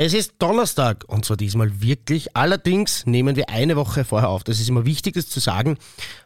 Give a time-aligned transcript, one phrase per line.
[0.00, 2.36] Es ist Donnerstag und zwar diesmal wirklich.
[2.36, 4.44] Allerdings nehmen wir eine Woche vorher auf.
[4.44, 5.76] Das ist immer wichtig, das zu sagen.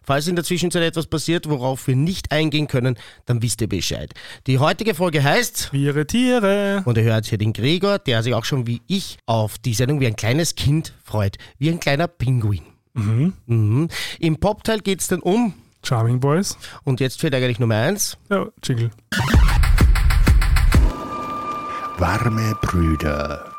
[0.02, 4.12] Falls in der Zwischenzeit etwas passiert, worauf wir nicht eingehen können, dann wisst ihr Bescheid.
[4.46, 6.82] Die heutige Folge heißt Wir Tiere.
[6.85, 10.00] und ihr hört hier den Gregor, der sich auch schon wie ich auf die Sendung
[10.00, 11.39] wie ein kleines Kind freut.
[11.57, 12.61] Wie ein kleiner Pinguin.
[12.93, 13.89] Mhm.
[14.18, 16.59] Im Popteil geht es dann um, Charming Boys.
[16.84, 18.18] und jetzt fehlt eigentlich Nummer eins.
[18.30, 18.91] Ja, Jingle.
[21.96, 23.52] Warme Brüder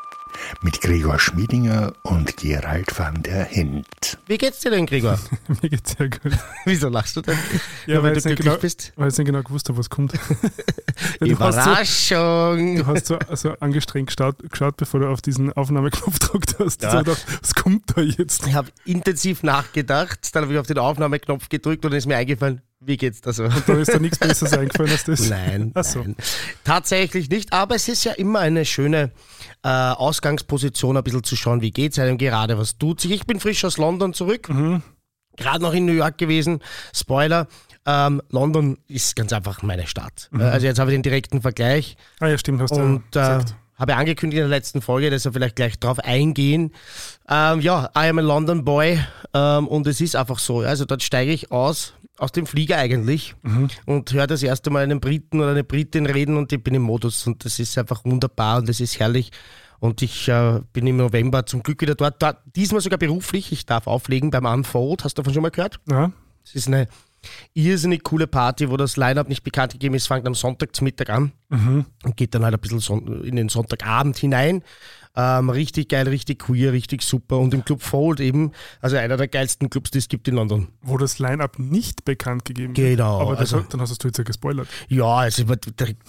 [0.62, 4.18] mit Gregor Schmiedinger und Gerald van der Hint.
[4.26, 5.18] Wie geht's dir denn, Gregor?
[5.62, 6.32] Mir geht's sehr gut.
[6.64, 7.38] Wieso lachst du denn?
[7.86, 8.92] Ja, Nur weil weil ich du nicht glücklich genau, bist?
[8.96, 10.12] weil ich nicht genau gewusst habe, was kommt.
[11.18, 11.54] Weil du hast
[12.08, 12.76] so, Überraschung!
[12.76, 16.82] du hast so, so angestrengt geschaut, geschaut, bevor du auf diesen Aufnahmeknopf gedrückt hast.
[16.82, 16.92] Ja.
[16.94, 17.00] Ja.
[17.00, 18.46] Ich gedacht, was kommt da jetzt?
[18.46, 22.16] Ich habe intensiv nachgedacht, dann habe ich auf den Aufnahmeknopf gedrückt und dann ist mir
[22.16, 23.48] eingefallen, wie geht's da so?
[23.48, 25.28] Da ist da nichts Besseres eingefallen als das.
[25.28, 26.00] Nein, so.
[26.00, 26.16] nein,
[26.64, 27.52] tatsächlich nicht.
[27.52, 29.10] Aber es ist ja immer eine schöne
[29.62, 33.10] äh, Ausgangsposition, ein bisschen zu schauen, wie geht's einem gerade, was tut sich.
[33.12, 34.82] Ich bin frisch aus London zurück, Mhm.
[35.36, 36.60] gerade noch in New York gewesen.
[36.94, 37.46] Spoiler,
[37.86, 40.28] ähm, London ist ganz einfach meine Stadt.
[40.30, 40.40] Mhm.
[40.40, 43.20] Äh, Also jetzt habe ich den direkten Vergleich Ah ja, stimmt, hast du und äh,
[43.20, 43.54] gesagt.
[43.76, 46.72] habe angekündigt in der letzten Folge, dass wir vielleicht gleich drauf eingehen.
[47.28, 48.98] Ähm, ja, I am a London Boy
[49.34, 50.60] ähm, und es ist einfach so.
[50.60, 53.34] Also dort steige ich aus, aus dem Flieger eigentlich
[53.86, 56.82] und höre das erste Mal einen Briten oder eine Britin reden und ich bin im
[56.82, 59.30] Modus und das ist einfach wunderbar und das ist herrlich.
[59.80, 62.38] Und ich äh, bin im November zum Glück wieder dort, dort.
[62.56, 63.52] Diesmal sogar beruflich.
[63.52, 65.04] Ich darf auflegen beim Unfold.
[65.04, 65.78] Hast du davon schon mal gehört?
[65.90, 66.10] Ja,
[66.42, 66.88] Es ist eine
[67.52, 71.10] irrsinnig coole Party, wo das Line-Up nicht bekannt gegeben ist, fängt am Sonntag zum Mittag
[71.10, 71.32] an
[72.04, 74.62] und geht dann halt ein bisschen in den Sonntagabend hinein.
[75.16, 77.38] Ähm, richtig geil, richtig queer, richtig super.
[77.38, 80.68] Und im Club Fold eben, also einer der geilsten Clubs, die es gibt in London.
[80.82, 84.66] wo das Line-Up nicht bekannt gegeben Genau, Aber also- dann hast du jetzt ja gespoilert.
[84.88, 85.44] Ja, also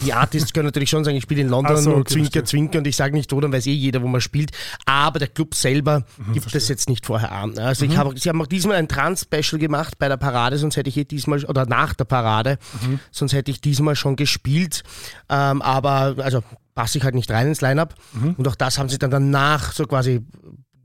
[0.04, 2.44] die Artists können natürlich schon sagen, ich spiele in London so, und okay, zwinker, verstehe.
[2.46, 4.52] zwinker und ich sage nicht, wo, dann weiß eh jeder, wo man spielt.
[4.86, 7.58] Aber der Club selber Mhm, gibt das jetzt nicht vorher an.
[7.60, 10.90] Also ich habe, sie haben auch diesmal ein Trans-Special gemacht bei der Parade, sonst hätte
[10.90, 13.00] ich eh diesmal, oder nach der Parade, Mhm.
[13.12, 14.84] sonst hätte ich diesmal schon gespielt.
[15.30, 16.42] Ähm, aber, also
[16.76, 17.96] passe ich halt nicht rein ins Line-Up.
[18.14, 18.36] Mhm.
[18.38, 20.22] Und auch das haben sie dann danach so quasi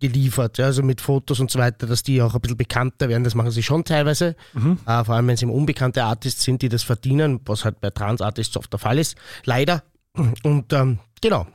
[0.00, 3.22] geliefert, ja, also mit Fotos und so weiter, dass die auch ein bisschen bekannter werden.
[3.22, 4.34] Das machen sie schon teilweise,
[4.86, 8.56] äh, vor allem wenn eben unbekannte Artists sind, die das verdienen, was halt bei Trans-Artists
[8.56, 9.82] oft der Fall ist, leider.
[10.42, 11.46] Und ähm, genau,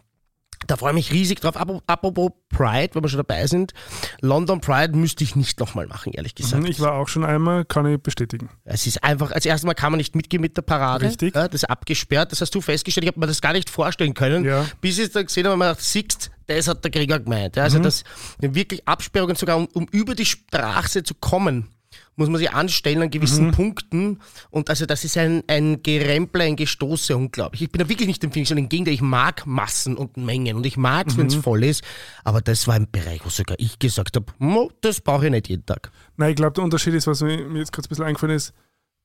[0.67, 1.55] da freue ich mich riesig drauf.
[1.57, 3.73] Apro- Apropos Pride, wenn wir schon dabei sind,
[4.21, 6.67] London Pride müsste ich nicht nochmal machen, ehrlich gesagt.
[6.67, 8.49] Ich war auch schon einmal, kann ich bestätigen.
[8.63, 11.05] Es ist einfach, als erstes Mal kann man nicht mitgehen mit der Parade.
[11.07, 11.35] Richtig.
[11.35, 13.03] Ja, das ist abgesperrt, das hast du festgestellt.
[13.05, 14.65] Ich habe mir das gar nicht vorstellen können, Ja.
[14.81, 17.55] bis ich es dann gesehen habe mir gedacht, siehst, das hat der Gregor gemeint.
[17.55, 17.65] Ja, Mhm.
[17.65, 18.03] also das
[18.39, 21.67] wirklich Absperrungen sogar, um, um über die Straße zu kommen,
[22.15, 23.11] muss man sich anstellen an Mhm.
[23.11, 24.19] gewissen Punkten.
[24.49, 27.61] Und also das ist ein, ein Gerempel, ein Gestoße, unglaublich.
[27.63, 30.65] Ich bin da wirklich nicht empfindlich, sondern im Gegenteil, ich mag Massen und Mengen und
[30.65, 31.31] ich mag es, wenn Mhm.
[31.31, 31.83] es voll ist.
[32.23, 35.49] Aber das war ein Bereich, wo sogar ich gesagt habe, "Mo, das brauche ich nicht
[35.49, 35.91] jeden Tag.
[36.17, 38.53] Nein, ich glaube, der Unterschied ist, was mir jetzt gerade ein bisschen eingefallen ist,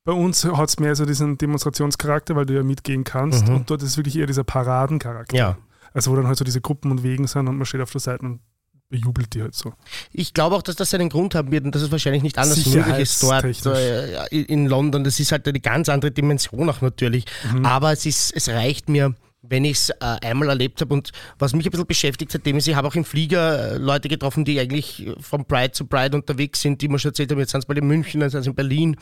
[0.05, 3.83] bei uns hat es mehr so diesen Demonstrationscharakter, weil du ja mitgehen kannst und dort
[3.83, 5.35] ist wirklich eher dieser Paradencharakter.
[5.35, 5.39] Mhm.
[5.39, 5.59] Ja.
[5.93, 8.01] Also wo dann halt so diese Gruppen und Wegen sind und man steht auf der
[8.01, 8.41] Seite und
[8.91, 9.73] bejubelt die halt so.
[10.13, 12.67] Ich glaube auch, dass das seinen Grund haben wird und dass es wahrscheinlich nicht anders
[12.67, 15.05] möglich ist dort äh, in London.
[15.05, 17.25] Das ist halt eine ganz andere Dimension auch natürlich.
[17.63, 20.93] Aber es, ist, es reicht mir, wenn ich es äh, einmal erlebt habe.
[20.93, 24.09] Und was mich ein bisschen beschäftigt seitdem ist, ich habe auch im Flieger äh, Leute
[24.09, 27.53] getroffen, die eigentlich von Pride zu Pride unterwegs sind, die mir schon erzählt haben, jetzt
[27.53, 28.97] sind sie bald in München, dann sind sie in Berlin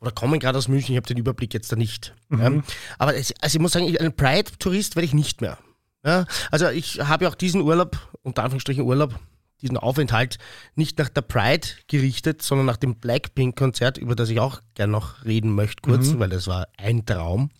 [0.00, 0.92] oder kommen gerade aus München.
[0.92, 2.14] Ich habe den Überblick jetzt da nicht.
[2.30, 2.52] Ja.
[2.98, 5.58] Aber es, also ich muss sagen, ein Pride-Tourist werde ich nicht mehr.
[6.06, 9.18] Ja, also ich habe ja auch diesen Urlaub, unter Anführungsstrichen Urlaub,
[9.60, 10.38] diesen Aufenthalt
[10.76, 15.24] nicht nach der Pride gerichtet, sondern nach dem Blackpink-Konzert, über das ich auch gern noch
[15.24, 17.50] reden möchte, kurz, weil das war ein Traum.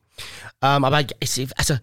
[0.63, 1.03] Ähm, aber
[1.57, 1.75] also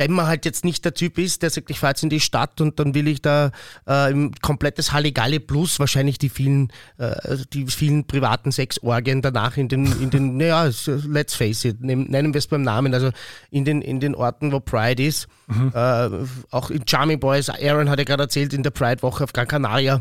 [0.00, 2.20] wenn man halt jetzt nicht der Typ ist, der sagt, ich fahre jetzt in die
[2.20, 3.50] Stadt und dann will ich da
[3.84, 9.68] äh, ein komplettes Halligalli plus wahrscheinlich die vielen, äh, die vielen privaten Sexorgien danach in
[9.68, 13.10] den, in den, naja, let's face it, nennen, wir es beim Namen, also
[13.50, 15.28] in den, in den Orten, wo Pride ist.
[15.74, 16.08] Äh,
[16.50, 20.00] auch in Charming Boys, Aaron hat ja gerade erzählt, in der Pride-Woche auf Gran Canaria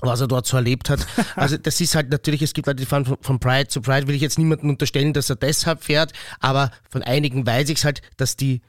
[0.00, 1.06] was er dort so erlebt hat.
[1.36, 4.08] Also das ist halt natürlich, es gibt Leute, die fahren von, von Pride zu Pride,
[4.08, 7.84] will ich jetzt niemandem unterstellen, dass er deshalb fährt, aber von einigen weiß ich es
[7.84, 8.62] halt, dass die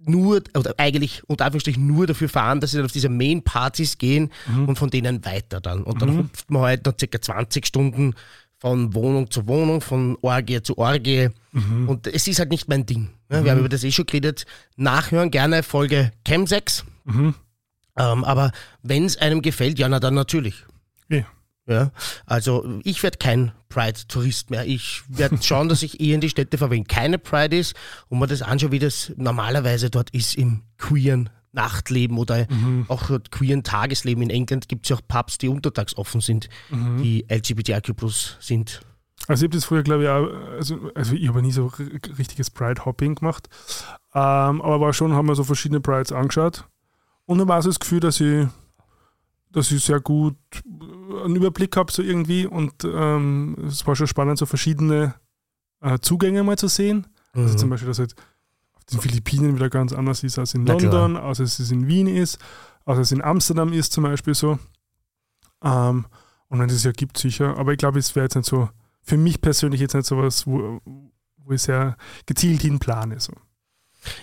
[0.00, 4.30] nur, oder eigentlich unter Anführungsstrichen nur dafür fahren, dass sie dann auf diese Main-Partys gehen
[4.66, 5.82] und von denen weiter dann.
[5.82, 8.14] Und dann hupft man halt noch circa 20 Stunden
[8.58, 11.30] von Wohnung zu Wohnung, von Orgie zu Orgie.
[11.88, 13.10] Und es ist halt nicht mein Ding.
[13.30, 14.46] Ja, wir haben über das eh schon geredet.
[14.76, 16.84] Nachhören gerne Folge Chemsex.
[17.96, 18.52] Ähm, aber
[18.82, 20.64] wenn es einem gefällt, ja, na dann natürlich.
[21.10, 21.22] Eh.
[21.68, 21.90] Ja,
[22.24, 24.66] also ich werde kein Pride-Tourist mehr.
[24.66, 27.74] Ich werde schauen, dass ich eher in die Städte fahre, wenn keine Pride ist
[28.08, 32.86] und mir das anschaue, wie das normalerweise dort ist im queeren Nachtleben oder mhm.
[32.88, 34.22] auch queeren Tagesleben.
[34.22, 37.02] In England gibt es ja auch Pubs, die untertags offen sind, mhm.
[37.02, 37.94] die LGBTIQ
[38.40, 38.80] sind.
[39.26, 41.70] Also ich habe das früher, glaube ich, auch, also, also ich habe nie so
[42.18, 43.48] richtiges Pride-Hopping gemacht,
[44.14, 46.64] ähm, aber war schon, haben wir so verschiedene Prides angeschaut
[47.26, 48.46] und dann war so das Gefühl, dass ich,
[49.52, 50.36] dass ich sehr gut
[51.24, 55.14] einen Überblick habe so irgendwie und ähm, es war schon spannend, so verschiedene
[55.80, 57.06] äh, Zugänge mal zu sehen.
[57.32, 57.44] Also mhm.
[57.44, 58.14] Also zum Beispiel, dass halt
[58.76, 61.24] auf den Philippinen wieder ganz anders ist als in Na London, klar.
[61.24, 62.38] als es in Wien ist,
[62.84, 64.58] als es in Amsterdam ist zum Beispiel so.
[65.62, 66.06] Ähm,
[66.48, 67.56] und wenn es ja gibt, sicher.
[67.58, 68.70] Aber ich glaube, es wäre jetzt nicht so,
[69.02, 70.80] für mich persönlich jetzt nicht so was, wo,
[71.36, 71.96] wo ich sehr
[72.26, 73.20] gezielt hin plane.
[73.20, 73.32] So.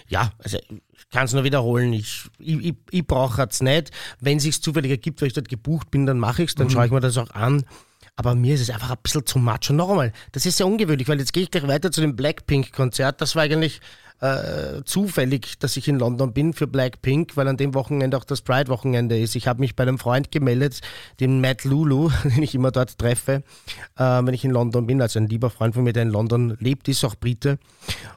[0.07, 1.93] Ja, also ich kann es nur wiederholen.
[1.93, 3.91] Ich, ich, ich, ich brauche es nicht.
[4.19, 6.67] Wenn es sich zufällig ergibt, weil ich dort gebucht bin, dann mache ich es, dann
[6.67, 6.71] mhm.
[6.71, 7.65] schaue ich mir das auch an.
[8.15, 9.69] Aber mir ist es einfach ein bisschen zu much.
[9.69, 13.19] Und nochmal, das ist sehr ungewöhnlich, weil jetzt gehe ich gleich weiter zu dem Blackpink-Konzert.
[13.19, 13.81] Das war eigentlich
[14.21, 18.41] äh, zufällig, dass ich in London bin für Blackpink, weil an dem Wochenende auch das
[18.41, 19.35] Pride-Wochenende ist.
[19.35, 20.81] Ich habe mich bei einem Freund gemeldet,
[21.19, 23.43] dem Matt Lulu, den ich immer dort treffe,
[23.97, 25.01] äh, wenn ich in London bin.
[25.01, 27.59] Also ein lieber Freund von mir, der in London lebt, ist auch Brite.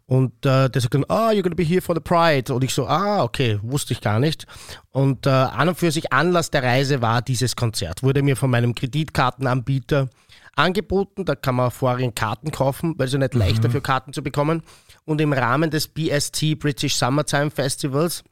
[0.06, 2.52] Und äh, der sagt dann, oh, you're gonna be here for the Pride.
[2.54, 4.46] Und ich so, ah, okay, wusste ich gar nicht.
[4.90, 8.02] Und äh, an und für sich Anlass der Reise war dieses Konzert.
[8.02, 10.08] Wurde mir von meinem Kreditkartenanbieter
[10.58, 11.24] angeboten.
[11.24, 13.40] Da kann man vorhin Karten kaufen, weil es ja nicht mhm.
[13.40, 14.62] leicht dafür Karten zu bekommen
[15.04, 18.24] und im Rahmen des BST British Summertime Festivals,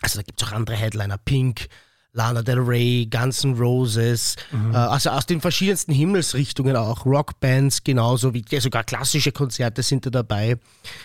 [0.00, 1.68] also da gibt es auch andere Headliner, Pink,
[2.12, 4.72] Lana Del Rey, Guns N' Roses, mhm.
[4.72, 10.06] äh, also aus den verschiedensten Himmelsrichtungen auch, Rockbands genauso wie ja, sogar klassische Konzerte sind
[10.06, 10.56] da dabei,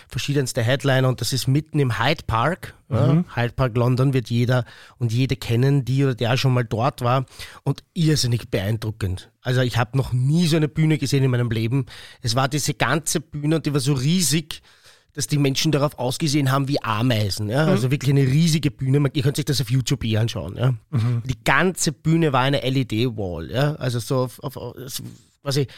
[0.08, 2.74] verschiedenste Headliner und das ist mitten im Hyde Park.
[2.88, 2.96] Mhm.
[2.96, 4.64] Ja, Hyde Park London wird jeder
[4.98, 7.26] und jede kennen, die oder der schon mal dort war
[7.62, 9.30] und irrsinnig beeindruckend.
[9.42, 11.86] Also ich habe noch nie so eine Bühne gesehen in meinem Leben.
[12.20, 14.60] Es war diese ganze Bühne und die war so riesig
[15.16, 17.48] dass die Menschen darauf ausgesehen haben wie Ameisen.
[17.48, 17.64] Ja?
[17.64, 17.70] Mhm.
[17.70, 19.02] Also wirklich eine riesige Bühne.
[19.14, 20.56] Ihr könnt sich das auf YouTube eh anschauen.
[20.56, 20.74] Ja?
[20.90, 21.22] Mhm.
[21.24, 23.50] Die ganze Bühne war eine LED-Wall.
[23.50, 23.74] Ja?
[23.76, 24.74] Also so auf, auf
[25.42, 25.68] quasi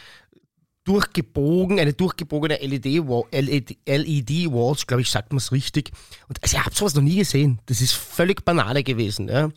[0.89, 4.49] durchgebogen, eine durchgebogene LED-Walls, LED, LED
[4.87, 5.91] glaube ich, sagt man es richtig.
[6.27, 7.59] Und also, ich habe sowas noch nie gesehen.
[7.67, 9.27] Das ist völlig Banale gewesen.
[9.27, 9.49] Ja?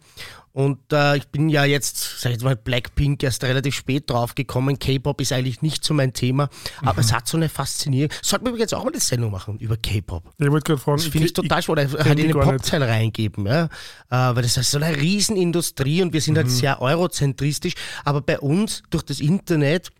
[0.52, 4.34] Und äh, ich bin ja jetzt, sag ich jetzt mal, Blackpink erst relativ spät drauf
[4.34, 4.78] gekommen.
[4.78, 6.50] K-Pop ist eigentlich nicht so mein Thema,
[6.82, 6.98] aber mhm.
[7.00, 8.10] es hat so eine Faszinierung.
[8.20, 10.30] Sollten wir jetzt auch mal eine Sendung machen über K-Pop?
[10.36, 10.98] ich wollte gerade fragen.
[10.98, 11.98] Das finde ich total spannend.
[11.98, 13.64] Halt in den Popteil reingeben, ja.
[13.64, 13.68] Äh,
[14.10, 16.50] weil das ist so eine Riesenindustrie und wir sind halt mhm.
[16.50, 17.72] halt sehr eurozentristisch.
[18.04, 19.90] Aber bei uns durch das Internet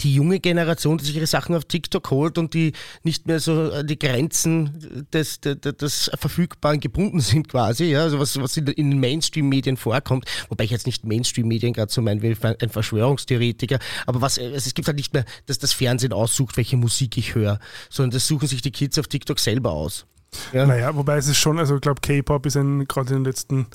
[0.00, 2.72] die junge Generation, die sich ihre Sachen auf TikTok holt und die
[3.02, 8.18] nicht mehr so an die Grenzen des, des, des Verfügbaren gebunden sind quasi, ja, also
[8.18, 12.36] was, was in, den Mainstream-Medien vorkommt, wobei ich jetzt nicht Mainstream-Medien gerade so meine wie
[12.42, 16.76] ein Verschwörungstheoretiker, aber was, also es gibt halt nicht mehr, dass das Fernsehen aussucht, welche
[16.76, 17.58] Musik ich höre,
[17.88, 20.06] sondern das suchen sich die Kids auf TikTok selber aus.
[20.52, 20.66] Ja.
[20.66, 23.66] Naja, wobei es ist schon, also ich glaube, K-Pop ist gerade in den letzten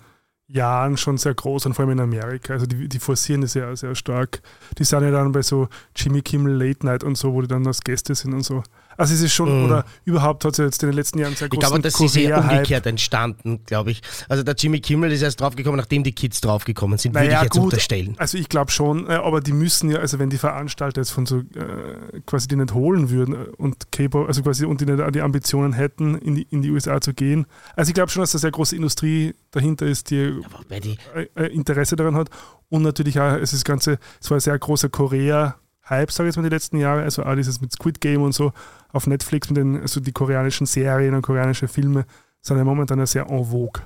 [0.47, 2.53] Jahren schon sehr groß und vor allem in Amerika.
[2.53, 4.41] Also die, die forcieren das ja sehr stark.
[4.77, 7.65] Die sind ja dann bei so Jimmy Kimmel Late Night und so, wo die dann
[7.65, 8.63] als Gäste sind und so.
[8.97, 9.65] Also es ist schon, mm.
[9.65, 12.15] oder überhaupt hat es jetzt in den letzten Jahren sehr großen Ich glaube, das ist
[12.15, 14.01] eher umgekehrt entstanden, glaube ich.
[14.29, 17.41] Also der Jimmy Kimmel ist erst draufgekommen, nachdem die Kids draufgekommen sind, naja, würde ich
[17.43, 18.15] jetzt gut, unterstellen.
[18.17, 21.25] Also ich glaube schon, äh, aber die müssen ja, also wenn die Veranstalter jetzt von
[21.25, 25.15] so äh, quasi die nicht holen würden äh, und K-Pop, also quasi und die nicht
[25.15, 27.45] die Ambitionen hätten, in die, in die USA zu gehen.
[27.75, 30.39] Also ich glaube schon, dass da sehr große Industrie dahinter ist, die,
[30.83, 30.97] die
[31.35, 32.29] äh, Interesse daran hat.
[32.69, 35.55] Und natürlich auch, es ist das Ganze, es war ein sehr großer Korea-
[35.89, 37.03] Hype, sage ich jetzt mal, die letzten Jahre.
[37.03, 38.51] Also auch dieses mit Squid Game und so
[38.91, 42.05] auf Netflix, mit den, also die koreanischen Serien und koreanische Filme
[42.41, 43.83] sind ja momentan ja sehr en vogue.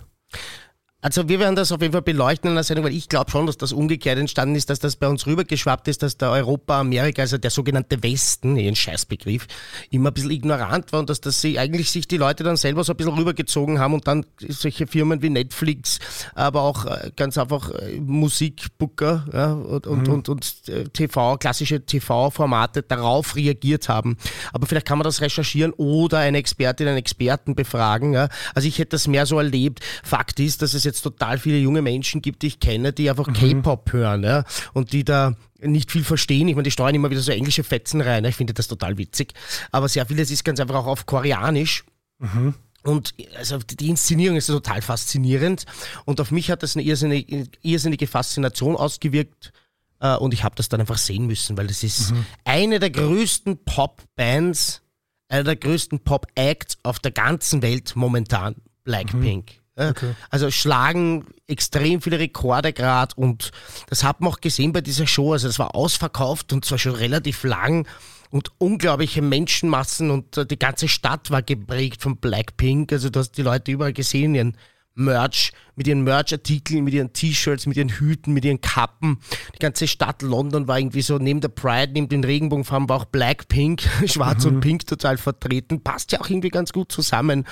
[1.01, 3.46] Also wir werden das auf jeden Fall beleuchten in der Sendung, weil ich glaube schon,
[3.46, 7.22] dass das umgekehrt entstanden ist, dass das bei uns rübergeschwappt ist, dass der Europa, Amerika,
[7.22, 9.48] also der sogenannte Westen, eh ein Scheißbegriff,
[9.91, 12.84] immer ein bisschen ignorant war und dass das sie eigentlich sich die Leute dann selber
[12.84, 16.00] so ein bisschen rübergezogen haben und dann solche Firmen wie Netflix,
[16.36, 20.13] aber auch äh, ganz einfach äh, Musikbooker ja, und, und, mhm.
[20.13, 24.18] und, und äh, TV, klassische TV-Formate darauf reagiert haben.
[24.51, 28.12] Aber vielleicht kann man das recherchieren oder eine Expertin, einen Experten befragen.
[28.12, 28.27] Ja.
[28.53, 29.79] Also ich hätte das mehr so erlebt.
[30.03, 33.27] Fakt ist, dass es jetzt total viele junge Menschen gibt, die ich kenne, die einfach
[33.27, 33.34] mhm.
[33.34, 34.43] K-Pop hören ja,
[34.74, 36.48] und die da nicht viel verstehen.
[36.48, 38.25] Ich meine, die steuern immer wieder so englische Fetzen rein.
[38.25, 39.34] Ich finde das total witzig.
[39.72, 41.84] Aber sehr vieles ist ganz einfach auch auf Koreanisch.
[42.19, 42.53] Mhm.
[42.84, 45.65] Und also die Inszenierung ist total faszinierend.
[46.05, 49.51] Und auf mich hat das eine irrsinnige, irrsinnige Faszination ausgewirkt.
[50.00, 52.25] Äh, und ich habe das dann einfach sehen müssen, weil das ist mhm.
[52.46, 54.81] eine der größten Pop-Bands,
[55.27, 58.55] einer der größten Pop-Acts auf der ganzen Welt momentan.
[58.86, 59.51] Blackpink.
[59.51, 59.60] Mhm.
[59.79, 60.13] Okay.
[60.29, 63.51] Also schlagen extrem viele Rekorde gerade und
[63.89, 65.33] das hat man auch gesehen bei dieser Show.
[65.33, 67.88] Also das war ausverkauft und zwar schon relativ lang
[68.29, 72.91] und unglaubliche Menschenmassen und äh, die ganze Stadt war geprägt von Blackpink.
[72.91, 74.57] Also du hast die Leute überall gesehen, ihren
[75.00, 79.20] Merch, mit ihren Merch-Artikeln, mit ihren T-Shirts, mit ihren Hüten, mit ihren Kappen.
[79.56, 83.06] Die ganze Stadt London war irgendwie so neben der Pride, neben den Regenbogenfarben war auch
[83.06, 84.56] Blackpink, schwarz mhm.
[84.56, 85.82] und pink total vertreten.
[85.82, 87.46] Passt ja auch irgendwie ganz gut zusammen.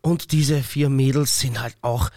[0.00, 2.10] Und diese vier Mädels sind halt auch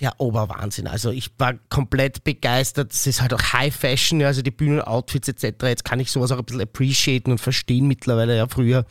[0.00, 0.86] der Oberwahnsinn.
[0.86, 2.92] Also ich war komplett begeistert.
[2.92, 5.64] Es ist halt auch High Fashion, also die Bühnenoutfits etc.
[5.64, 8.36] Jetzt kann ich sowas auch ein bisschen appreciaten und verstehen mittlerweile.
[8.36, 8.86] Ja, früher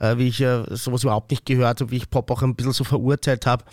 [0.00, 2.72] äh, wie ich äh, sowas überhaupt nicht gehört habe, wie ich Pop auch ein bisschen
[2.72, 3.64] so verurteilt habe,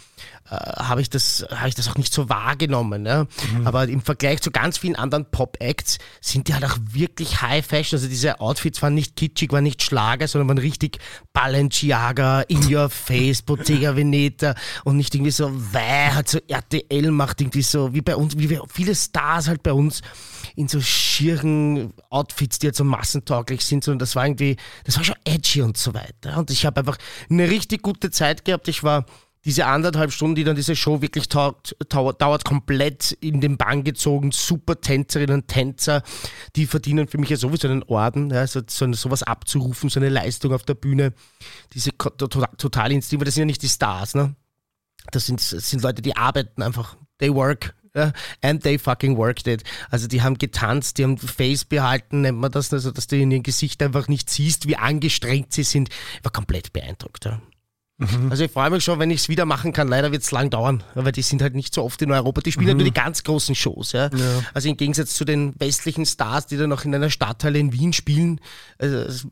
[0.49, 3.05] äh, habe ich, das, hab ich das auch nicht so wahrgenommen.
[3.05, 3.23] Ja?
[3.23, 3.65] Mhm.
[3.65, 7.97] Aber im Vergleich zu ganz vielen anderen Pop-Acts sind die halt auch wirklich High Fashion.
[7.97, 10.99] Also diese Outfits waren nicht kitschig, waren nicht Schlager, sondern waren richtig
[11.33, 14.53] Balenciaga, In Your Face, Bottega Veneta
[14.83, 18.59] und nicht irgendwie so, weil halt so RTL macht irgendwie so, wie bei uns, wie
[18.69, 20.01] viele Stars halt bei uns
[20.55, 25.03] in so schieren Outfits, die halt so massentauglich sind, sondern das war irgendwie, das war
[25.03, 26.37] schon edgy und so weiter.
[26.37, 26.97] Und ich habe einfach
[27.29, 28.67] eine richtig gute Zeit gehabt.
[28.67, 29.05] Ich war
[29.47, 34.33] diese anderthalb Stunden, die dann diese Show wirklich taugt, dauert, komplett in den Bann gezogen.
[34.33, 36.03] Super Tänzerinnen und Tänzer,
[36.57, 40.09] die verdienen für mich ja sowieso einen Orden, ja, so, so sowas abzurufen, so eine
[40.09, 41.13] Leistung auf der Bühne.
[41.73, 44.35] Diese total Instinkt, das sind ja nicht die Stars, ne?
[45.11, 46.97] Das sind, das sind Leute, die arbeiten einfach.
[47.19, 47.73] They work
[48.41, 49.63] and they fucking worked it.
[49.89, 53.31] Also die haben getanzt, die haben Face behalten, nennt man das, also dass du in
[53.31, 55.89] ihrem Gesicht einfach nicht siehst, wie angestrengt sie sind.
[55.89, 57.25] Ich war komplett beeindruckt.
[57.25, 57.41] Ja.
[57.97, 58.29] Mhm.
[58.29, 59.87] Also ich freue mich schon, wenn ich es wieder machen kann.
[59.87, 62.41] Leider wird es lang dauern, weil die sind halt nicht so oft in Europa.
[62.41, 62.69] Die spielen mhm.
[62.69, 63.91] halt nur die ganz großen Shows.
[63.91, 64.09] Ja?
[64.13, 64.43] ja?
[64.53, 67.93] Also im Gegensatz zu den westlichen Stars, die dann noch in einer Stadthalle in Wien
[67.93, 68.39] spielen
[68.77, 69.27] also,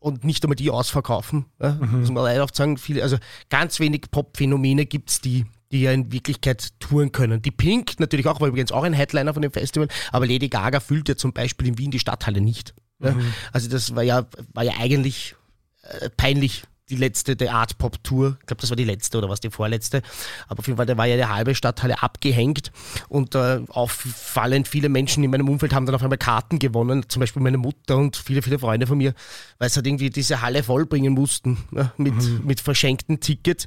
[0.00, 1.46] und nicht einmal die ausverkaufen.
[1.60, 1.74] Ja?
[1.80, 2.00] Mhm.
[2.00, 2.76] Muss man leider oft sagen.
[2.76, 3.18] Viele, also
[3.50, 7.42] ganz wenig Pop-Phänomene gibt es, die die ja in Wirklichkeit touren können.
[7.42, 10.80] Die Pink natürlich auch, war übrigens auch ein Headliner von dem Festival, aber Lady Gaga
[10.80, 12.74] füllt ja zum Beispiel in Wien die Stadthalle nicht.
[12.98, 13.32] Mhm.
[13.52, 15.36] Also das war ja, war ja eigentlich
[15.82, 18.36] äh, peinlich die letzte der Art Pop Tour.
[18.40, 20.02] Ich glaube, das war die letzte oder was die vorletzte.
[20.48, 22.72] Aber auf jeden Fall, da war ja die halbe Stadthalle abgehängt
[23.08, 27.04] und äh, auffallend viele Menschen in meinem Umfeld haben dann auf einmal Karten gewonnen.
[27.08, 29.14] Zum Beispiel meine Mutter und viele, viele Freunde von mir,
[29.58, 32.42] weil sie halt irgendwie diese Halle vollbringen mussten ne, mit, mhm.
[32.44, 33.66] mit verschenkten Tickets.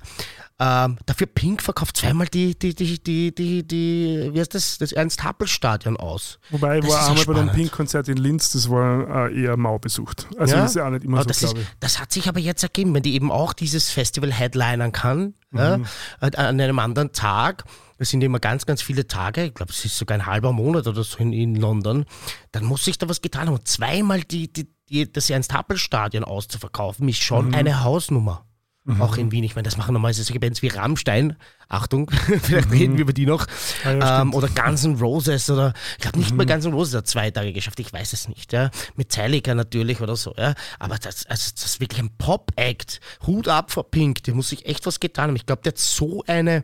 [0.64, 4.92] Ähm, dafür Pink verkauft zweimal die, die, die, die, die, die, wie heißt das, das
[4.92, 6.38] Ernst-Happel-Stadion aus.
[6.52, 10.28] Wobei, ich war einmal bei einem Pink-Konzert in Linz, das war äh, eher mau besucht.
[10.38, 10.62] Also ja?
[10.62, 11.68] das ist ja auch nicht immer aber so, glaube ich.
[11.80, 15.60] Das hat sich aber jetzt ergeben, wenn die eben auch dieses Festival headlinern kann, mhm.
[15.60, 15.80] ja,
[16.20, 17.66] an einem anderen Tag,
[17.98, 20.88] das sind immer ganz, ganz viele Tage, ich glaube, es ist sogar ein halber Monat
[20.88, 22.06] oder so in, in London,
[22.52, 23.56] dann muss sich da was getan haben.
[23.56, 27.56] Und zweimal die, die, die, das Ernst-Happel-Stadion auszuverkaufen, ist schon mhm.
[27.56, 28.46] eine Hausnummer.
[28.84, 29.02] Mhm.
[29.02, 29.44] Auch in Wien.
[29.44, 31.36] Ich meine, das machen normalerweise solche Bands wie Rammstein.
[31.70, 32.10] Achtung,
[32.42, 32.78] vielleicht mhm.
[32.78, 33.46] reden wir über die noch.
[33.86, 36.38] Ah, ja, ähm, oder Guns N' Roses oder ich glaube nicht mhm.
[36.38, 38.54] mal Guns N' Roses hat zwei Tage geschafft, ich weiß es nicht.
[38.54, 38.72] Ja.
[38.96, 40.34] Metallica natürlich oder so.
[40.36, 40.56] Ja.
[40.80, 43.00] Aber das, also das ist wirklich ein Pop-Act.
[43.28, 45.36] Hut ab vor Pink, der muss sich echt was getan haben.
[45.36, 46.64] Ich glaube, der hat so eine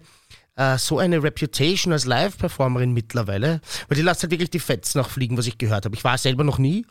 [0.56, 5.38] äh, so eine Reputation als Live-Performerin mittlerweile, weil die lässt halt wirklich die Fetzen nachfliegen,
[5.38, 5.96] was ich gehört habe.
[5.96, 6.86] Ich war selber noch nie,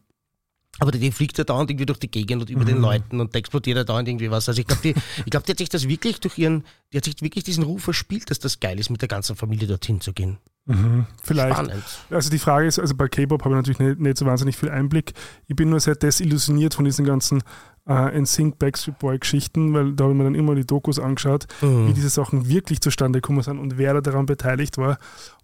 [0.78, 2.66] aber die, die fliegt ja dauernd irgendwie durch die Gegend und über mhm.
[2.66, 4.48] den Leuten und da explodiert ja dauernd irgendwie was.
[4.48, 4.94] Also ich glaube, die,
[5.24, 7.84] ich glaub, die hat sich das wirklich durch ihren, die hat sich wirklich diesen Ruf
[7.84, 10.38] verspielt, dass das geil ist, mit der ganzen Familie dorthin zu gehen.
[10.66, 11.54] Mhm, vielleicht.
[11.54, 11.84] Spannend.
[12.10, 14.68] Also die Frage ist, also bei K-Pop habe ich natürlich nicht, nicht, so wahnsinnig viel
[14.68, 15.12] Einblick.
[15.46, 17.42] Ich bin nur sehr desillusioniert von diesen ganzen
[17.88, 21.46] äh, NSYNC Backstreet Boy Geschichten, weil da habe ich mir dann immer die Dokus angeschaut,
[21.60, 21.88] mhm.
[21.88, 24.98] wie diese Sachen wirklich zustande gekommen sind und wer da daran beteiligt war.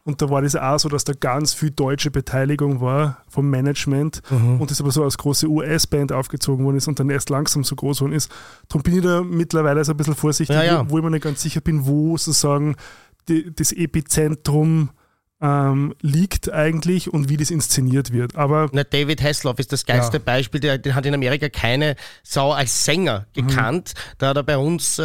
[0.05, 4.23] Und da war das auch so, dass da ganz viel deutsche Beteiligung war vom Management
[4.29, 4.61] mhm.
[4.61, 7.77] und das aber so als große US-Band aufgezogen worden ist und dann erst langsam so
[7.77, 8.33] groß worden ist.
[8.69, 10.91] Darum bin ich da mittlerweile so ein bisschen vorsichtig, ja, ja.
[10.91, 12.75] wo ich mir nicht ganz sicher bin, wo sozusagen
[13.29, 14.91] die, das Epizentrum
[15.43, 18.37] ähm, liegt eigentlich und wie das inszeniert wird.
[18.37, 20.23] Aber Na, David Hasselhoff ist das geilste ja.
[20.25, 23.49] Beispiel, der, den hat in Amerika keine Sau als Sänger mhm.
[23.49, 23.95] gekannt.
[23.95, 24.15] Mhm.
[24.19, 25.03] Da hat er bei uns, äh,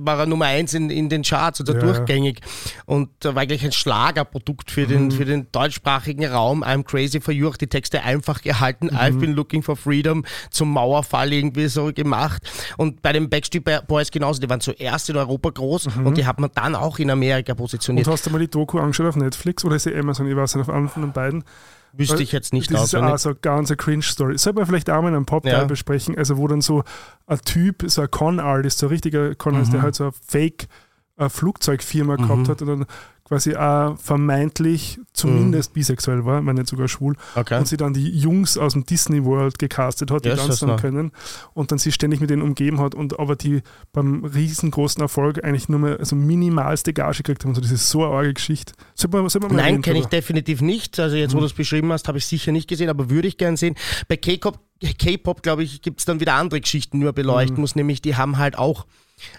[0.00, 1.80] war er Nummer eins in, in den Charts oder ja.
[1.80, 2.40] durchgängig
[2.86, 4.88] und da war eigentlich ein Schlagerprodukt für, mhm.
[4.88, 6.64] den, für den deutschsprachigen Raum.
[6.64, 8.86] I'm crazy for you, auch die Texte einfach gehalten.
[8.86, 8.96] Mhm.
[8.96, 12.42] I've been looking for freedom zum Mauerfall irgendwie so gemacht.
[12.76, 16.06] Und bei den Backstreet Boys genauso, die waren zuerst in Europa groß mhm.
[16.06, 18.08] und die hat man dann auch in Amerika positioniert.
[18.08, 20.26] Und hast du mal die Doku angeschaut auf Netflix oder ist es Amazon?
[20.26, 21.44] Ich weiß nicht, auf einem von den beiden.
[21.92, 24.38] Wüsste ich jetzt nicht Das ist also ganz eine Cringe-Story.
[24.38, 25.64] Sollte man vielleicht auch mal in einem Pop ja.
[25.64, 26.84] besprechen, also wo dann so
[27.26, 29.76] ein Typ, so ein Con-Artist, so ein richtiger Con-Artist, mhm.
[29.76, 32.22] der halt so eine Fake-Flugzeugfirma mhm.
[32.22, 32.86] gehabt hat und dann
[33.30, 35.74] quasi auch vermeintlich zumindest mhm.
[35.74, 37.58] bisexuell war, wenn nicht sogar schwul, okay.
[37.58, 41.12] und sie dann die Jungs aus dem Disney World gecastet hat, die yes, tanzen können
[41.54, 45.68] und dann sie ständig mit denen umgeben hat und aber die beim riesengroßen Erfolg eigentlich
[45.68, 47.50] nur mehr also minimalste Gage gekriegt haben.
[47.50, 48.72] Also das ist so eine arge Geschichte.
[48.96, 50.98] Sollte man, sollte man Nein, kenne ich definitiv nicht.
[50.98, 51.42] Also jetzt, wo mhm.
[51.42, 53.76] du es beschrieben hast, habe ich sicher nicht gesehen, aber würde ich gern sehen.
[54.08, 54.58] Bei K-Pop,
[54.98, 57.60] K-Pop glaube ich, gibt es dann wieder andere Geschichten, die man beleuchten mhm.
[57.60, 58.86] muss, nämlich die haben halt auch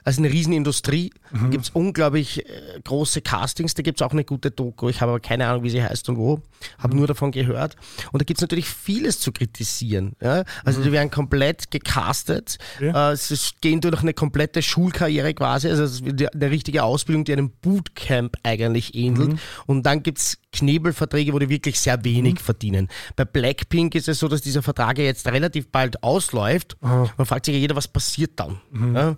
[0.04, 1.12] also eine Riesenindustrie.
[1.32, 4.90] Da gibt es unglaublich äh, große Castings, da gibt es auch eine gute Doku.
[4.90, 6.42] Ich habe aber keine Ahnung, wie sie heißt und wo.
[6.78, 7.76] Habe nur davon gehört.
[8.12, 10.14] Und da gibt es natürlich vieles zu kritisieren.
[10.22, 10.44] Ja?
[10.66, 12.58] Also die werden komplett gecastet.
[12.80, 13.12] Ja.
[13.12, 15.70] Äh, sie gehen durch eine komplette Schulkarriere quasi.
[15.70, 19.40] Also eine richtige Ausbildung, die einem Bootcamp eigentlich ähnelt.
[19.66, 22.90] Und dann gibt es Knebelverträge, wo die wirklich sehr wenig verdienen.
[23.16, 26.76] Bei Blackpink ist es so, dass dieser Vertrag ja jetzt relativ bald ausläuft.
[26.82, 28.60] Man fragt sich ja jeder, was passiert dann.
[28.94, 29.16] Ja?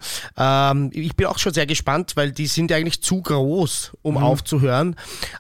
[0.72, 4.18] Ähm, ich bin auch schon sehr gespannt, weil die sind ja eigentlich zu groß, um
[4.18, 4.96] aufzuhören.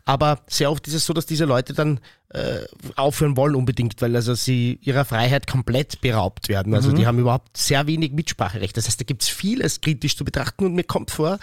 [0.05, 2.65] Aber sehr oft ist es so, dass diese Leute dann äh,
[2.96, 6.74] aufhören wollen unbedingt, weil also sie ihrer Freiheit komplett beraubt werden.
[6.74, 8.75] Also die haben überhaupt sehr wenig Mitspracherecht.
[8.75, 11.38] Das heißt, da gibt es vieles kritisch zu betrachten und mir kommt vor,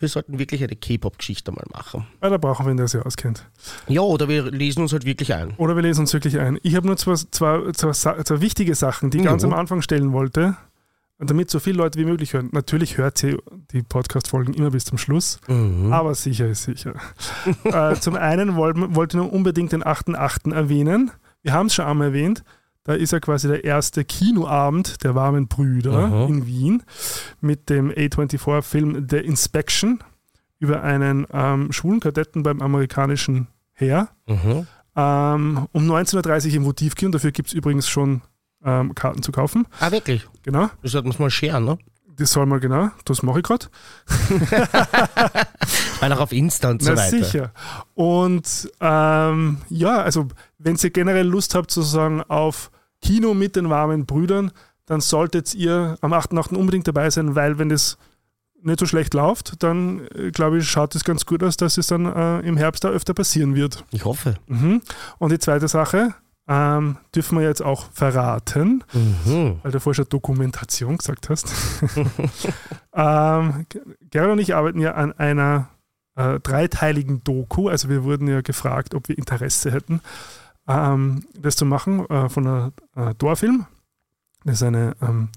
[0.00, 2.06] wir sollten wirklich eine K-Pop-Geschichte mal machen.
[2.22, 3.46] Ja, da brauchen wir einen, der sich auskennt.
[3.88, 5.54] Ja, oder wir lesen uns halt wirklich ein.
[5.56, 6.58] Oder wir lesen uns wirklich ein.
[6.62, 9.30] Ich habe nur zwei, zwei, zwei, zwei wichtige Sachen, die ich Ja.
[9.30, 10.56] ganz am Anfang stellen wollte,
[11.26, 12.48] damit so viele Leute wie möglich hören.
[12.52, 13.36] Natürlich hört sie
[13.72, 15.40] die Podcast-Folgen immer bis zum Schluss,
[15.90, 16.94] aber sicher ist sicher.
[17.64, 20.52] äh, zum einen wollte ich noch unbedingt den 8.8.
[20.52, 21.10] erwähnen.
[21.42, 22.44] Wir haben es schon einmal erwähnt.
[22.84, 26.26] Da ist ja quasi der erste Kinoabend der warmen Brüder Aha.
[26.26, 26.82] in Wien
[27.40, 30.00] mit dem A24-Film The Inspection
[30.58, 34.08] über einen ähm, schwulen Kadetten beim amerikanischen Heer.
[34.26, 34.66] Mhm.
[34.96, 37.10] Ähm, um 19.30 Uhr im Votivkino.
[37.10, 38.20] Dafür gibt es übrigens schon
[38.64, 39.66] ähm, Karten zu kaufen.
[39.80, 40.26] Ah, wirklich?
[40.42, 40.70] Genau.
[40.82, 41.78] Das sollten wir mal scheren, ne?
[42.16, 42.90] Das soll mal genau.
[43.04, 43.66] Das mache ich gerade.
[46.00, 47.24] Weil auch auf Insta und so Na weiter.
[47.24, 47.52] sicher.
[47.94, 50.28] Und ähm, ja, also
[50.58, 54.52] wenn ihr generell Lust habt sozusagen auf Kino mit den warmen Brüdern,
[54.86, 56.54] dann solltet ihr am 8.8.
[56.54, 57.98] unbedingt dabei sein, weil wenn das
[58.62, 61.88] nicht so schlecht läuft, dann äh, glaube ich, schaut es ganz gut aus, dass es
[61.88, 63.84] dann äh, im Herbst da öfter passieren wird.
[63.90, 64.36] Ich hoffe.
[64.46, 64.80] Mhm.
[65.18, 66.14] Und die zweite Sache,
[66.46, 69.58] ähm, dürfen wir jetzt auch verraten, Mhm.
[69.62, 71.52] weil du vorher schon Dokumentation gesagt hast.
[72.94, 73.66] ähm,
[74.10, 75.68] Gerald und ich arbeiten ja an einer
[76.16, 77.68] äh, dreiteiligen Doku.
[77.68, 80.00] Also wir wurden ja gefragt, ob wir Interesse hätten,
[80.68, 83.66] ähm, das zu machen äh, von einer äh, Torfilm.
[84.44, 85.30] Das ist eine ähm,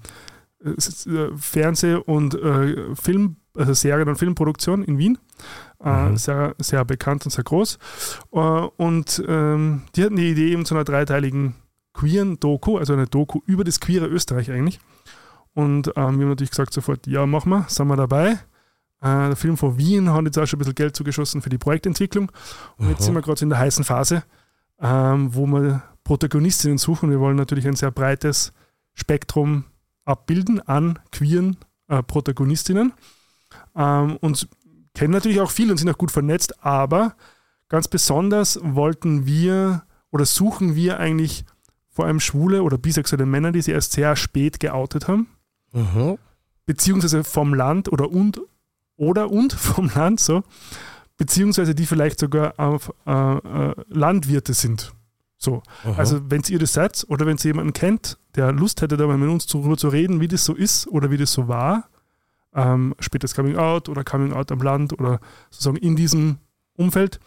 [0.60, 5.18] ist, äh, Fernseh- und äh, Film, also Serien- und Filmproduktion in Wien.
[5.82, 6.16] Äh, Mhm.
[6.16, 7.78] sehr, sehr bekannt und sehr groß.
[8.32, 11.54] Äh, und ähm, die hatten die Idee eben zu einer dreiteiligen
[11.94, 14.80] queeren Doku, also eine Doku über das queere Österreich eigentlich.
[15.54, 18.38] Und ähm, wir haben natürlich gesagt sofort, ja, machen wir, sind wir dabei.
[19.00, 21.58] Äh, der Film von Wien hat jetzt auch schon ein bisschen Geld zugeschossen für die
[21.58, 22.30] Projektentwicklung.
[22.76, 23.04] Und jetzt Aha.
[23.04, 24.24] sind wir gerade in der heißen Phase,
[24.80, 27.10] ähm, wo wir Protagonistinnen suchen.
[27.10, 28.52] Wir wollen natürlich ein sehr breites
[28.94, 29.64] Spektrum
[30.04, 31.56] abbilden an queeren
[31.88, 32.92] äh, Protagonistinnen.
[33.76, 34.48] Ähm, und
[34.98, 37.14] kennen natürlich auch viele und sind auch gut vernetzt, aber
[37.68, 41.44] ganz besonders wollten wir oder suchen wir eigentlich
[41.88, 45.28] vor allem schwule oder bisexuelle Männer, die sich erst sehr spät geoutet haben,
[45.72, 46.18] Mhm.
[46.66, 48.40] beziehungsweise vom Land oder und
[48.96, 50.42] oder und vom Land so,
[51.16, 54.92] beziehungsweise die vielleicht sogar auf äh, äh, Landwirte sind.
[55.36, 55.62] So.
[55.84, 55.94] Mhm.
[55.96, 59.28] Also wenn ihr das seid oder wenn ihr jemanden kennt, der Lust hätte, darüber mit
[59.28, 61.88] uns darüber zu reden, wie das so ist oder wie das so war,
[62.58, 66.38] ähm, spätes Coming Out oder Coming Out am Land oder sozusagen in diesem
[66.76, 67.20] Umfeld,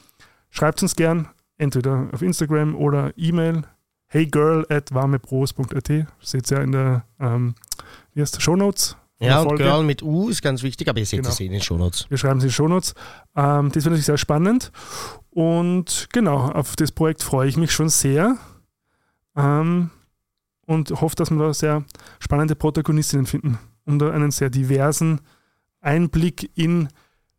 [0.49, 3.63] schreibt uns gern entweder auf Instagram oder E-Mail
[4.13, 5.87] heygirl at warmepros.at.
[6.21, 7.55] Seht ihr ja in der ähm,
[8.39, 8.97] Show Notes.
[9.19, 9.55] ja, und.
[9.57, 11.29] Girl mit U ist ganz wichtig, aber ihr seht Genau.
[11.29, 12.07] es eh in den Shownotes.
[12.09, 12.93] Wir schreiben sie in die Shownotes.
[13.35, 14.71] Ähm, das wird natürlich sehr spannend.
[15.29, 18.37] Und genau, auf das Projekt freue ich mich schon sehr.
[19.35, 19.91] Ähm,
[20.65, 21.83] und hoffe, dass wir da sehr
[22.19, 25.21] spannende Protagonistinnen finden, um da einen sehr diversen
[25.81, 26.89] Einblick in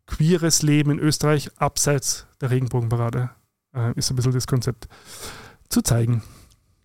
[0.07, 3.31] queeres Leben in Österreich abseits der Regenbogenparade
[3.75, 4.89] äh, ist ein bisschen das Konzept
[5.69, 6.23] zu zeigen.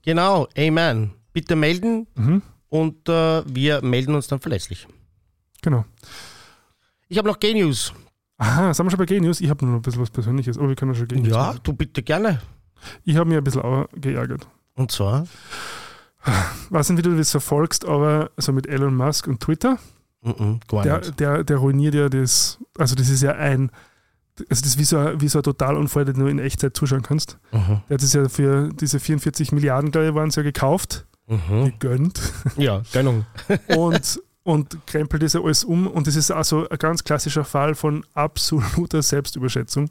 [0.04, 1.12] Genau, Amen.
[1.34, 4.88] Bitte melden Mhm, und äh, wir melden uns dann verlässlich.
[5.62, 5.86] genau.
[7.10, 7.94] Ich habe noch Gay-News.
[8.38, 9.42] Aha, sind wir schon bei Genius?
[9.42, 11.38] Ich habe nur noch ein bisschen was Persönliches, aber wir können ja schon Genius Ja,
[11.48, 11.60] machen.
[11.64, 12.42] du bitte gerne.
[13.04, 14.48] Ich habe mich ein bisschen auch geärgert.
[14.76, 15.26] Und zwar?
[16.70, 19.78] Weiß nicht, wie du das verfolgst, aber so mit Elon Musk und Twitter,
[20.24, 23.72] Mhm, gar der, der, der ruiniert ja das, also das ist ja ein,
[24.50, 27.04] also das ist wie so, ein- wie so ein Totalunfall, den du in Echtzeit zuschauen
[27.04, 27.38] kannst.
[27.52, 27.82] Mhm.
[27.88, 31.66] Der hat es ja für diese 44 Milliarden, glaube ich, waren es ja gekauft, Mhm.
[31.66, 32.20] gegönnt
[32.58, 33.26] Ja, Gönnung.
[33.78, 37.76] und, und krempelt das ja alles um und das ist also ein ganz klassischer Fall
[37.76, 39.90] von absoluter Selbstüberschätzung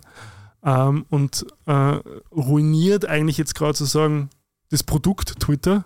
[0.64, 2.00] ähm, und äh,
[2.34, 4.28] ruiniert eigentlich jetzt gerade sozusagen
[4.70, 5.84] das Produkt Twitter.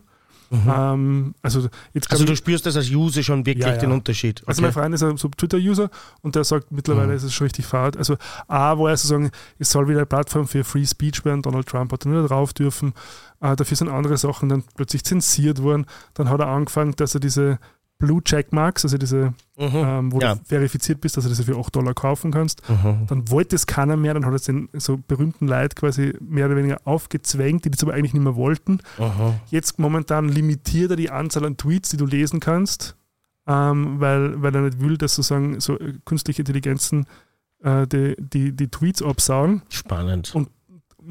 [0.51, 0.73] Mhm.
[0.75, 3.79] Ähm, also jetzt Also ich- du spürst das als User schon wirklich Ja, ja.
[3.79, 4.43] den Unterschied.
[4.47, 5.91] Also mein Freund ist ein so Twitter-User
[6.23, 7.15] und der sagt, mittlerweile Mhm.
[7.15, 7.97] ist es schon richtig fad.
[7.97, 8.17] Also
[8.49, 11.93] A, wo er sozusagen, es soll wieder eine Plattform für Free Speech werden, Donald Trump
[11.93, 12.95] hat dann wieder drauf dürfen.
[13.41, 15.87] Äh, dafür sind andere Sachen dann plötzlich zensiert worden.
[16.15, 17.59] Dann hat er angefangen, dass er diese
[18.01, 19.71] Blue Check Marks, also diese, Mhm.
[19.75, 20.35] ähm, wo Ja.
[20.35, 22.69] du verifiziert bist, dass du das für 8 Dollar kaufen kannst.
[22.69, 23.07] Mhm.
[23.07, 26.57] Dann wollte es keiner mehr, dann hat es den so berühmten Leid quasi mehr oder
[26.57, 28.81] weniger aufgezwängt, die das aber eigentlich nicht mehr wollten.
[28.99, 29.35] Mhm.
[29.51, 32.97] Jetzt momentan limitiert er die Anzahl an Tweets, die du lesen kannst,
[33.47, 37.07] ähm, weil, weil er nicht will, dass sozusagen so äh, künstliche Intelligenzen
[37.63, 39.63] äh, die, die, die Tweets absaugen.
[39.69, 40.35] Spannend.
[40.35, 40.49] Und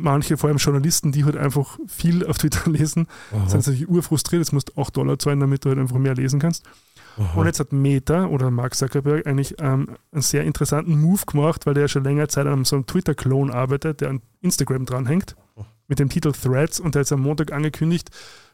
[0.01, 3.47] Manche, vor allem Journalisten, die halt einfach viel auf Twitter lesen, Mhm.
[3.49, 6.39] sind natürlich urfrustriert, jetzt musst du 8 Dollar zahlen, damit du halt einfach mehr lesen
[6.39, 6.63] kannst.
[7.17, 7.25] Mhm.
[7.35, 11.73] Und jetzt hat Meta oder Mark Zuckerberg eigentlich ähm, einen sehr interessanten Move gemacht, weil
[11.73, 15.35] der ja schon länger Zeit an so einem Twitter-Clone arbeitet, der an Instagram dranhängt,
[15.88, 18.09] mit dem Titel Threads und der hat jetzt am Montag angekündigt,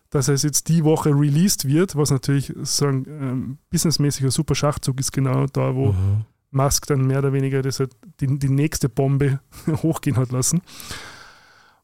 [0.10, 5.00] dass es jetzt die Woche released wird, was natürlich sozusagen ähm, businessmäßig ein super Schachzug
[5.00, 6.26] ist, genau da, wo Mhm.
[6.52, 9.42] Musk dann mehr oder weniger das halt die, die nächste Bombe
[9.84, 10.62] hochgehen hat lassen.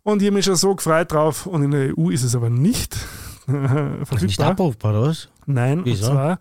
[0.03, 2.49] Und ich habe mich schon so gefreut drauf und in der EU ist es aber
[2.49, 2.95] nicht
[3.47, 4.47] Das ist nicht verfügbar.
[4.51, 5.29] abrufbar, oder was?
[5.45, 6.07] Nein, Wieso?
[6.07, 6.39] und zwar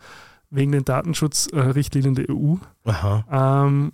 [0.50, 2.54] wegen den Datenschutzrichtlinien der EU.
[2.84, 3.66] Aha.
[3.66, 3.92] Ähm,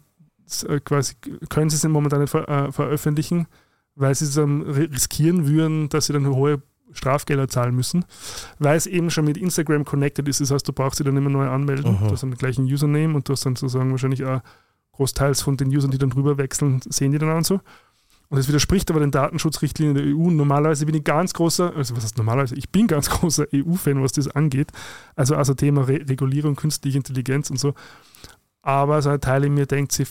[0.68, 1.14] äh, quasi
[1.48, 3.46] können sie es momentan nicht ver äh, veröffentlichen,
[3.94, 8.04] weil sie es dann ri- riskieren würden, dass sie dann hohe Strafgelder zahlen müssen,
[8.58, 10.40] weil es eben schon mit Instagram connected ist.
[10.40, 11.92] Das heißt, du brauchst sie dann immer neu anmelden.
[12.00, 12.06] Mhm.
[12.06, 14.40] Du hast dann den gleichen Username und du hast dann sozusagen wahrscheinlich auch
[14.92, 17.60] großteils von den Usern, die dann drüber wechseln, sehen die dann auch und so.
[18.28, 20.30] Und das widerspricht aber den Datenschutzrichtlinien der EU.
[20.30, 24.12] Normalerweise bin ich ganz großer, also was heißt normalerweise, ich bin ganz großer EU-Fan, was
[24.12, 24.72] das angeht.
[25.14, 27.74] Also also Thema Re Regulierung, künstliche Intelligenz und so.
[28.62, 30.08] Aber so ein Teil in mir denkt sich,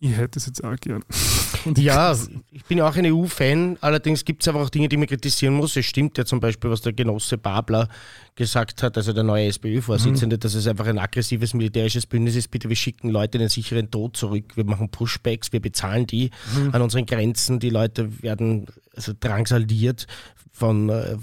[0.00, 1.02] ich hätte es jetzt auch gern.
[1.64, 2.16] Und Ja,
[2.50, 5.54] ich bin ja auch ein EU-Fan, allerdings gibt es aber auch Dinge, die man kritisieren
[5.54, 5.76] muss.
[5.76, 7.88] Es stimmt ja zum Beispiel, was der Genosse Babler
[8.36, 10.40] gesagt hat, also der neue SPÖ-Vorsitzende, Mhm.
[10.40, 12.50] dass es einfach ein aggressives militärisches Bündnis ist.
[12.50, 16.30] Bitte, wir schicken Leute in den sicheren Tod zurück, wir machen Pushbacks, wir bezahlen die
[16.54, 16.74] Mhm.
[16.74, 17.58] an unseren Grenzen.
[17.58, 20.06] Die Leute werden also drangsaliert
[20.52, 21.16] von, äh,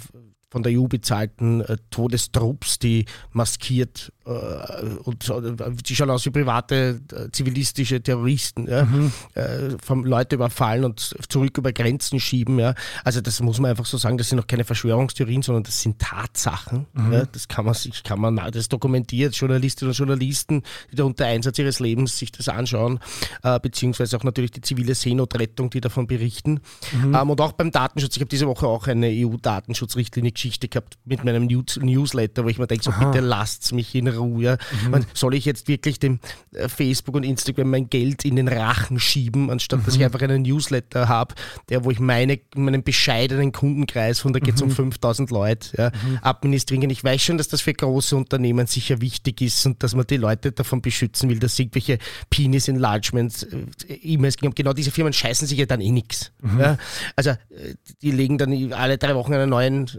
[0.50, 7.00] von der EU bezahlten äh, Todestrupps, die maskiert und äh, die schauen aus wie private
[7.12, 8.88] äh, zivilistische Terroristen, ja,
[9.36, 12.58] äh, vom Leute überfallen und zurück über Grenzen schieben.
[12.58, 12.74] Ja.
[13.04, 16.00] Also das muss man einfach so sagen, das sind noch keine Verschwörungstheorien, sondern das sind
[16.00, 16.88] Tatsachen.
[17.12, 17.26] Ja.
[17.26, 21.60] Das kann man sich, kann man, das dokumentiert, Journalistinnen und Journalisten, die da unter Einsatz
[21.60, 23.00] ihres Lebens sich das anschauen,
[23.44, 26.62] äh, beziehungsweise auch natürlich die zivile Seenotrettung, die davon berichten.
[26.94, 31.46] Ähm, und auch beim Datenschutz, ich habe diese Woche auch eine EU-Datenschutzrichtlinie-Geschichte gehabt mit meinem
[31.46, 34.44] News Newsletter, wo ich mir denke, so bitte lasst mich in Ruhe.
[34.44, 34.58] Ja.
[34.90, 36.20] Man, soll ich jetzt wirklich dem
[36.54, 40.44] äh, Facebook und Instagram mein Geld in den Rachen schieben, anstatt dass ich einfach einen
[40.44, 41.36] Newsletter habe,
[41.70, 45.92] der, wo ich meine, meinen bescheidenen Kundenkreis, von da geht es um 5000 Leute, ja,
[46.22, 46.90] administrieren kann.
[46.90, 50.18] Ich weiß schon, dass das für große Unternehmen sicher wichtig ist und dass man die
[50.18, 52.00] Leute davon beschützen will, dass sie irgendwelche
[52.30, 54.56] Penis-Enlargement-E-Mails geben.
[54.56, 56.32] Genau diese Firmen scheißen sich ja dann eh nichts.
[56.60, 56.78] Ja.
[57.16, 59.90] Also äh, die legen dann alle drei Wochen einen neuen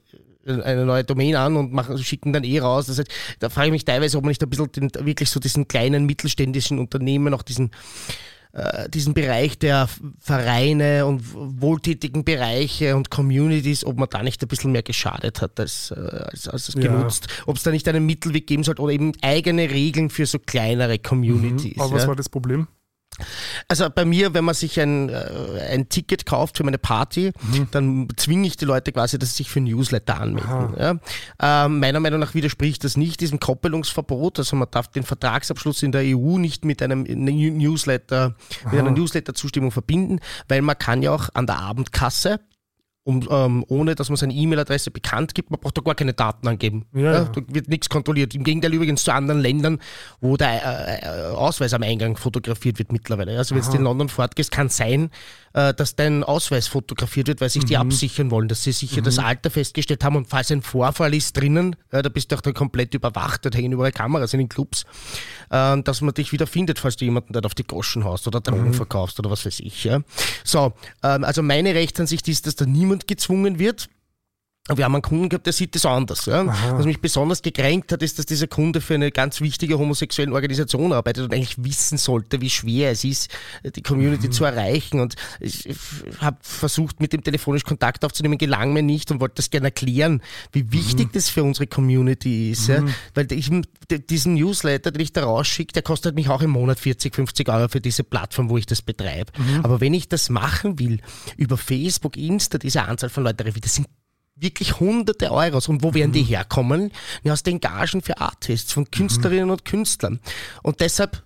[0.46, 2.87] eine neue Domain an und machen, schicken dann eh raus.
[2.87, 5.40] Das heißt, da frage ich mich teilweise, ob man nicht ein bisschen den, wirklich so
[5.40, 7.70] diesen kleinen mittelständischen Unternehmen auch diesen
[8.52, 9.87] äh, diesen Bereich der
[10.18, 15.61] Vereine und wohltätigen Bereiche und Communities, ob man da nicht ein bisschen mehr geschadet hat
[15.61, 16.80] als, äh, als, als Ja.
[16.80, 17.26] genutzt.
[17.44, 20.98] Ob es da nicht einen Mittelweg geben sollte oder eben eigene Regeln für so kleinere
[20.98, 21.78] Communities.
[21.78, 22.09] Aber was ja.
[22.09, 22.66] war das Problem?
[23.68, 27.68] Also bei mir, wenn man sich ein, äh, ein Ticket kauft für meine Party, Mhm.
[27.70, 30.74] dann zwinge ich die Leute quasi, dass sie sich für Newsletter anmelden.
[30.79, 31.64] Ja?
[31.66, 34.38] Ähm, meiner Meinung nach widerspricht das nicht diesem Koppelungsverbot.
[34.38, 38.35] Also man darf den Vertragsabschluss in der EU nicht mit einem New- Newsletter,
[38.70, 42.40] mit einer Newsletter-Zustimmung verbinden, weil man kann ja auch an der Abendkasse
[43.06, 46.48] um, ähm, ohne dass man seine E-Mail-Adresse bekannt gibt, man braucht da gar keine Daten
[46.48, 46.86] angeben.
[46.92, 47.24] Ja, ja.
[47.24, 48.34] Da wird nichts kontrolliert.
[48.34, 49.78] Im Gegenteil übrigens zu anderen Ländern,
[50.20, 53.38] wo der äh, äh, Ausweis am Eingang fotografiert wird mittlerweile.
[53.38, 55.10] Also wenn du in London fortgehst, kann sein,
[55.56, 57.66] äh, dass dein Ausweis fotografiert wird, weil sich Mhm.
[57.66, 61.36] die absichern wollen, dass sie sicher das Alter festgestellt haben und falls ein Vorfall ist
[61.36, 64.48] drinnen, ja, da bist du auch dann komplett überwacht, da hängen überall Kameras in den
[64.50, 64.84] Clubs,
[65.50, 68.40] äh, dass man dich wieder findet, falls du jemanden dort auf die Goschen haust oder
[68.40, 69.82] Drogen verkaufst oder was weiß ich.
[69.84, 70.00] Ja.
[70.44, 73.88] So, ähm, also meine Rechtsansicht ist, dass da niemand gezwungen wird.
[74.74, 76.26] Wir haben einen Kunden gehabt, der sieht das anders.
[76.26, 76.46] Ja.
[76.72, 80.92] Was mich besonders gekränkt hat, ist, dass dieser Kunde für eine ganz wichtige homosexuelle Organisation
[80.92, 83.31] arbeitet und eigentlich wissen sollte, wie schwer es ist,
[83.64, 84.98] die Community zu erreichen.
[84.98, 85.68] Und ich
[86.18, 90.20] habe versucht, mit dem telefonisch Kontakt aufzunehmen, gelang mir nicht und wollte das gerne erklären,
[90.50, 92.66] wie wichtig das für unsere Community ist.
[92.66, 92.83] Ja.
[93.14, 93.50] Weil ich,
[94.11, 97.68] diesen Newsletter, den ich da rausschicke, der kostet mich auch im Monat 40, 50 Euro
[97.68, 99.31] für diese Plattform, wo ich das betreibe.
[99.62, 101.00] Aber wenn ich das machen will,
[101.37, 103.87] über Facebook, Insta, diese Anzahl von Leuten, das sind
[104.37, 105.68] wirklich hunderte Euros.
[105.68, 106.92] Und wo werden die herkommen?
[107.25, 110.20] Ja, aus den Gagen für Artists, von Künstlerinnen und Künstlern.
[110.62, 111.22] Und deshalb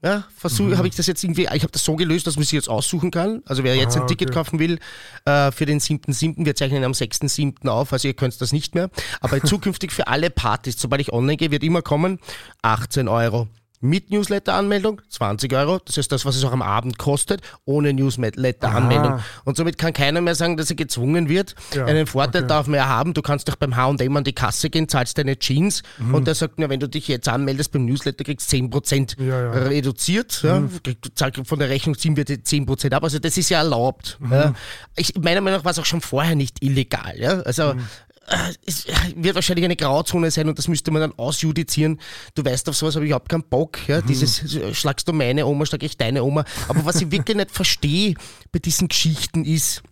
[0.00, 2.52] Ja, versuche, habe ich das jetzt irgendwie, ich habe das so gelöst, dass man sich
[2.52, 3.42] jetzt aussuchen kann.
[3.46, 4.34] Also wer jetzt Ah, ein Ticket okay.
[4.38, 4.78] kaufen will
[5.24, 7.66] äh, für den 7.7., wir zeichnen am 6.7.
[7.68, 8.90] auf, also ihr könnt das nicht mehr.
[9.20, 12.20] Aber zukünftig für alle Partys, sobald ich online gehe, wird immer kommen
[12.62, 13.48] 18 Euro.
[13.80, 19.12] Mit Newsletter-Anmeldung 20 Euro, das ist das, was es auch am Abend kostet, ohne Newsletter-Anmeldung.
[19.12, 19.24] Ah.
[19.44, 21.54] Und somit kann keiner mehr sagen, dass er gezwungen wird.
[21.74, 22.48] Ja, Einen Vorteil okay.
[22.48, 25.38] darf man ja haben, du kannst doch beim H&M an die Kasse gehen, zahlst deine
[25.38, 26.14] Jeans Mhm.
[26.14, 29.26] und der sagt, na, wenn du dich jetzt anmeldest beim Newsletter, kriegst du 10% Ja,
[29.42, 29.50] ja.
[29.52, 30.42] reduziert.
[30.42, 30.70] Ja, Mhm.
[31.44, 33.04] von der Rechnung ziehen wir die 10% ab.
[33.04, 34.16] Also das ist ja erlaubt.
[34.20, 34.32] Mhm.
[34.32, 34.54] Ja.
[34.96, 37.14] Ich, meiner Meinung nach war es auch schon vorher nicht illegal.
[37.16, 37.40] Ja?
[37.42, 37.86] Also Mhm.
[38.66, 38.86] Es
[39.16, 42.00] wird wahrscheinlich eine Grauzone sein und das müsste man dann ausjudizieren.
[42.34, 43.78] Du weißt, auf sowas habe ich überhaupt keinen Bock.
[43.88, 44.00] Ja?
[44.00, 44.06] Mhm.
[44.06, 46.44] Dieses äh, schlagst du meine Oma, schlag ich deine Oma.
[46.68, 48.14] Aber was ich wirklich nicht verstehe
[48.52, 49.82] bei diesen Geschichten ist,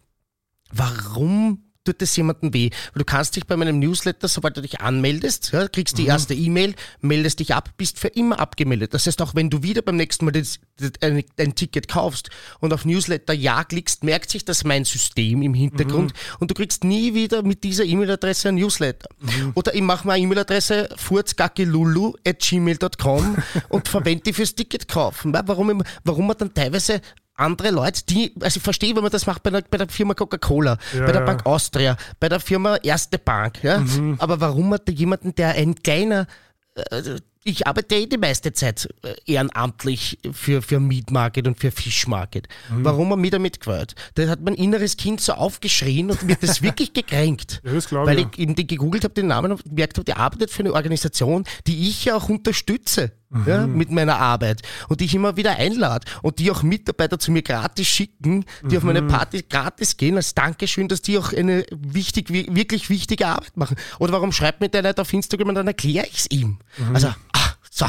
[0.73, 2.71] warum tut das jemandem weh?
[2.93, 6.09] Weil du kannst dich bei meinem Newsletter, sobald du dich anmeldest, ja, kriegst die Mhm.
[6.09, 8.93] erste E-Mail, meldest dich ab, bist für immer abgemeldet.
[8.93, 12.29] Das heißt, auch wenn du wieder beim nächsten Mal das, das, ein, ein Ticket kaufst
[12.61, 16.37] und auf Newsletter Ja klickst, merkt sich das mein System im Hintergrund Mhm.
[16.41, 19.09] und du kriegst nie wieder mit dieser E-Mail-Adresse ein Newsletter.
[19.21, 19.53] Mhm.
[19.55, 23.37] Oder ich mache mir eine E-Mail-Adresse furzgackelulu at gmail.com
[23.69, 25.33] und verwende die fürs Ticket kaufen.
[25.33, 27.01] Warum, warum man dann teilweise
[27.37, 30.15] andere Leute, die, also ich verstehe, wenn man das macht bei der, bei der Firma
[30.15, 31.27] Coca-Cola, Ja, bei der ja.
[31.27, 33.79] Bank Austria, bei der Firma Erste Bank, ja.
[33.79, 34.17] Mhm.
[34.19, 36.27] Aber warum hat da jemanden, der ein kleiner,
[36.75, 37.19] äh,
[37.49, 42.09] ich arbeite eh die meiste Zeit äh, ehrenamtlich für, für Meat Market und für Fish
[42.09, 42.49] Market.
[42.71, 42.85] Mhm.
[42.85, 43.95] Warum er mich damit gewählt?
[44.15, 47.63] Da hat mein inneres Kind so aufgeschrien und mir das wirklich gekränkt.
[47.65, 48.27] Ja, das Weil ich.
[48.33, 51.45] ich eben die gegoogelt habe, den Namen und gemerkt habe, die arbeitet für eine Organisation,
[51.69, 53.13] die ich ja auch unterstütze.
[53.45, 57.33] Ja, mit meiner Arbeit und die ich immer wieder einlade und die auch Mitarbeiter zu
[57.33, 61.67] mir gratis schicken, die auf meine Party gratis gehen, als Dankeschön, dass die auch eine
[61.73, 63.77] wichtig, wi- wirklich wichtige Arbeit machen.
[63.99, 66.59] Oder warum schreibt mir der nicht auf Instagram und dann erkläre ich es ihm?
[66.95, 67.87] Also, ah, so.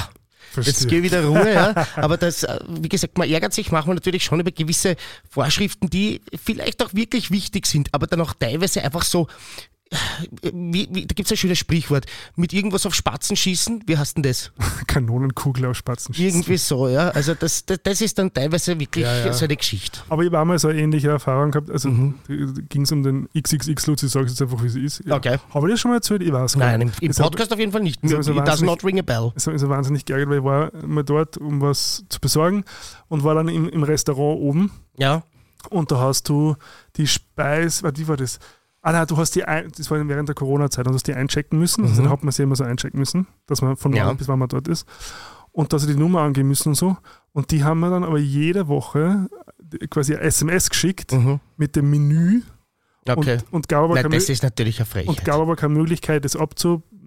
[0.55, 1.85] Jetzt gehe ich wieder Ruhe, ja.
[1.97, 4.95] Aber das, äh, wie gesagt, man ärgert sich manchmal natürlich schon über gewisse
[5.29, 9.27] Vorschriften, die vielleicht auch wirklich wichtig sind, aber dann auch teilweise einfach so,
[10.41, 14.17] wie, wie, da gibt es ein schönes Sprichwort, mit irgendwas auf Spatzen schießen, wie heißt
[14.17, 14.51] denn das?
[14.87, 16.41] Kanonenkugel auf Spatzen schießen.
[16.41, 17.09] Irgendwie so, ja.
[17.09, 19.33] Also das, das, das ist dann teilweise wirklich Ja, ja.
[19.33, 19.99] so eine Geschichte.
[20.09, 21.69] Aber ich habe auch mal so eine ähnliche Erfahrung gehabt.
[21.71, 22.15] Also Mhm.
[22.69, 25.09] ging es um den XXX-Lutz, ich sage es jetzt einfach, wie sie ist.
[25.09, 25.37] Okay.
[25.53, 26.21] Habe ich das schon mal erzählt?
[26.21, 27.01] Ich weiß gar Nein, im, nicht.
[27.01, 28.03] im Es hat- Podcast auf jeden Fall nicht.
[28.03, 29.31] also it does not ring a bell.
[29.35, 32.63] Es hat mich so wahnsinnig geärgert, weil ich war mal dort, um was zu besorgen
[33.07, 35.23] und war dann im, im Restaurant oben Ja.
[35.69, 36.55] und da hast du
[36.97, 38.39] die Speis, warte, wie war das?
[38.87, 41.13] Ah nein, du hast die, ein, das war während der Corona-Zeit, und du hast die
[41.13, 43.97] einchecken müssen, also hat man sie immer so einchecken müssen, dass man von Mhm.
[43.97, 44.13] Ja.
[44.13, 44.87] bis wann man dort ist
[45.51, 46.95] und dass sie die Nummer angeben müssen und so
[47.33, 49.27] und die haben mir dann aber jede Woche
[49.89, 51.39] quasi ein SMS geschickt Mhm.
[51.57, 52.41] mit dem Menü
[53.09, 53.33] Okay.
[53.51, 55.25] und, und gab aber Nein, keine das ist natürlich eine und Frechheit.
[55.25, 56.35] gab aber keine Möglichkeit, das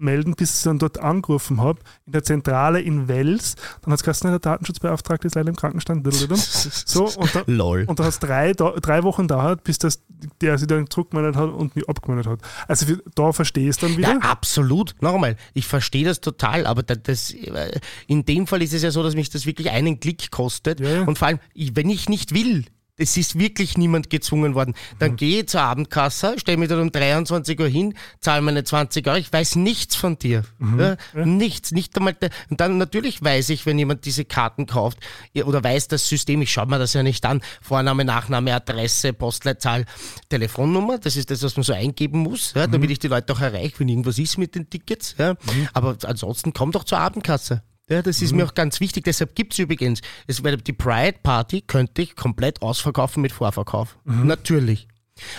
[0.01, 3.55] abzumelden, bis ich dann dort angerufen habe, in der Zentrale in Wels.
[3.81, 6.05] Dann hat es geheißen, der Datenschutzbeauftragte ist leider im Krankenstand.
[6.13, 7.85] So, und, da, Lol.
[7.87, 10.01] und da hat es drei, drei Wochen dauert, bis das,
[10.41, 12.39] der sich dann zurückgemeldet hat und mich abgemeldet hat.
[12.67, 14.09] Also für, da verstehe ich es dann wieder.
[14.13, 14.95] Ja, absolut.
[15.01, 18.81] Noch einmal, ich verstehe das total, aber da- das, äh, in dem Fall ist es
[18.83, 20.79] ja so, dass mich das wirklich einen Klick kostet.
[20.79, 21.01] Ja, ja.
[21.03, 22.65] Und vor allem, wenn ich nicht will,
[22.97, 24.95] es ist wirklich niemand gezwungen worden, Mhm.
[24.99, 29.07] dann gehe ich zur Abendkasse, stelle mich dann um 23 Uhr hin, zahle meine 20
[29.07, 30.43] Euro, ich weiß nichts von dir.
[30.59, 30.79] Mhm.
[30.79, 32.15] Ja, Nichts, nicht einmal.
[32.49, 34.99] Und dann natürlich weiß ich, wenn jemand diese Karten kauft
[35.33, 39.13] ja, oder weiß das System, ich schaue mir das ja nicht an, Vorname, Nachname, Adresse,
[39.13, 39.85] Postleitzahl,
[40.29, 42.71] Telefonnummer, das ist das, was man so eingeben muss, ja, Mhm.
[42.71, 45.15] damit ich die Leute auch erreiche, wenn irgendwas ist mit den Tickets.
[45.17, 45.35] Ja.
[45.73, 47.63] Aber ansonsten komm doch zur Abendkasse.
[47.89, 49.03] Ja, das ist mir auch ganz wichtig.
[49.03, 53.97] Deshalb gibt es übrigens, es, weil die Pride Party könnte ich komplett ausverkaufen mit Vorverkauf.
[54.05, 54.87] Natürlich.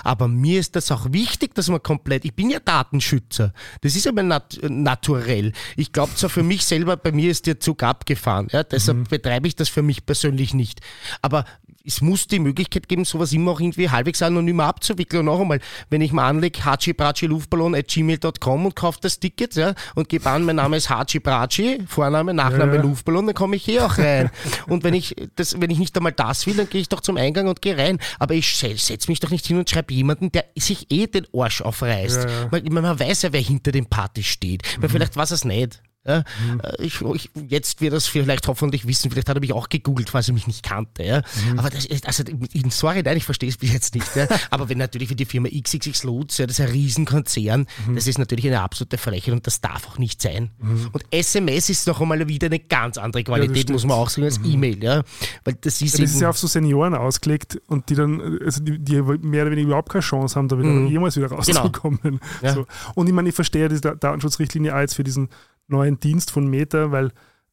[0.05, 3.53] Aber mir ist das auch wichtig, dass man komplett, ich bin ja Datenschützer.
[3.81, 5.53] Das ist aber nat naturell.
[5.77, 8.49] Ich glaube zwar für mich selber, bei mir ist der Zug abgefahren.
[8.53, 10.81] Ja, deshalb betreibe ich das für mich persönlich nicht.
[11.21, 11.45] Aber
[11.85, 15.21] es muss die Möglichkeit geben, sowas immer auch irgendwie halbwegs anonym abzuwickeln.
[15.21, 20.29] Und noch einmal, wenn ich mal anlege, hachibrachiluftballon.gmail.com und kaufe das Ticket ja, und gebe
[20.31, 22.83] an, mein Name ist Hachi Brachi, Vorname, Nachname Ja, ja.
[22.83, 24.31] Luftballon, dann komme ich hier auch rein.
[24.69, 27.17] und wenn ich, das, wenn ich nicht einmal das will, dann gehe ich doch zum
[27.17, 27.99] Eingang und gehe rein.
[28.19, 31.61] Aber ich setze mich doch nicht hin und schreibe jemanden, der sich eh den Arsch
[31.61, 32.25] aufreißt.
[32.25, 32.49] Ja, ja.
[32.51, 34.63] Man, man weiß ja, wer hinter dem Party steht.
[34.81, 35.83] Weil vielleicht weiß es nicht.
[36.05, 36.25] Ja,
[36.63, 40.11] äh, ich, ich, jetzt wird es vielleicht hoffentlich wissen, vielleicht hat er mich auch gegoogelt,
[40.11, 41.05] falls er mich nicht kannte.
[41.05, 41.23] Ja.
[41.57, 44.17] Aber das also, in, sorry, nein, ich verstehe es bis jetzt nicht.
[44.17, 44.27] Ja.
[44.51, 48.19] Aber wenn natürlich für die Firma XXX Lutz, ja, das ist ein Riesenkonzern, das ist
[48.19, 50.51] natürlich eine absolute Frechheit und das darf auch nicht sein.
[50.93, 54.41] Und SMS ist noch einmal wieder eine ganz andere Qualität, muss man auch sagen, als
[54.45, 54.83] E-Mail.
[54.83, 55.03] Ja.
[55.45, 58.63] Weil das ist, Ja, das ist ja auf so Senioren ausgelegt und die dann, also
[58.63, 61.99] die, die mehr oder weniger überhaupt keine Chance haben, da wieder jemals wieder rauszukommen.
[62.03, 62.21] Mhm.
[62.41, 62.55] Genau.
[62.55, 62.67] So.
[62.95, 65.29] Und ich meine, ich verstehe diese Da- Datenschutzrichtlinie jetzt für diesen
[65.73, 67.11] neuen Dienst von Meta, weil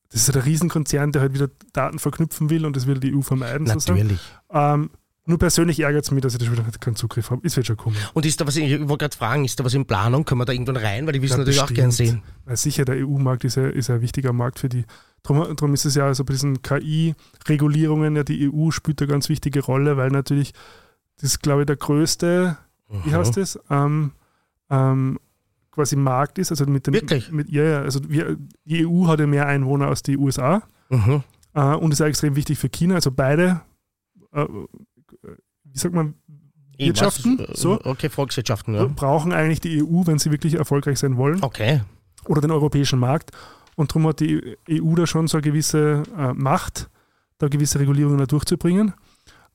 [0.09, 3.15] das ist halt ein Riesenkonzern, der halt wieder Daten verknüpfen will und das will die
[3.15, 3.65] EU vermeiden.
[3.67, 4.19] Natürlich.
[4.51, 4.89] Ähm,
[5.25, 7.45] nur persönlich ärgert es mich, dass ich da wieder keinen Zugriff habe.
[7.45, 7.95] Ist wird schon kommen.
[8.13, 10.25] Und ist da was, ich wollte gerade fragen, ist da was in Planung?
[10.25, 11.05] Können wir da irgendwann rein?
[11.05, 12.09] Weil die wissen Ja, natürlich auch gern bestimmt.
[12.09, 12.23] sehen.
[12.45, 14.85] Weil sicher, der EU-Markt ist ja, ist ja ein wichtiger Markt für die.
[15.21, 19.29] Darum, darum ist es ja so bei diesen KI-Regulierungen, ja, die EU spielt eine ganz
[19.29, 20.53] wichtige Rolle, weil natürlich
[21.17, 22.57] das ist, glaube ich, der größte,
[23.03, 24.13] wie heißt das, ähm,
[24.69, 25.19] ähm,
[25.71, 26.51] quasi Markt ist.
[26.51, 27.31] Also mit dem, Wirklich?
[27.31, 31.23] Mit, ja, ja, also wir, die EU hat ja mehr Einwohner als die USA Mhm.
[31.53, 32.95] äh, und ist auch extrem wichtig für China.
[32.95, 33.61] Also beide,
[34.33, 34.45] äh,
[35.63, 36.15] wie sagt man,
[36.77, 37.79] Wirtschaften, weiß, äh, so.
[37.83, 38.85] Okay, Volkswirtschaften, ja.
[38.85, 41.43] brauchen eigentlich die EU, wenn sie wirklich erfolgreich sein wollen.
[41.43, 41.81] Okay.
[42.25, 43.31] oder den europäischen Markt.
[43.75, 46.89] Und darum hat die EU da schon so eine gewisse äh, Macht,
[47.37, 48.93] da gewisse Regulierungen da durchzubringen.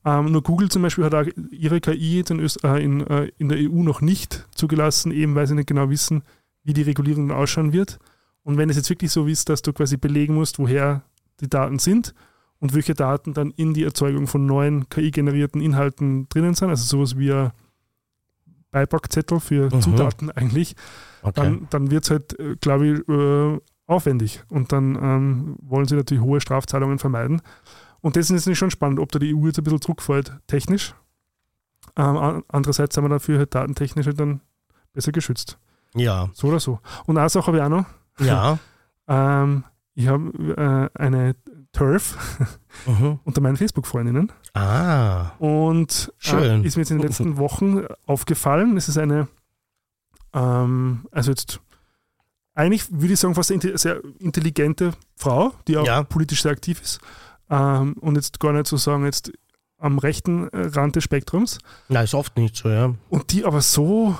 [0.05, 3.31] Ähm, nur Google zum Beispiel hat auch ihre KI jetzt in, Öst äh, in, äh,
[3.39, 6.23] in der EU noch nicht zugelassen, eben weil sie nicht genau wissen,
[6.63, 7.97] wie die Regulierung ausschauen wird.
[8.43, 11.01] Und wenn es jetzt wirklich so ist, dass du quasi belegen musst, woher
[11.41, 12.13] die Daten sind
[12.59, 17.17] und welche Daten dann in die Erzeugung von neuen KI-generierten Inhalten drinnen sind, also sowas
[17.17, 17.51] wie ein
[18.69, 19.81] Beipackzettel für Mhm.
[19.81, 20.75] Zutaten eigentlich,
[21.23, 21.33] okay.
[21.35, 24.43] dann, dann wird es halt, äh, glaube ich, äh, aufwendig.
[24.49, 27.41] Und dann ähm, wollen sie natürlich hohe Strafzahlungen vermeiden.
[28.05, 30.93] Und das ist natürlich schon spannend, ob da die EU jetzt ein bisschen zurückfällt, technisch.
[31.95, 34.41] Ähm, an- andererseits sind wir dafür halt datentechnisch halt dann
[34.93, 35.57] besser geschützt.
[35.95, 36.29] ja.
[36.33, 36.79] So oder so.
[37.07, 37.85] Und eine Sache habe ich auch noch.
[38.19, 38.59] Ja.
[39.07, 39.63] Ähm,
[39.93, 41.35] ich habe äh, eine
[41.71, 42.17] Turf
[42.87, 43.19] Mhm.
[43.23, 44.31] unter meinen Facebook-Freundinnen.
[44.55, 45.29] Ah.
[45.37, 46.11] Und.
[46.25, 48.77] Äh, ist mir jetzt in den letzten Wochen aufgefallen.
[48.77, 49.27] Es ist eine,
[50.33, 51.59] ähm, also jetzt
[52.55, 56.01] eigentlich würde ich sagen, fast eine sehr intelligente Frau, die auch Ja.
[56.03, 56.99] politisch sehr aktiv ist.
[57.49, 59.31] Ähm, und jetzt gar nicht so sagen, jetzt
[59.77, 61.59] am rechten äh, Rand des Spektrums.
[61.89, 62.93] Na, ist oft nicht so, ja.
[63.09, 64.17] Und die aber so,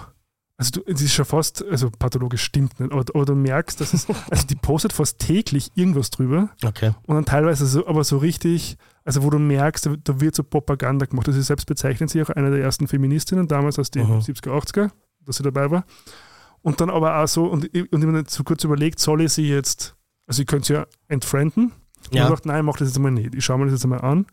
[0.58, 3.94] also du, es ist schon fast, also pathologisch stimmt nicht, aber, aber du merkst, dass
[3.94, 6.50] es, also die postet fast täglich irgendwas drüber.
[6.64, 6.92] Okay.
[7.08, 11.06] Und dann teilweise so, aber so richtig, also wo du merkst, da, wird so Propaganda
[11.06, 11.28] gemacht.
[11.28, 14.20] Also sie selbst bezeichnet sich auch eine der ersten Feministinnen damals aus den Mhm.
[14.20, 14.92] 70er, 80er,
[15.26, 15.86] dass sie dabei war.
[16.62, 19.22] Und dann aber auch so, und, ich- und ich habe mir so kurz überlegt, soll
[19.22, 19.96] ich sie jetzt,
[20.28, 21.72] also ich könnte sie ja entfrienden.
[22.10, 22.24] Und Ja.
[22.26, 23.36] ich dachte, nein, mach das jetzt einmal nicht.
[23.36, 24.26] Ich schaue mir das jetzt einmal an.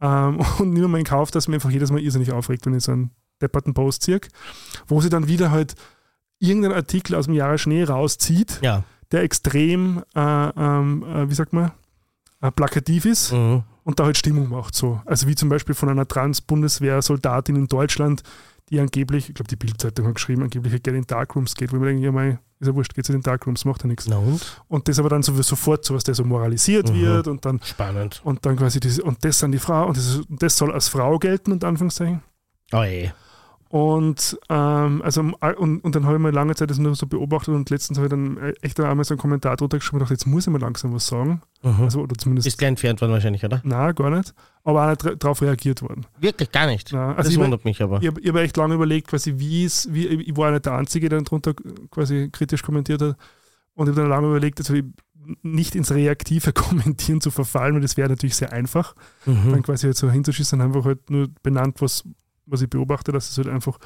[0.00, 2.84] Ähm, und nehme mal in Kauf, dass mir einfach jedes Mal irrsinnig aufregt, wenn ich
[2.84, 3.10] so einen
[3.42, 4.20] depperten Post ziehe,
[4.86, 5.74] wo sie dann wieder halt
[6.38, 8.84] irgendeinen Artikel aus dem Jahre Schnee rauszieht, Ja.
[9.12, 11.70] der extrem, äh, ähm, äh, wie sagt man,
[12.42, 13.62] äh, plakativ ist Mhm.
[13.84, 14.74] und da halt Stimmung macht.
[14.74, 15.00] So.
[15.06, 18.22] Also wie zum Beispiel von einer Trans-Bundeswehr-Soldatin in Deutschland,
[18.70, 21.86] die angeblich, ich glaube die Bildzeitung hat geschrieben, angeblich gerne in Darkrooms geht, wo mir
[21.86, 24.06] denke, ja mei, ist ja wurscht, geht in den Darkrooms, macht ja nichts.
[24.08, 24.62] Na und?
[24.68, 27.00] Und das aber dann so, sofort so was, der so moralisiert Mhm.
[27.00, 28.20] wird und dann, Spannend.
[28.24, 30.88] und dann quasi diese, und das an die Frau und das, und das soll als
[30.88, 32.22] Frau gelten, unter Anführungszeichen.
[32.72, 33.12] Oh ey.
[33.74, 37.56] Und, ähm, also, und, und dann habe ich mal lange Zeit das nur so beobachtet
[37.56, 40.14] und letztens habe ich dann äh, echt einmal so einen Kommentar drunter geschrieben und dachte,
[40.14, 41.42] jetzt muss ich mal langsam was sagen.
[41.64, 41.80] Mhm.
[41.82, 43.60] Also, oder zumindest, Ist gleich entfernt worden wahrscheinlich, oder?
[43.64, 44.32] na gar nicht.
[44.62, 46.06] Aber auch nicht darauf reagiert worden.
[46.20, 46.92] Wirklich gar nicht.
[46.92, 48.00] Ja, also das ich, wundert mich aber.
[48.00, 51.08] ich habe hab echt lange überlegt, quasi, wie es, wie, ich war nicht der Einzige,
[51.08, 51.54] der dann drunter
[51.90, 53.16] quasi kritisch kommentiert hat.
[53.74, 54.72] Und ich habe dann lange überlegt, also
[55.42, 58.94] nicht ins reaktive Kommentieren zu verfallen, weil das wäre natürlich sehr einfach.
[59.26, 59.62] Dann Mhm.
[59.64, 62.04] quasi halt so hinzuschießen, einfach halt nur benannt, was,
[62.46, 63.78] was ich beobachte, dass es halt einfach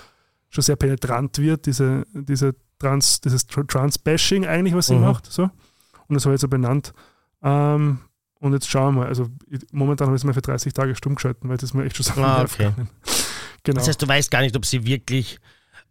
[0.50, 5.02] schon sehr penetrant wird, diese, diese Trans, dieses Tr- Trans-Bashing eigentlich, was sie Mhm.
[5.02, 5.26] macht.
[5.26, 5.44] So.
[5.44, 6.92] Und das habe ich jetzt so benannt.
[7.42, 7.98] Ähm,
[8.40, 9.08] und jetzt schauen wir mal.
[9.08, 11.84] Also ich, momentan habe ich es mal für 30 Tage stumm geschalten, weil das mir
[11.84, 12.72] echt schon so Ah, okay.
[13.64, 13.76] Genau.
[13.80, 15.38] Das heißt, du weißt gar nicht, ob sie wirklich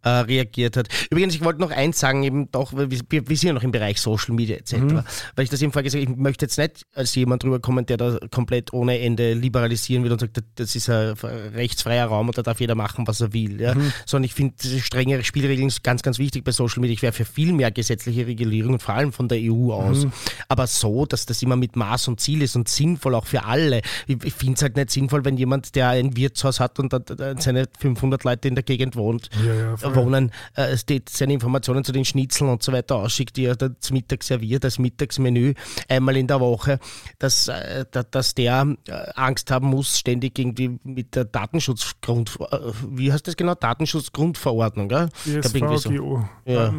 [0.02, 0.88] äh, reagiert hat.
[1.10, 3.72] Übrigens, ich wollte noch eins sagen, eben doch, weil wir, wir sind ja noch im
[3.72, 4.76] Bereich Social Media etc.
[4.76, 5.04] Mhm.
[5.34, 7.86] Weil ich das eben vorher gesagt habe, ich möchte jetzt nicht als jemand drüber kommen,
[7.86, 11.14] der da komplett ohne Ende liberalisieren will und sagt, das ist ein
[11.54, 13.60] rechtsfreier Raum und da darf jeder machen, was er will.
[13.60, 13.74] Ja?
[13.74, 13.92] Mhm.
[14.06, 16.94] Sondern ich finde diese strengere Spielregeln ganz, ganz wichtig bei Social Media.
[16.94, 20.04] Ich wäre für viel mehr gesetzliche Regulierung, vor allem von der EU aus.
[20.04, 20.12] Mhm.
[20.48, 23.82] Aber so, dass das immer mit Maß und Ziel ist und sinnvoll auch für alle.
[24.06, 26.94] Ich, ich finde es halt nicht sinnvoll, wenn jemand, der ein Wirtshaus hat und
[27.38, 29.76] seine 500 Leute in der Gegend wohnt, ja, ja.
[30.04, 30.76] Wohnen, äh,
[31.08, 34.64] seine Informationen zu den Schnitzeln und so weiter ausschickt, die er da zum Mittag serviert,
[34.64, 35.54] das Mittagsmenü
[35.88, 36.78] einmal in der Woche,
[37.18, 42.58] dass, äh, da- dass der äh, Angst haben muss, ständig irgendwie mit der Datenschutzgrund, äh,
[42.90, 43.54] wie heißt das genau?
[43.54, 45.08] Datenschutzgrundverordnung, gell?
[45.24, 45.90] Glaub, irgendwie so.
[45.90, 46.72] DSVGO, Ja.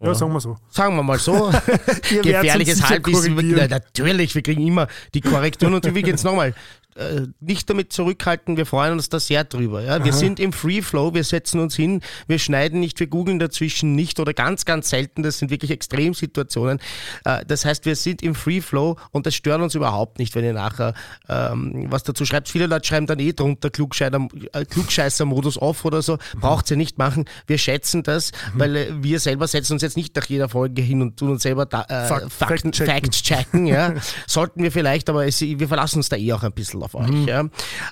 [0.00, 0.14] Ja, Ja.
[0.14, 0.56] sagen wir so.
[0.70, 1.50] Sagen wir mal so,
[2.22, 3.34] gefährliches Halbwissen.
[3.68, 6.54] natürlich, wir kriegen immer die Korrekturen und übrigens nochmal,
[6.98, 9.82] äh, nicht damit zurückhalten, wir freuen uns da sehr drüber.
[9.82, 10.04] Ja?
[10.04, 10.18] Wir Aha.
[10.18, 14.20] sind im Free Flow, wir setzen uns hin, wir schneiden nicht, wir googeln dazwischen nicht
[14.20, 16.80] oder ganz, ganz selten, das sind wirklich Extremsituationen.
[17.24, 20.44] Äh, das heißt, wir sind im Free Flow und das stört uns überhaupt nicht, wenn
[20.44, 20.94] ihr nachher
[21.28, 22.48] ähm, was dazu schreibt.
[22.48, 26.18] Viele Leute schreiben dann eh drunter äh, Klugscheißer-Modus off oder so.
[26.40, 27.24] Braucht ihr nicht machen.
[27.46, 31.02] Wir schätzen das, weil äh, wir selber setzen uns jetzt nicht nach jeder Folge hin
[31.02, 32.86] und tun uns selber da, Fakt- Fakten, Fact-checken.
[33.04, 33.66] Facts checken.
[33.66, 33.94] Ja.
[34.26, 37.26] Sollten wir vielleicht, aber es, wir verlassen uns da eh auch ein bisschen auf euch.
[37.26, 37.48] Ja.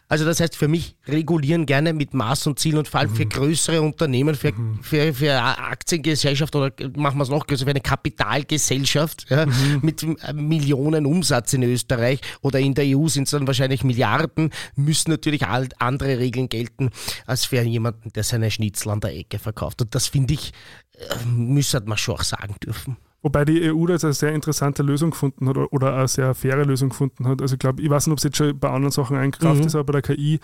[0.09, 3.27] Also das heißt für mich, regulieren gerne mit Maß und Ziel und vor allem für
[3.27, 9.27] größere Unternehmen, für, für, für Aktiengesellschaft oder machen wir es noch größer, für eine Kapitalgesellschaft
[9.31, 9.47] ja,
[9.83, 14.51] mit äh, Millionen Umsatz in Österreich oder in der EU sind es dann wahrscheinlich Milliarden,
[14.75, 16.91] müssen natürlich andere Regeln gelten
[17.27, 19.83] als für jemanden, der seine Schnitzel an der Ecke verkauft.
[19.83, 20.53] Und das finde ich,
[20.93, 22.97] äh, müsste man schon auch sagen dürfen.
[23.23, 26.65] Wobei die EU da jetzt eine sehr interessante Lösung gefunden hat oder- eine sehr faire
[26.65, 27.43] Lösung gefunden hat.
[27.43, 29.67] Also ich glaube, ich weiß nicht, ob es jetzt schon bei anderen Sachen eingekraft Mhm.
[29.67, 30.39] ist, aber bei der KI,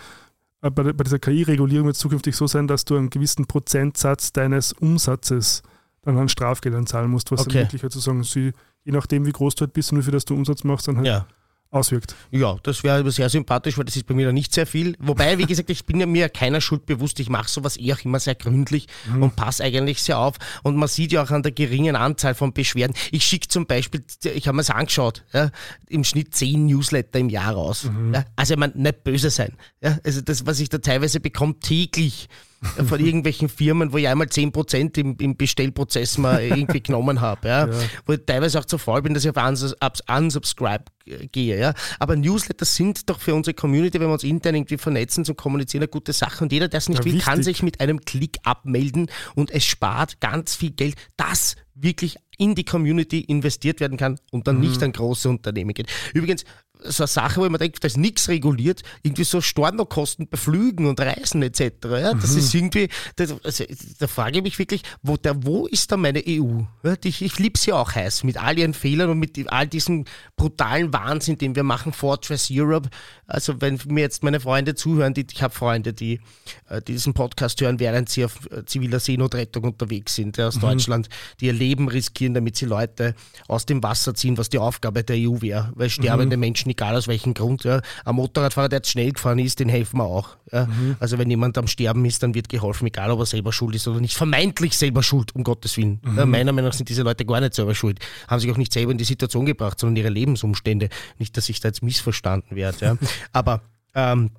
[0.61, 4.33] äh, bei, bei dieser KI-Regulierung wird es zukünftig so sein, dass du einen gewissen Prozentsatz
[4.33, 5.61] deines Umsatzes
[6.01, 7.53] dann an Strafgeldern zahlen musst, was Okay.
[7.53, 8.51] dann wirklich halt sozusagen sie,
[8.83, 10.97] je nachdem, wie groß du halt bist und wie viel das du Umsatz machst, dann
[10.97, 11.25] halt Ja.
[11.73, 12.15] Auswirkt.
[12.31, 14.95] Ja, das wäre aber sehr sympathisch, weil das ist bei mir dann nicht sehr viel.
[14.99, 17.19] Wobei, wie gesagt, ich bin ja mir keiner Schuld bewusst.
[17.19, 18.87] Ich mache sowas eh auch immer sehr gründlich
[19.19, 20.35] und passe eigentlich sehr auf.
[20.63, 22.95] Und man sieht ja auch an der geringen Anzahl von Beschwerden.
[23.11, 25.49] Ich schicke zum Beispiel, ich habe mir es angeschaut, ja,
[25.89, 27.89] im Schnitt zehn Newsletter im Jahr raus.
[28.13, 29.57] Ja, also ich meine, nicht böse sein.
[29.81, 32.29] Ja, also das, was ich da teilweise bekomme, täglich
[32.87, 37.47] von irgendwelchen Firmen, wo ich einmal 10% im, im Bestellprozess mal irgendwie genommen habe.
[37.47, 37.69] Ja?
[38.05, 39.75] Wo ich teilweise auch zu faul bin, dass ich auf Uns-
[40.09, 40.85] Unsubscribe
[41.31, 41.59] gehe.
[41.59, 41.73] Ja?
[41.99, 45.83] Aber Newsletter sind doch für unsere Community, wenn wir uns intern irgendwie vernetzen zum Kommunizieren,
[45.83, 46.43] eine gute Sache.
[46.43, 47.55] Und jeder, der es nicht Ja, will, kann wichtig.
[47.57, 52.65] sich mit einem Klick abmelden und es spart ganz viel Geld, das wirklich in die
[52.65, 55.87] Community investiert werden kann und dann nicht an große Unternehmen geht.
[56.13, 56.45] Übrigens,
[56.85, 60.37] so eine Sache, wo ich mir denke, da ist nichts reguliert, irgendwie so Stornokosten bei
[60.37, 61.61] Flügen und Reisen etc.
[61.83, 63.65] Ja, das ist irgendwie, das, also,
[63.99, 66.61] da frage ich mich wirklich, wo, der, wo ist da meine EU?
[66.83, 70.05] Ja, die, ich liebe sie auch heiß, mit all ihren Fehlern und mit all diesem
[70.35, 72.89] brutalen Wahnsinn, den wir machen, Fortress Europe.
[73.27, 76.19] Also wenn mir jetzt meine Freunde zuhören, die, ich habe Freunde, die,
[76.69, 80.59] äh, die diesen Podcast hören, während sie auf äh, ziviler Seenotrettung unterwegs sind, ja, aus
[80.59, 81.09] Deutschland,
[81.39, 83.15] die ihr Leben riskieren, damit sie Leute
[83.47, 85.71] aus dem Wasser ziehen, was die Aufgabe der EU wäre.
[85.75, 89.59] Weil sterbende Menschen, egal aus welchem Grund, ja, ein Motorradfahrer, der jetzt schnell gefahren ist,
[89.59, 90.37] den helfen wir auch.
[90.51, 90.67] Ja.
[90.99, 93.87] Also wenn jemand am Sterben ist, dann wird geholfen, egal ob er selber schuld ist
[93.87, 94.15] oder nicht.
[94.15, 96.01] Vermeintlich selber schuld, um Gottes Willen.
[96.15, 97.99] Ja, meiner Meinung nach sind diese Leute gar nicht selber schuld.
[98.27, 100.89] Haben sich auch nicht selber in die Situation gebracht, sondern ihre Lebensumstände.
[101.17, 102.85] Nicht, dass ich da jetzt missverstanden werde.
[102.85, 102.97] Ja.
[103.31, 103.61] Aber
[103.95, 104.31] ähm,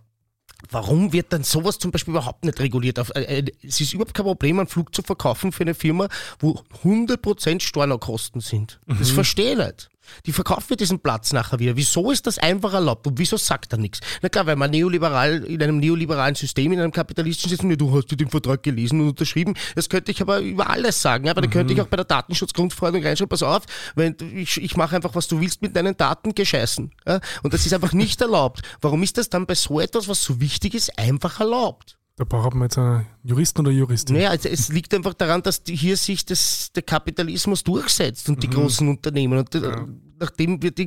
[0.71, 2.99] Warum wird dann sowas zum Beispiel überhaupt nicht reguliert?
[3.15, 6.09] Äh, äh, es ist überhaupt kein Problem, einen Flug zu verkaufen für eine Firma,
[6.39, 8.81] wo 100% Stornokosten sind.
[8.87, 9.91] Das verstehe ich nicht.
[10.27, 11.77] Die verkaufen wir diesen Platz nachher wieder.
[11.77, 14.01] Wieso ist das einfach erlaubt und wieso sagt er nichts?
[14.23, 17.95] Na klar, weil man neoliberal, in einem neoliberalen System, in einem kapitalistischen System, ja, du
[17.95, 19.55] hast ja den Vertrag gelesen und unterschrieben.
[19.75, 21.29] Das könnte ich aber über alles sagen.
[21.29, 24.97] Aber da könnte ich auch bei der Datenschutzgrundverordnung reinschreiben, pass auf, wenn ich, ich mache
[24.97, 26.93] einfach, was du willst mit deinen Daten, gescheißen.
[27.07, 27.21] Ja?
[27.43, 28.63] Und das ist einfach nicht erlaubt.
[28.81, 31.97] Warum ist das dann bei so etwas, was so wichtig ist, einfach erlaubt?
[32.17, 34.15] Da braucht man jetzt einen Juristen oder Juristin.
[34.15, 38.51] Naja, also es liegt einfach daran, dass hier sich das, der Kapitalismus durchsetzt und die
[38.51, 39.41] großen Unternehmen.
[39.41, 39.77] Und äh,
[40.21, 40.79] nachdem wird,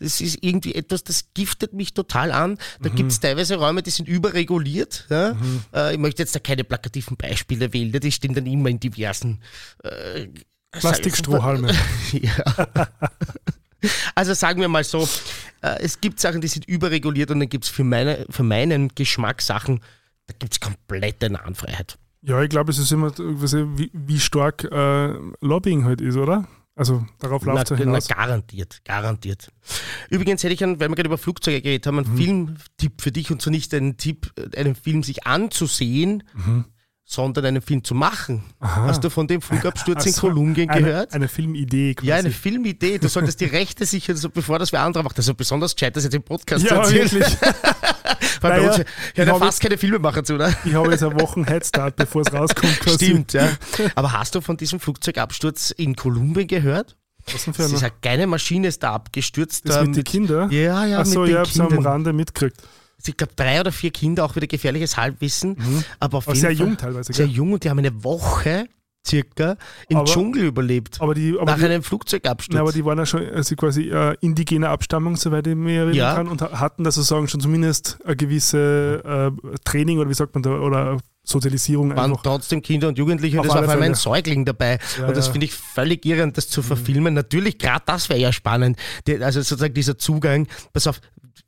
[0.00, 2.56] das ist irgendwie etwas, das giftet mich total an.
[2.80, 5.06] Da gibt es teilweise Räume, die sind überreguliert.
[5.10, 5.36] Ja?
[5.74, 9.42] Äh, ich möchte jetzt da keine plakativen Beispiele wählen, die stehen dann immer in diversen
[9.84, 10.28] äh,
[10.70, 11.74] Plastikstrohhalme.
[12.12, 12.78] ja.
[14.14, 15.06] Also sagen wir mal so,
[15.62, 18.88] äh, es gibt Sachen, die sind überreguliert und dann gibt es für, meine, für meinen
[18.94, 19.80] Geschmack Sachen,
[20.30, 21.98] da gibt es komplette Nahenfreiheit.
[22.22, 26.46] Ja, ich glaube, es ist immer, wie, wie stark äh, Lobbying halt ist, oder?
[26.76, 28.08] Also darauf läuft es ja na, hinaus.
[28.08, 29.50] garantiert, garantiert.
[30.08, 33.30] Übrigens hätte ich, einen, weil wir gerade über Flugzeuge geredet haben, einen Filmtipp für dich
[33.30, 36.22] und zwar nicht einen Tipp, einen Film sich anzusehen,
[37.10, 38.44] sondern einen Film zu machen.
[38.60, 41.12] Hast du von dem Flugabsturz in Ach so, Kolumbien eine, gehört?
[41.12, 42.06] Eine Filmidee quasi.
[42.06, 42.98] ja, eine Filmidee.
[42.98, 45.16] Du solltest die Rechte sichern, so bevor das wer andere macht.
[45.16, 47.10] Also besonders gescheit, das jetzt im Podcast zu ja erzählen.
[47.10, 47.36] wirklich.
[48.40, 48.86] Weil bei Naja, uns ich
[49.18, 50.54] hören ja habe fast keine Filmemacher zu, oder?
[50.64, 52.78] Ich habe jetzt eine Woche Headstart, bevor es rauskommt.
[52.78, 53.06] Quasi.
[53.06, 53.50] Stimmt, ja.
[53.96, 56.96] Aber hast du von diesem Flugzeugabsturz in Kolumbien gehört?
[57.32, 57.90] Was denn für Das ist eine?
[57.92, 59.68] eine geile Maschine, ist da abgestürzt.
[59.68, 60.48] Das da mit den Kindern?
[60.52, 61.78] Ja, ja, Achso, mit den ich habe es am.
[61.86, 62.56] Rande mitgekriegt.
[63.06, 65.56] Ich glaube, drei oder vier Kinder, auch wieder gefährliches Halbwissen.
[65.98, 67.34] Aber auf Aber jeden sehr Fall jung teilweise, Sehr gell?
[67.34, 68.66] jung und die haben eine Woche
[69.06, 69.56] circa
[69.88, 71.00] im Aber- Dschungel überlebt.
[71.00, 72.54] Aber die, aber nach die, einem Flugzeugabsturz.
[72.54, 75.94] na, aber die waren ja schon also quasi äh, indigener Abstammung, soweit ich mich erinnern
[75.94, 76.14] Ja.
[76.16, 80.34] kann, und ha- hatten da sozusagen schon zumindest eine gewisse äh, Training oder wie sagt
[80.34, 83.94] man da, oder Sozialisierung waren trotzdem Kinder und Jugendliche und es war vor allem ein.
[83.94, 84.78] Säugling dabei.
[84.98, 85.30] Ja, und das ja.
[85.30, 85.32] Mhm.
[85.34, 87.14] finde ich völlig irrend, das zu verfilmen.
[87.14, 88.78] Natürlich, gerade das wäre ja spannend.
[89.06, 91.00] Die, also sozusagen dieser Zugang, pass auf,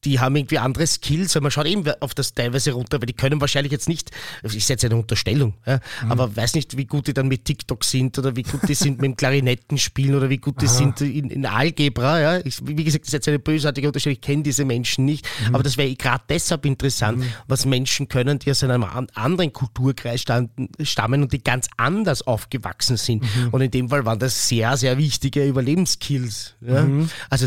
[0.04, 3.12] die haben irgendwie andere Skills, weil man schaut eben auf das teilweise runter, weil die
[3.12, 4.10] können wahrscheinlich jetzt nicht,
[4.42, 6.12] ich setze eine Unterstellung, ja, mhm.
[6.12, 9.00] aber weiß nicht, wie gut die dann mit TikTok sind oder wie gut die sind
[9.00, 10.74] mit dem Klarinettenspielen oder wie gut die Aha.
[10.74, 12.20] sind in, in, Algebra.
[12.20, 12.40] Ja.
[12.44, 15.54] Ich, wie gesagt, das ist jetzt eine bösartige Unterstellung, ich kenne diese Menschen nicht, mhm.
[15.54, 17.26] aber das wäre gerade deshalb interessant, mhm.
[17.46, 23.22] was Menschen können, die aus einem anderen Kulturkreis stammen und die ganz anders aufgewachsen sind.
[23.22, 23.48] Mhm.
[23.50, 26.54] Und in dem Fall waren das sehr, sehr wichtige Überlebenskills.
[26.60, 26.82] Ja.
[26.82, 27.08] Mhm.
[27.30, 27.46] Also,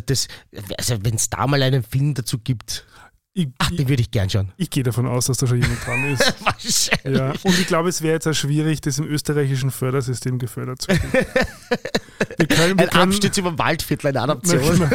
[0.77, 2.85] also wenn es da mal einen Film dazu gibt.
[3.37, 4.53] Ich, Ach, den würde ich gern schauen.
[4.55, 6.21] Ich gehe davon aus, dass da schon jemand dran ist.
[6.45, 7.19] Wahrscheinlich.
[7.19, 7.33] Ja.
[7.43, 11.11] Und ich glaube, es wäre jetzt auch schwierig, das im österreichischen Fördersystem gefördert zu kriegen.
[12.37, 14.89] Wir können, wir ein können, Absturz über Waldviertel, eine Adaption.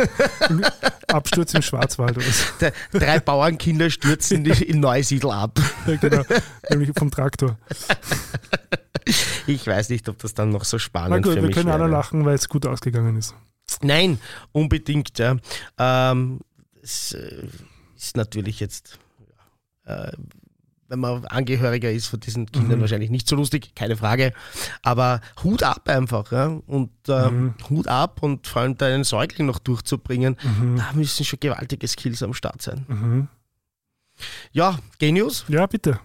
[1.06, 2.98] Absturz im Schwarzwald oder so.
[2.98, 5.58] Drei Bauernkinder stürzen in Neusiedl ab.
[5.86, 6.22] Ja, genau,
[6.70, 7.58] nämlich vom Traktor.
[9.46, 11.86] Ich weiß nicht, ob das dann noch so spannend Na gut, für wir können alle
[11.86, 13.34] lachen, weil es gut ausgegangen ist.
[13.82, 14.18] Nein,
[14.52, 15.18] unbedingt.
[15.18, 15.36] Ja.
[15.78, 16.40] Ähm,
[16.82, 17.46] es äh,
[17.96, 18.98] ist natürlich jetzt,
[19.84, 20.12] äh,
[20.88, 22.80] wenn man Angehöriger ist von diesen Kindern, mhm.
[22.80, 24.32] wahrscheinlich nicht so lustig, keine Frage.
[24.82, 26.32] Aber Hut ab einfach.
[26.32, 26.46] Ja?
[26.66, 27.54] Und äh, mhm.
[27.68, 30.76] Hut ab und vor allem deinen Säugling noch durchzubringen, mhm.
[30.76, 32.84] da müssen schon gewaltige Skills am Start sein.
[32.88, 33.28] Mhm.
[34.52, 35.44] Ja, Genius?
[35.48, 36.00] Ja, bitte.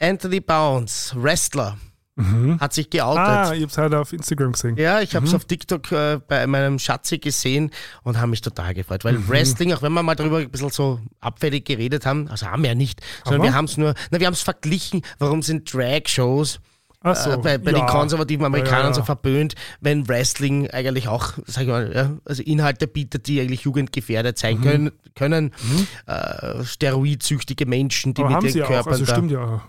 [0.00, 1.76] Anthony Bounce, Wrestler.
[2.20, 2.60] Mhm.
[2.60, 3.18] Hat sich geoutet.
[3.18, 4.76] Ah, ich habe es halt auf Instagram gesehen.
[4.76, 5.36] Ja, ich habe es mhm.
[5.36, 7.70] auf TikTok äh, bei meinem Schatzi gesehen
[8.02, 9.28] und habe mich total gefreut, weil mhm.
[9.28, 12.70] Wrestling, auch wenn wir mal darüber ein bisschen so abfällig geredet haben, also haben wir
[12.70, 13.50] ja nicht, sondern Aber?
[13.50, 16.60] wir haben es nur, na, wir haben es verglichen, warum sind Drag-Shows
[17.02, 17.78] so, äh, bei, bei ja.
[17.78, 22.42] den konservativen Amerikanern ja, ja, so verböhnt, wenn Wrestling eigentlich auch, sag ich mal, also
[22.42, 24.62] Inhalte bietet, die eigentlich jugendgefährdet sein mhm.
[24.62, 25.86] können, können mhm.
[26.06, 29.62] äh, steroidsüchtige Menschen, die Aber mit den Körpern also da, stimmt ja.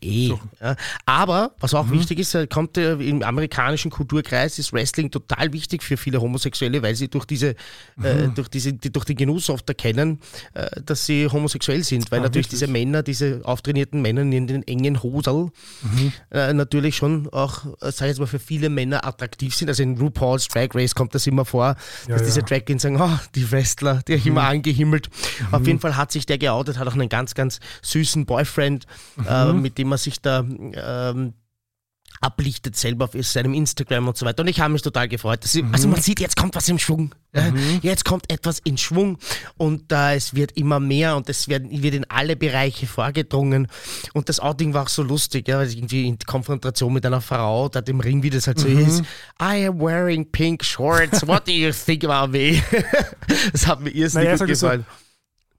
[0.00, 0.76] Eh, ja.
[1.04, 1.92] Aber was auch mhm.
[1.92, 7.08] wichtig ist, kommt im amerikanischen Kulturkreis ist Wrestling total wichtig für viele Homosexuelle, weil sie
[7.08, 7.54] durch diese, äh,
[7.96, 8.04] mhm.
[8.04, 10.20] äh, durch diese, durch den Genuss oft erkennen,
[10.54, 12.60] äh, dass sie homosexuell sind, weil ah, natürlich richtig.
[12.60, 15.50] diese Männer, diese auftrainierten Männer in den engen Hosel
[15.82, 16.12] mhm.
[16.30, 19.68] äh, natürlich schon auch, äh, sag ich jetzt mal, für viele Männer attraktiv sind.
[19.68, 21.74] Also in RuPaul's Drag Race kommt das immer vor, ja,
[22.08, 22.26] dass ja.
[22.26, 24.48] diese Drag Queens sagen, oh, die Wrestler, die ich immer mhm.
[24.48, 25.08] angehimmelt.
[25.50, 25.66] Auf mhm.
[25.66, 28.86] jeden Fall hat sich der geoutet, hat auch einen ganz, ganz süßen Boyfriend.
[29.28, 29.62] Ähm, Mhm.
[29.62, 31.34] mit dem er sich da ähm,
[32.20, 34.42] ablichtet selber auf seinem Instagram und so weiter.
[34.42, 35.44] Und ich habe mich total gefreut.
[35.44, 35.72] Ich, mhm.
[35.72, 37.14] Also man sieht, jetzt kommt was im Schwung.
[37.32, 37.80] Mhm.
[37.82, 39.18] Jetzt kommt etwas in Schwung
[39.56, 43.68] und äh, es wird immer mehr und es wird, wird in alle Bereiche vorgedrungen.
[44.14, 47.68] Und das Outing war auch so lustig, ja, weil irgendwie in Konfrontation mit einer Frau,
[47.68, 48.78] da dem Ring, wie das halt so mhm.
[48.78, 49.00] ist.
[49.40, 51.26] I am wearing pink shorts.
[51.26, 52.62] What do you think about me?
[53.52, 54.86] das hat mir irrsinnig naja, gefallen.
[54.88, 55.07] So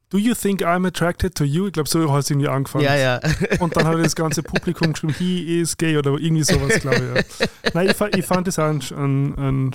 [0.10, 1.68] Do you think I'm attracted to you?
[1.68, 2.84] Ich glaube, so hast du irgendwie angefangen.
[2.84, 3.20] Ja, ja.
[3.60, 7.40] Und dann hat das ganze Publikum geschrieben, he is gay oder irgendwie sowas, glaube ich.
[7.40, 7.48] Ja.
[7.76, 9.72] Nein, ich, ich, fand das ein, ein, ein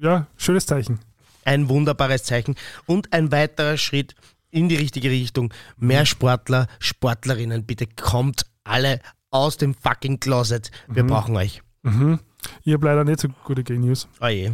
[0.00, 0.98] ja, schönes Zeichen.
[1.44, 4.14] Ein wunderbares Zeichen und ein weiterer Schritt
[4.50, 5.52] in die richtige Richtung.
[5.76, 9.00] Mehr Sportler, Sportlerinnen, bitte kommt alle
[9.30, 10.70] aus dem fucking Closet.
[10.88, 11.08] Wir mhm.
[11.08, 11.62] brauchen euch.
[11.82, 12.18] Mhm.
[12.64, 14.08] Ich habe leider nicht so gute Gay News.
[14.20, 14.50] Oh je.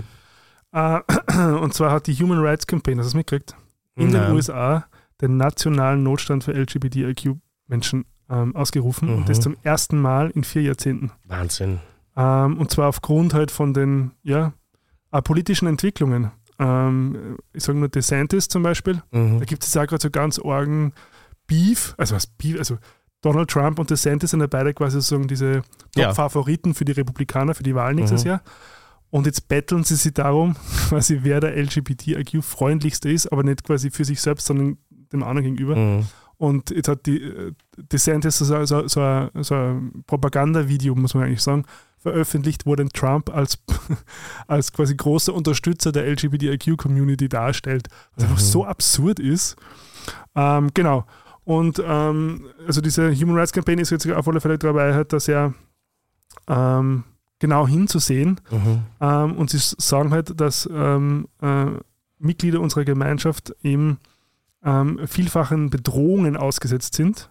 [0.74, 1.00] Uh,
[1.60, 3.54] und zwar hat die Human Rights Campaign, hast du das mitgekriegt?
[4.00, 4.26] In Nein.
[4.26, 4.84] den USA
[5.20, 9.16] den nationalen Notstand für LGBTIQ-Menschen ähm, ausgerufen mhm.
[9.16, 11.12] und das zum ersten Mal in vier Jahrzehnten.
[11.26, 11.80] Wahnsinn.
[12.16, 14.52] Ähm, und zwar aufgrund halt von den ja,
[15.12, 16.30] äh, politischen Entwicklungen.
[16.58, 19.02] Ähm, ich sage nur DeSantis zum Beispiel.
[19.10, 19.38] Mhm.
[19.40, 20.92] Da gibt es auch gerade so ganz orgen
[21.46, 22.78] Beef, also was Beef, also
[23.22, 25.62] Donald Trump und DeSantis sind ja beide quasi sozusagen diese
[25.94, 26.74] Top-Favoriten ja.
[26.74, 28.30] für die Republikaner für die Wahl nächstes mhm.
[28.30, 28.42] Jahr.
[29.10, 30.56] Und jetzt betteln sie sich darum,
[30.88, 34.78] quasi wer der LGBTIQ-freundlichste ist, aber nicht quasi für sich selbst, sondern
[35.12, 35.76] dem anderen gegenüber.
[35.76, 36.06] Mhm.
[36.36, 41.24] Und jetzt hat die äh, DeSantis so, so, so, ein, so ein Propagandavideo, muss man
[41.24, 41.66] eigentlich sagen,
[41.98, 43.58] veröffentlicht, wo den Trump als,
[44.46, 48.30] als quasi großer Unterstützer der LGBTIQ-Community darstellt, was mhm.
[48.30, 49.56] einfach so absurd ist.
[50.34, 51.04] Ähm, genau.
[51.44, 55.52] Und ähm, also diese Human Rights Campaign ist jetzt auf alle Fälle dabei, dass er
[56.48, 57.04] ähm,
[57.40, 58.40] genau hinzusehen.
[58.50, 58.82] Mhm.
[59.00, 61.66] Ähm, und sie sagen halt, dass ähm, äh,
[62.18, 63.98] Mitglieder unserer Gemeinschaft eben
[64.62, 67.30] ähm, vielfachen Bedrohungen ausgesetzt sind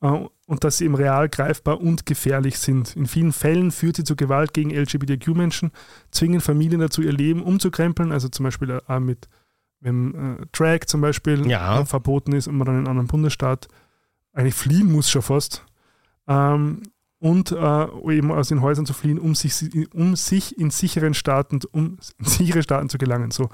[0.00, 0.06] äh,
[0.46, 2.96] und dass sie eben real greifbar und gefährlich sind.
[2.96, 5.72] In vielen Fällen führt sie zu Gewalt gegen LGBTQ-Menschen,
[6.10, 9.28] zwingen Familien dazu, ihr Leben umzukrempeln, also zum Beispiel äh, mit
[9.82, 11.80] wenn äh, Drag zum Beispiel ja.
[11.80, 13.68] Äh, verboten ist und man dann in einen anderen Bundesstaat
[14.32, 15.64] eigentlich fliehen muss schon fast.
[16.28, 16.82] Ähm,
[17.22, 19.54] und äh, eben aus den Häusern zu fliehen, um sich,
[19.94, 23.30] um sich in sicheren Staaten, um sichere Staaten zu gelangen.
[23.30, 23.44] So.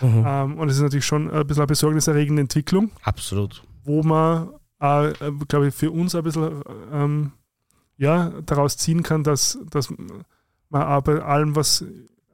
[0.00, 0.24] Mhm.
[0.24, 2.92] Ähm, und es ist natürlich schon ein bisschen eine besorgniserregende Entwicklung.
[3.02, 3.64] Absolut.
[3.82, 5.12] Wo man, äh,
[5.48, 6.62] glaube ich, für uns ein bisschen
[6.92, 7.32] ähm,
[7.96, 9.90] ja, daraus ziehen kann, dass, dass
[10.68, 11.84] man aber allem, was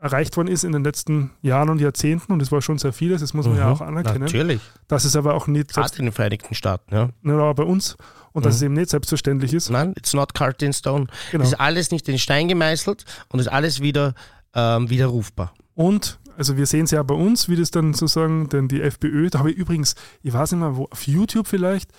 [0.03, 3.21] erreicht worden ist in den letzten Jahren und Jahrzehnten, und es war schon sehr vieles,
[3.21, 3.73] das muss man ja Mhm.
[3.73, 4.61] auch anerkennen, Natürlich.
[4.89, 7.09] dass es aber auch nicht Gerade in den Vereinigten Staaten, ja.
[7.23, 7.97] nur aber bei uns
[8.33, 8.57] und dass Mhm.
[8.57, 9.71] es eben nicht selbstverständlich ist.
[9.71, 11.07] Nein, it's not carved in stone.
[11.31, 11.45] Genau.
[11.45, 14.15] Es ist alles nicht in Stein gemeißelt und ist alles wieder
[14.55, 15.55] ähm, widerrufbar.
[15.75, 19.31] Und, also wir sehen es ja bei uns, wie das dann sozusagen, denn die FPÖ,
[19.31, 21.91] da habe ich übrigens, ich weiß nicht mehr, wo, auf YouTube vielleicht,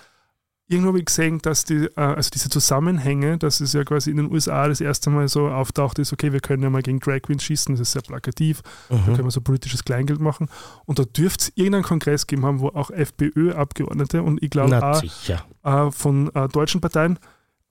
[0.66, 4.16] irgendwo habe ich gesehen, dass die, äh, also diese Zusammenhänge, dass es ja quasi in
[4.16, 7.20] den USA das erste Mal so auftaucht ist, okay, wir können ja mal gegen Drag
[7.22, 9.04] Queens schießen, das ist sehr plakativ, da Mhm.
[9.04, 10.48] können wir so politisches Kleingeld machen.
[10.86, 15.02] Und da dürfte es irgendeinen Kongress geben haben, wo auch FPÖ-Abgeordnete und ich glaube auch
[15.64, 17.18] äh, von äh, deutschen Parteien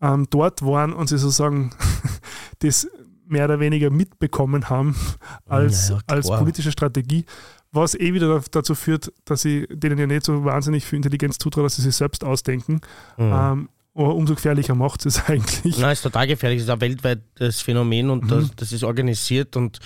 [0.01, 1.71] ähm, dort waren und sie sozusagen
[2.59, 2.87] das
[3.27, 4.95] mehr oder weniger mitbekommen haben
[5.47, 7.25] als, Ja, als politische Strategie,
[7.71, 11.37] was eh wieder da- dazu führt, dass sie denen ja nicht so wahnsinnig viel Intelligenz
[11.37, 12.81] zutrauen, dass sie sich selbst ausdenken.
[13.17, 13.31] Mhm.
[13.33, 15.77] Ähm, aber umso gefährlicher macht es eigentlich.
[15.77, 16.57] Nein, ist total gefährlich.
[16.59, 18.27] Es ist ein weltweites Phänomen und Mhm.
[18.29, 19.79] das, das ist organisiert und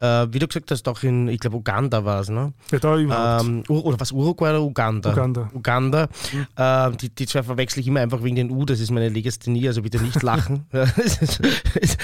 [0.00, 2.52] äh, wie du gesagt hast, auch in, ich glaube, Uganda war es, ne?
[2.70, 3.44] Ja, da überhaupt.
[3.44, 5.12] Ähm, oder was, Uruguay oder Uganda?
[5.12, 5.50] Uganda.
[5.54, 6.08] Uganda.
[6.56, 9.66] Äh, die, die zwei verwechsel ich immer einfach wegen den U, das ist meine Legasthenie,
[9.68, 10.66] also bitte nicht lachen.
[10.72, 11.96] Es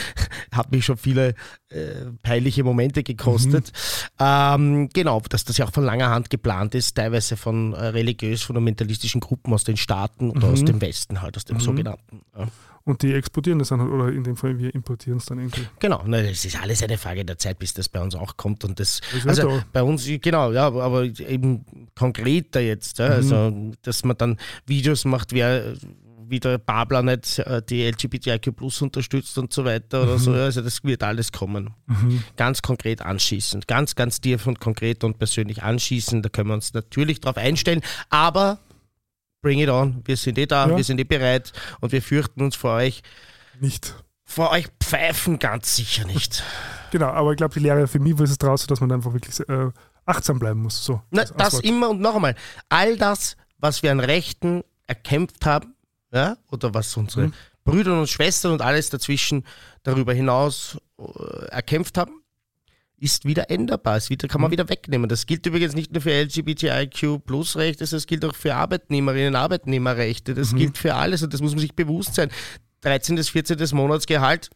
[0.52, 1.34] hat mich schon viele
[1.68, 3.72] äh, peinliche Momente gekostet.
[4.18, 9.20] Ähm, genau, dass das ja auch von langer Hand geplant ist, teilweise von äh, religiös-fundamentalistischen
[9.20, 10.66] Gruppen aus den Staaten oder aus Mhm.
[10.66, 11.60] dem Westen halt, aus dem Mhm.
[11.60, 12.22] sogenannten.
[12.36, 12.46] Ja.
[12.84, 15.66] Und die exportieren das dann halt, oder in dem Fall wir importieren es dann irgendwie.
[15.78, 18.64] Genau, ne, das ist alles eine Frage der Zeit, bis das bei uns auch kommt.
[18.64, 19.64] Und das, Das also da.
[19.72, 21.64] bei uns, genau, ja, aber- eben
[21.94, 23.12] konkreter jetzt, ja, Mhm.
[23.14, 25.74] also dass man dann Videos macht, wer
[26.26, 30.32] wie der Babler nicht äh, die LGBTIQ Plus unterstützt und so weiter oder so.
[30.32, 31.70] ja, Also das wird alles kommen.
[31.88, 32.22] Mhm.
[32.36, 33.62] Ganz konkret anschießen.
[33.66, 36.22] Ganz, ganz tief und konkret und persönlich anschießen.
[36.22, 37.80] Da können wir uns natürlich drauf einstellen.
[38.10, 38.60] Aber
[39.42, 40.02] bring it on.
[40.04, 40.76] Wir sind eh da, Ja.
[40.76, 43.02] wir sind eh bereit und wir fürchten uns vor euch.
[43.60, 43.94] Nicht.
[44.24, 46.42] Vor euch pfeifen ganz sicher nicht.
[46.92, 49.38] Genau, aber ich glaube, die Lehre für mich war es draus, dass man einfach wirklich
[49.48, 49.70] äh,
[50.06, 50.84] achtsam bleiben muss.
[50.84, 51.64] So, Na, das Auswort.
[51.64, 52.34] immer und noch einmal.
[52.68, 55.76] All das, was wir an Rechten erkämpft haben,
[56.12, 57.32] ja, oder was unsere Mhm.
[57.62, 59.46] Brüder und Schwestern und alles dazwischen
[59.84, 62.19] darüber hinaus äh, erkämpft haben,
[63.00, 63.96] ist wieder änderbar.
[63.96, 64.52] Es wieder, kann man Mhm.
[64.52, 65.08] wieder wegnehmen.
[65.08, 70.34] Das gilt übrigens nicht nur für LGBTIQ-Plus-Rechte, das gilt auch für Arbeitnehmerinnen und Arbeitnehmerrechte.
[70.34, 70.58] Das Mhm.
[70.58, 72.30] gilt für alles und das muss man sich bewusst sein.
[72.82, 73.16] 13.
[73.16, 73.74] bis 14.
[73.74, 74.50] Monatsgehalt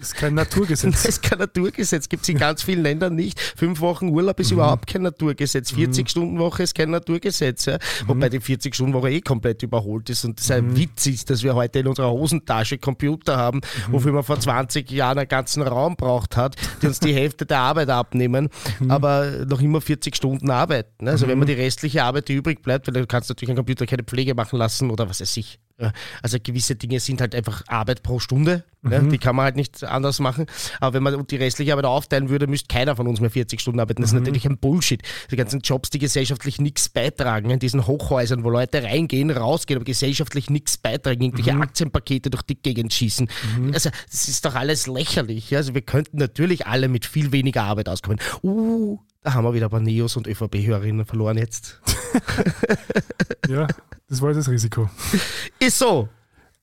[0.00, 1.04] ist kein das Naturgesetz.
[1.04, 3.40] ist kein Naturgesetz, gibt es in ganz vielen Ländern nicht.
[3.40, 5.72] Fünf Wochen Urlaub ist überhaupt kein Naturgesetz.
[5.72, 7.66] 40-Stunden-Woche ist kein Naturgesetz.
[7.66, 7.78] Ja?
[8.06, 10.24] Wobei die 40-Stunden-Woche eh komplett überholt ist.
[10.24, 13.60] Und das ein Witz ist, dass wir heute in unserer Hosentasche Computer haben,
[13.90, 17.58] wofür man vor 20 Jahren einen ganzen Raum braucht hat, die uns die Hälfte der
[17.58, 18.48] Arbeit abnehmen,
[18.88, 21.08] aber noch immer 40 Stunden arbeiten.
[21.08, 23.86] Also wenn man die restliche Arbeit, die übrig bleibt, weil du kannst natürlich einen Computer
[23.86, 25.58] keine Pflege machen lassen oder was weiß ich.
[25.82, 28.64] Ja, Also gewisse Dinge sind halt einfach Arbeit pro Stunde.
[28.88, 30.46] Ja, die kann man halt nicht anders machen.
[30.80, 33.78] Aber wenn man die restliche Arbeit aufteilen würde, müsste keiner von uns mehr 40 Stunden
[33.78, 34.02] arbeiten.
[34.02, 35.00] Das ist natürlich ein Bullshit.
[35.30, 39.84] Die ganzen Jobs, die gesellschaftlich nichts beitragen, in diesen Hochhäusern, wo Leute reingehen, rausgehen, aber
[39.84, 43.28] gesellschaftlich nichts beitragen, irgendwelche Aktienpakete durch die Gegend schießen.
[43.72, 45.54] Also das ist doch alles lächerlich.
[45.54, 48.18] Also wir könnten natürlich alle mit viel weniger Arbeit auskommen.
[48.42, 51.80] Uh, da haben wir wieder ein paar Neos und ÖVP-Hörerinnen verloren jetzt.
[53.48, 53.66] ja,
[54.08, 54.90] das war das Risiko.
[55.58, 56.08] Ist so.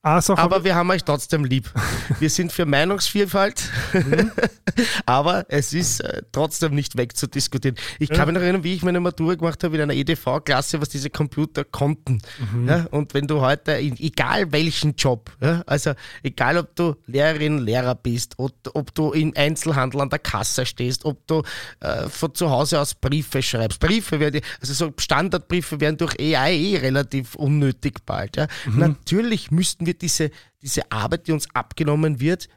[0.01, 1.69] Eine Sache Aber wir haben euch trotzdem lieb.
[2.19, 3.69] Wir sind für Meinungsvielfalt,
[5.05, 7.77] aber es ist äh, trotzdem nicht wegzudiskutieren.
[7.99, 8.25] Ich kann Ja.
[8.27, 11.63] mich noch erinnern, wie ich meine Matura gemacht habe in einer EDV-Klasse, was diese Computer
[11.63, 12.21] konnten.
[12.65, 15.93] Ja, und wenn du heute, egal welchen Job, ja, also
[16.23, 21.05] egal ob du Lehrerin, Lehrer bist, ob, ob du im Einzelhandel an der Kasse stehst,
[21.05, 21.43] ob du
[21.81, 23.79] äh, von zu Hause aus Briefe schreibst.
[23.79, 28.35] Briefe werden, also so Standardbriefe werden durch AI relativ unnötig bald.
[28.37, 28.47] Ja.
[28.65, 30.31] Natürlich müssten wir diese,
[30.61, 32.47] diese Arbeit, die uns abgenommen wird,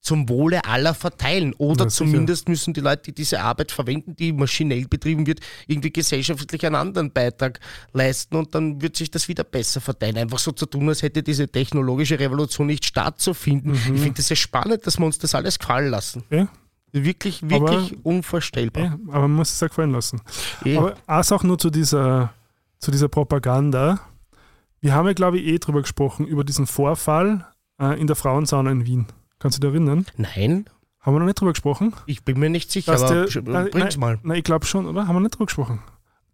[0.00, 1.54] zum Wohle aller verteilen.
[1.54, 2.04] Oder Ja, sicher.
[2.04, 6.76] zumindest müssen die Leute, die diese Arbeit verwenden, die maschinell betrieben wird, irgendwie gesellschaftlich einen
[6.76, 7.58] anderen Beitrag
[7.92, 10.16] leisten und dann wird sich das wieder besser verteilen.
[10.16, 13.72] Einfach so zu tun, als hätte diese technologische Revolution nicht stattzufinden.
[13.72, 13.94] Mhm.
[13.96, 16.22] Ich finde das sehr spannend, dass wir uns das alles gefallen lassen.
[16.30, 16.48] Ja,
[16.92, 18.82] Wirklich, wirklich unvorstellbar.
[18.84, 20.22] ja, aber man muss es auch gefallen lassen.
[20.64, 20.76] Eh.
[20.76, 22.32] Aber eine Sache nur zu dieser,
[22.78, 24.00] zu dieser Propaganda.
[24.80, 27.46] Wir haben ja, glaube ich, eh drüber gesprochen, über diesen Vorfall
[27.80, 29.06] äh, in der Frauensauna in Wien.
[29.38, 30.06] Kannst du dich erinnern?
[30.16, 30.66] Nein,
[31.00, 31.94] Haben wir noch nicht drüber gesprochen?
[32.06, 34.18] ich bin mir nicht sicher, Dass aber der- nein, bring's nein, mal.
[34.22, 35.06] Nein, ich glaube schon, oder?
[35.08, 35.80] Haben wir nicht drüber gesprochen?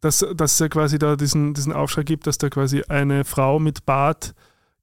[0.00, 3.58] Dass, dass es ja quasi da diesen, diesen Aufschrei gibt, dass da quasi eine Frau
[3.58, 4.34] mit Bart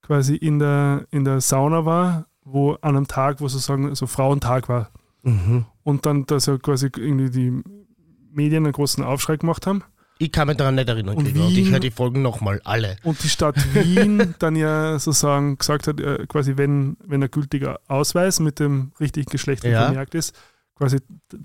[0.01, 4.67] quasi in der, in der Sauna war, wo an einem Tag, wo sozusagen so Frauentag
[4.67, 4.89] war.
[5.21, 5.65] Mhm.
[5.83, 7.61] Und dann, dass ja quasi irgendwie die
[8.31, 9.83] Medien einen großen Aufschrei gemacht haben.
[10.21, 12.61] Ich kann mich daran nicht erinnern, Und Gregor, und ich Wien- höre die Folgen nochmal,
[12.63, 12.95] alle.
[13.03, 17.79] Und die Stadt Wien dann ja sozusagen gesagt hat, äh, quasi wenn, wenn ein gültiger
[17.87, 19.85] Ausweis mit dem richtigen Geschlecht Ja.
[19.85, 20.35] vermerkt ist,
[20.75, 20.97] quasi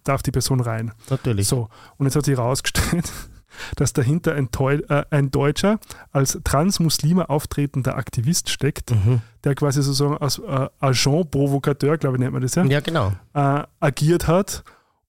[0.05, 0.93] darf die Person rein.
[1.11, 1.49] Natürlich.
[1.49, 3.11] So, und jetzt hat sich herausgestellt,
[3.77, 5.79] dass dahinter ein, Teu äh, ein Deutscher
[6.12, 9.20] als Transmuslime auftretender Aktivist steckt, Mhm.
[9.45, 13.12] der quasi sozusagen als äh, Agent Provocateur, glaube ich, nennt man das ja, Ja, genau.
[13.35, 14.64] äh, agiert hat,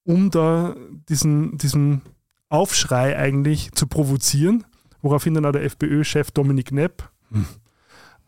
[0.06, 0.76] um da
[1.10, 2.02] diesen, diesen
[2.50, 4.66] Aufschrei eigentlich zu provozieren,
[5.02, 7.10] woraufhin dann auch der FPÖ-Chef Dominik Nepp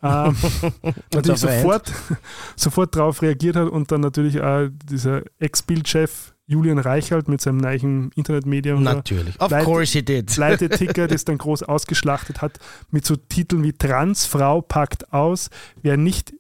[0.03, 0.36] ähm,
[1.13, 1.91] natürlich sofort,
[2.55, 8.11] sofort darauf reagiert hat und dann natürlich auch dieser Ex-Bildchef Julian Reichelt mit seinem neuen
[8.15, 9.39] Internetmedium Natürlich.
[9.39, 10.36] Of Leute- course he did.
[10.36, 12.57] Leiteticker das dann groß ausgeschlachtet hat,
[12.89, 15.51] mit so Titeln wie Transfrau packt aus,
[15.84, 16.34] wer, nicht,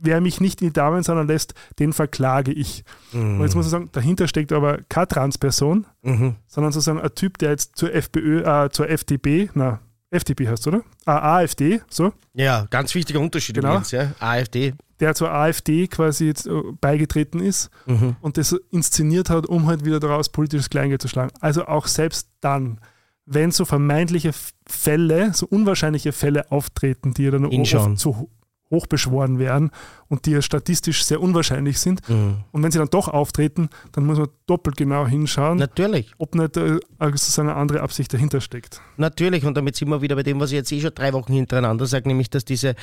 [0.00, 2.84] wer mich nicht in die Damensauna lässt, den verklage ich.
[3.12, 6.36] Und jetzt muss ich sagen, dahinter steckt aber keine Transperson, Mhm.
[6.46, 9.80] sondern sozusagen ein Typ, der jetzt zur FPÖ, äh, zur FDP, na,
[10.10, 10.82] FDP heißt, oder?
[11.04, 13.68] Ah, AfD, so, Ja, ganz wichtiger Unterschied Genau.
[13.70, 14.12] übrigens, ja.
[14.20, 14.74] AfD.
[15.00, 18.16] der zur AfD quasi jetzt äh, beigetreten ist Mhm.
[18.22, 21.32] und das inszeniert hat, um halt wieder daraus politisches Kleingeld zu schlagen.
[21.40, 22.80] Also auch selbst dann,
[23.26, 24.30] wenn so vermeintliche
[24.66, 27.92] Fälle, so unwahrscheinliche Fälle auftreten, die ja dann Hinschauen.
[27.92, 28.30] oft so ho-
[28.70, 29.70] hochbeschworen werden
[30.08, 32.08] und die ja statistisch sehr unwahrscheinlich sind.
[32.08, 32.44] Mhm.
[32.52, 36.12] Und wenn sie dann doch auftreten, dann muss man doppelt genau hinschauen, Natürlich.
[36.18, 38.80] ob nicht äh, sozusagen eine andere Absicht dahinter steckt.
[38.96, 41.32] Natürlich, und damit sind wir wieder bei dem, was ich jetzt eh schon drei Wochen
[41.32, 42.74] hintereinander sage, nämlich, dass diese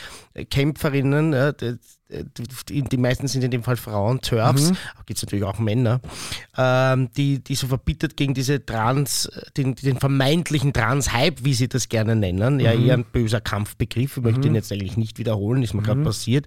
[0.50, 1.54] Kämpferinnen, ja,
[2.70, 4.78] die, die, meisten sind in dem Fall Frauen, TERFs, Mhm.
[5.06, 6.00] gibt es natürlich auch Männer,
[6.58, 11.90] ähm, die, die so verbittert gegen diese Trans, den, den vermeintlichen Trans-Hype, wie sie das
[11.90, 12.86] gerne nennen, ja, Mhm.
[12.86, 16.46] eher ein böser Kampfbegriff, ich möchte ihn jetzt eigentlich nicht wiederholen, ist mir gerade passiert,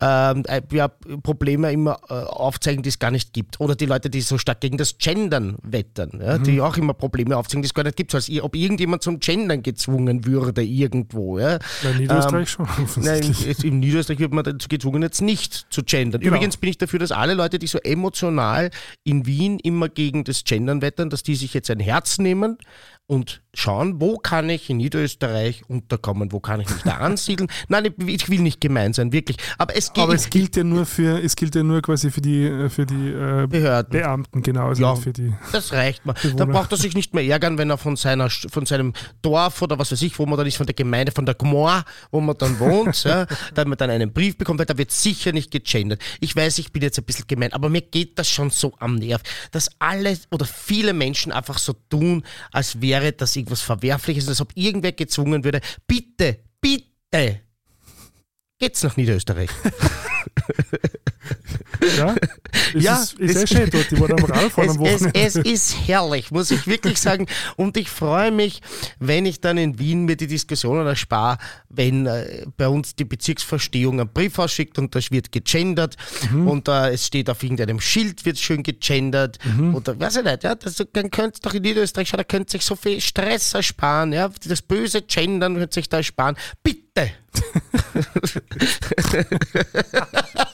[0.00, 0.88] ähm, äh, ja,
[1.22, 3.58] Probleme immer äh, aufzeigen, die es gar nicht gibt.
[3.60, 7.36] Oder die Leute, die so stark gegen das Gendern wettern, ja, die auch immer Probleme
[7.36, 8.12] aufzeigen, die es gar nicht gibt.
[8.12, 11.38] So als ob irgendjemand zum Gendern gezwungen würde irgendwo.
[11.38, 11.58] Ja.
[11.82, 12.68] In Niederösterreich Ähm, schon,
[13.04, 16.20] Nein, in Niederösterreich wird man dazu gezwungen, jetzt nicht zu gendern.
[16.20, 16.34] Genau.
[16.34, 18.70] Übrigens bin ich dafür, dass alle Leute, die so emotional
[19.04, 22.58] in Wien immer gegen das Gendern wettern, dass die sich jetzt ein Herz nehmen
[23.06, 27.50] und schauen, wo kann ich in Niederösterreich unterkommen, wo kann ich mich da ansiedeln.
[27.68, 29.36] Nein, ich, will nicht gemein sein, wirklich.
[29.58, 32.20] Aber es geht Aber es gilt ja nur für, es gilt ja nur quasi für
[32.20, 33.90] die, äh, für die äh, Behörden.
[33.90, 34.94] Beamten, genau, also Ja.
[34.94, 35.32] für die.
[35.52, 36.14] Das reicht mal.
[36.14, 36.52] Dann Bewohner.
[36.52, 38.92] braucht er sich nicht mehr ärgern, wenn er von, seiner, von seinem
[39.22, 41.84] Dorf oder was weiß ich, wo man dann ist, von der Gemeinde, von der Gmor,
[42.10, 45.32] wo man dann wohnt, ja, da man dann einen Brief bekommt, weil da wird sicher
[45.32, 46.00] nicht gegendert.
[46.20, 48.94] Ich weiß, ich bin jetzt ein bisschen gemein, aber mir geht das schon so am
[48.96, 52.22] Nerv, dass alle oder viele Menschen einfach so tun,
[52.52, 55.60] als wäre das irgendwas Verwerfliches, als ob irgendwer gezwungen würde.
[55.86, 57.40] Bitte, bitte,
[58.58, 59.50] geht's nach Niederösterreich.
[61.98, 62.14] Ja,
[62.74, 64.92] es Ja, ist, ist es- sehr schön dort, die waren am Radfahren Es, am es,
[64.94, 65.20] Wochenende.
[65.20, 67.26] es ist herrlich, muss ich wirklich sagen.
[67.56, 68.60] Und ich freue mich,
[68.98, 74.00] wenn ich dann in Wien mir die Diskussionen erspare, wenn äh, bei uns die Bezirksverstehung
[74.00, 75.96] einen Brief ausschickt und da wird gegendert
[76.30, 76.48] Mhm.
[76.48, 79.74] und äh, es steht auf irgendeinem Schild, wird schön gegendert Mhm.
[79.74, 82.48] oder weiß ich nicht, ja, das, dann könnt ihr doch in Niederösterreich schauen, da könnt
[82.48, 86.36] ihr sich so viel Stress ersparen, ja, das böse Gendern könnt sich da ersparen.
[86.62, 87.10] Bitte!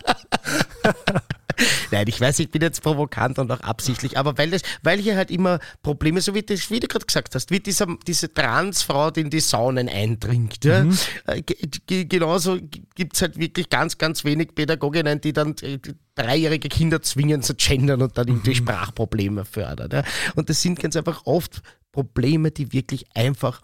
[1.91, 5.17] Nein, ich weiß, ich bin jetzt provokant und auch absichtlich, aber weil, das, weil hier
[5.17, 9.11] halt immer Probleme, so wie, das, wie du gerade gesagt hast, wie dieser, diese Transfrau,
[9.11, 10.65] die in die Saunen eindringt.
[10.65, 10.87] Ja?
[11.27, 11.57] Äh, ge-
[11.87, 12.59] ge- genauso
[12.95, 15.79] gibt es halt wirklich ganz, ganz wenig Pädagoginnen, die dann äh,
[16.15, 19.91] dreijährige Kinder zwingen zu gendern und dann irgendwie Sprachprobleme fördern.
[19.93, 20.03] Ja?
[20.35, 21.63] Und das sind ganz einfach oft
[21.93, 23.63] Probleme, die wirklich einfach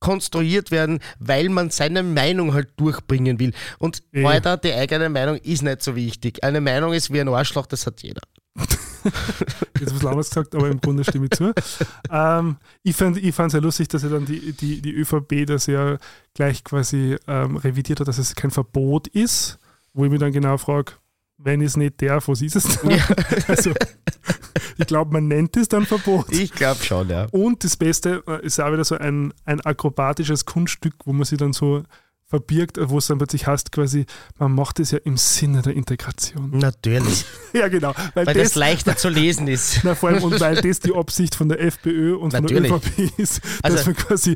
[0.00, 3.52] konstruiert werden, weil man seine Meinung halt durchbringen will.
[3.78, 4.22] Und Eh.
[4.22, 6.44] weiter, die eigene Meinung ist nicht so wichtig.
[6.44, 8.20] Eine Meinung ist wie ein Arschloch, das hat jeder.
[9.80, 11.52] Jetzt was anderes gesagt, aber im Grunde stimme ich zu.
[12.10, 15.66] Ähm, ich fand es ich sehr lustig, dass ja dann die, die, die ÖVP das
[15.66, 15.98] ja
[16.34, 19.58] gleich quasi ähm, revidiert hat, dass es kein Verbot ist,
[19.92, 20.92] wo ich mich dann genau frage,
[21.44, 22.98] wenn ich es nicht darf, was ist es dann?
[23.48, 23.72] Also,
[24.78, 26.26] ich glaube, man nennt es dann Verbot.
[26.32, 27.26] Ich glaube schon, ja.
[27.30, 31.38] Und das Beste äh, ist auch wieder so ein, ein akrobatisches Kunststück, wo man sich
[31.38, 31.82] dann so
[32.26, 34.06] verbirgt, wo es dann plötzlich heißt, quasi,
[34.38, 36.50] man macht es ja im Sinne der Integration.
[36.58, 37.24] Natürlich.
[37.52, 37.94] Ja, genau.
[38.14, 39.80] Weil, Weil das, das leichter zu lesen ist.
[39.84, 42.68] na, vor allem, und weil das die Absicht von der FPÖ und von Natürlich.
[42.68, 44.34] der ÖVP ist, dass Also- wir quasi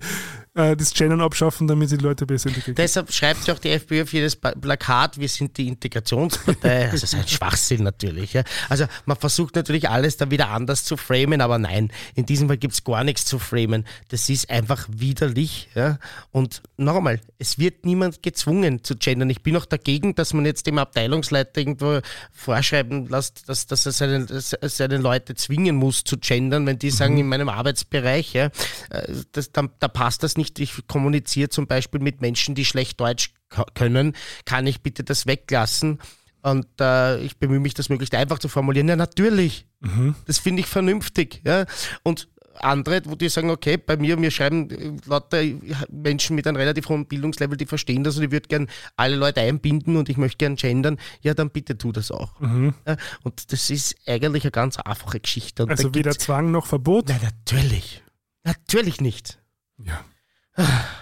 [0.58, 2.74] äh, das Gendern abschaffen, damit die Leute besser integrieren.
[2.74, 6.88] Deshalb schreibt sich auch die FPÖ auf jedes Plakat, wir sind die Integrationspartei.
[6.88, 8.32] Also das ist ein Schwachsinn natürlich.
[8.32, 8.42] Ja.
[8.68, 12.56] Also man versucht natürlich alles dann wieder anders zu framen, aber nein, in diesem Fall
[12.56, 13.84] gibt es gar nichts zu framen.
[14.08, 15.68] Das ist einfach widerlich.
[15.74, 15.98] Ja.
[16.32, 19.30] Und nochmal, es wird niemand gezwungen zu gendern.
[19.30, 22.00] Ich bin auch dagegen, dass man jetzt dem Abteilungsleiter irgendwo
[22.32, 27.18] vorschreiben lässt, dass, dass er seine, seine Leute zwingen muss zu gendern, wenn die sagen,
[27.18, 28.46] in meinem Arbeitsbereich, ja,
[28.90, 30.47] äh, das, dann, da passt das nicht.
[30.58, 33.32] Ich kommuniziere zum Beispiel mit Menschen, die schlecht Deutsch
[33.74, 34.14] können.
[34.44, 35.98] Kann ich bitte das weglassen?
[36.42, 38.88] Und äh, ich bemühe mich, das möglichst einfach zu formulieren.
[38.88, 39.66] Ja, natürlich.
[39.80, 40.14] Mhm.
[40.26, 41.42] Das finde ich vernünftig.
[41.44, 41.66] Ja?
[42.02, 42.28] Und
[42.62, 45.42] andere, wo die sagen, okay, bei mir, mir schreiben äh, lauter
[45.90, 49.40] Menschen mit einem relativ hohen Bildungslevel, die verstehen das und ich würde gern alle Leute
[49.40, 52.38] einbinden und ich möchte gern gendern, ja, dann bitte tu das auch.
[52.40, 52.74] Mhm.
[52.86, 55.64] Ja, und das ist eigentlich eine ganz einfache Geschichte.
[55.64, 57.08] Und Also weder Zwang noch Verbot.
[57.08, 58.02] Nein, natürlich.
[58.44, 59.38] Natürlich nicht.
[59.78, 60.04] Ja.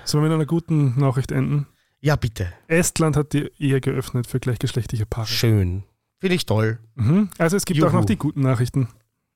[0.05, 1.67] Sollen wir mit einer guten Nachricht enden?
[2.01, 2.53] Ja, bitte.
[2.69, 5.27] Estland hat die Ehe geöffnet für gleichgeschlechtliche Paare.
[5.27, 5.83] Schön.
[6.19, 6.79] Finde ich toll.
[6.95, 7.31] Mhm.
[7.39, 7.97] Also es gibt auch Juhu.
[8.01, 8.89] noch die guten Nachrichten.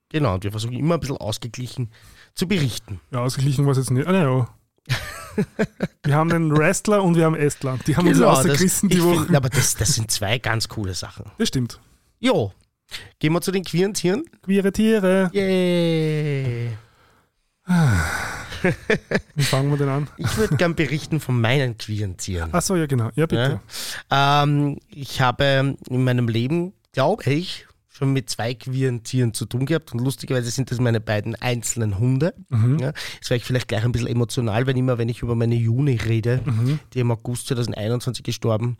[0.09, 1.91] Genau, und wir versuchen immer ein bisschen ausgeglichen
[2.35, 2.99] zu berichten.
[3.11, 4.07] Ja, ausgeglichen war es jetzt nicht.
[4.07, 4.47] Ah, naja.
[6.03, 7.87] wir haben den Wrestler und wir haben Estland.
[7.87, 9.25] Die haben uns Genau, ausgerissen das, die Woche.
[9.25, 11.25] find, aber das, das sind zwei ganz coole Sachen.
[11.37, 11.79] Das stimmt.
[12.19, 12.51] Jo,
[13.19, 14.23] gehen wir zu den queeren Tieren.
[14.43, 15.29] Queere Tiere.
[15.33, 16.71] Yay.
[19.35, 20.07] Wie fangen wir denn an?
[20.17, 22.53] Ich würde gern berichten von meinen queeren Tieren.
[22.53, 23.09] Achso, ja genau.
[23.15, 23.59] Ja, bitte.
[24.09, 29.65] Ähm, ich habe in meinem Leben, glaube ich, schon mit zwei queeren Tieren zu tun
[29.65, 32.33] gehabt und lustigerweise sind das meine beiden einzelnen Hunde.
[32.49, 32.79] Mhm.
[32.79, 35.55] Ja, jetzt wäre ich vielleicht gleich ein bisschen emotional, wenn immer, wenn ich über meine
[35.55, 36.79] Juni rede, Mhm.
[36.93, 38.77] die im August 2021 gestorben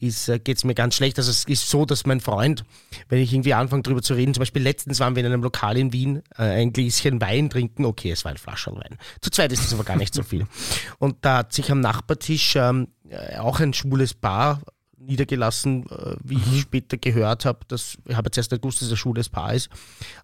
[0.00, 1.18] ist, äh, geht es mir ganz schlecht.
[1.18, 2.64] Also es ist so, dass mein Freund,
[3.10, 5.76] wenn ich irgendwie anfange drüber zu reden, zum Beispiel letztens waren wir in einem Lokal
[5.76, 8.96] in Wien, äh, ein Gläschen Wein trinken, okay, es war ein Flascherl Wein.
[9.20, 10.46] Zu zweit ist das aber gar nicht so viel.
[10.98, 14.62] Und da hat sich am Nachbartisch ähm, äh, auch ein schwules Paar
[15.06, 17.60] niedergelassen, äh, wie ich später gehört habe.
[17.68, 19.68] Das ich habe jetzt erst gewusst, dass es ein schwules Paar ist.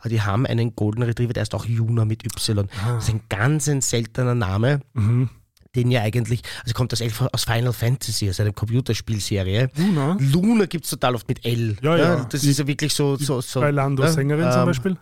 [0.00, 2.68] Aber die haben einen Golden Retriever, der ist auch Juna mit Y.
[2.86, 5.30] Das ist ein ganz ein seltener Name Mhm.
[5.76, 9.68] den ja eigentlich, also kommt das Elf aus Final Fantasy, aus einer Computerspielserie.
[9.76, 10.16] Luna.
[10.18, 11.76] Luna gibt es total oft mit L.
[11.80, 12.24] Ja, ja.
[12.24, 13.14] Das Die- ist ja wirklich so.
[13.16, 14.96] so, so Bei Lando ja, Sängerin zum ähm, Beispiel.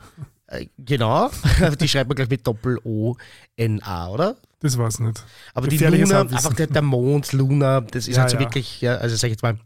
[0.48, 1.30] äh, Genau,
[1.80, 4.36] die schreibt man gleich mit Doppel-O-N-A, oder?
[4.60, 5.24] Das war's nicht.
[5.54, 8.40] Aber die Luna, einfach der, der Mond, Luna, das ist Ja, halt so ja.
[8.40, 9.56] wirklich, ja, also sag ich jetzt mal,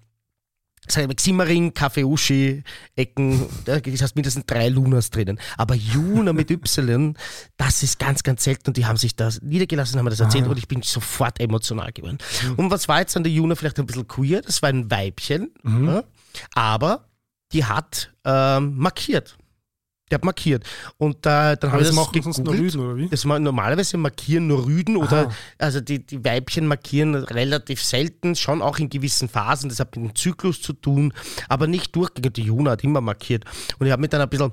[0.86, 2.62] sag ich mal, Ximmering, Kaffeeuschi,
[2.94, 5.38] Ecken, da hast mindestens drei Lunas drinnen.
[5.56, 7.14] Aber Juna mit Y,
[7.56, 10.44] das ist ganz, ganz selten und die haben sich das niedergelassen, haben mir das erzählt
[10.46, 10.50] Ah.
[10.50, 12.18] und ich bin sofort emotional geworden.
[12.58, 14.42] Und was war jetzt an der Juna vielleicht ein bisschen queer?
[14.42, 16.02] Das war ein Weibchen, Mhm.
[16.54, 17.08] aber
[17.52, 19.36] die hat ähm, markiert.
[20.12, 20.64] Die hat markiert.
[20.98, 22.52] Und äh, dann habe ich das machen sonst nur.
[22.52, 23.08] Rüden, oder wie?
[23.08, 25.32] Das normalerweise markieren nur Rüden oder Aha.
[25.56, 29.70] also die, die Weibchen markieren relativ selten, schon auch in gewissen Phasen.
[29.70, 31.14] Das hat mit dem Zyklus zu tun,
[31.48, 32.36] aber nicht durchgehend.
[32.36, 33.44] Die Juna hat immer markiert.
[33.78, 34.52] Und ich habe mich dann ein bisschen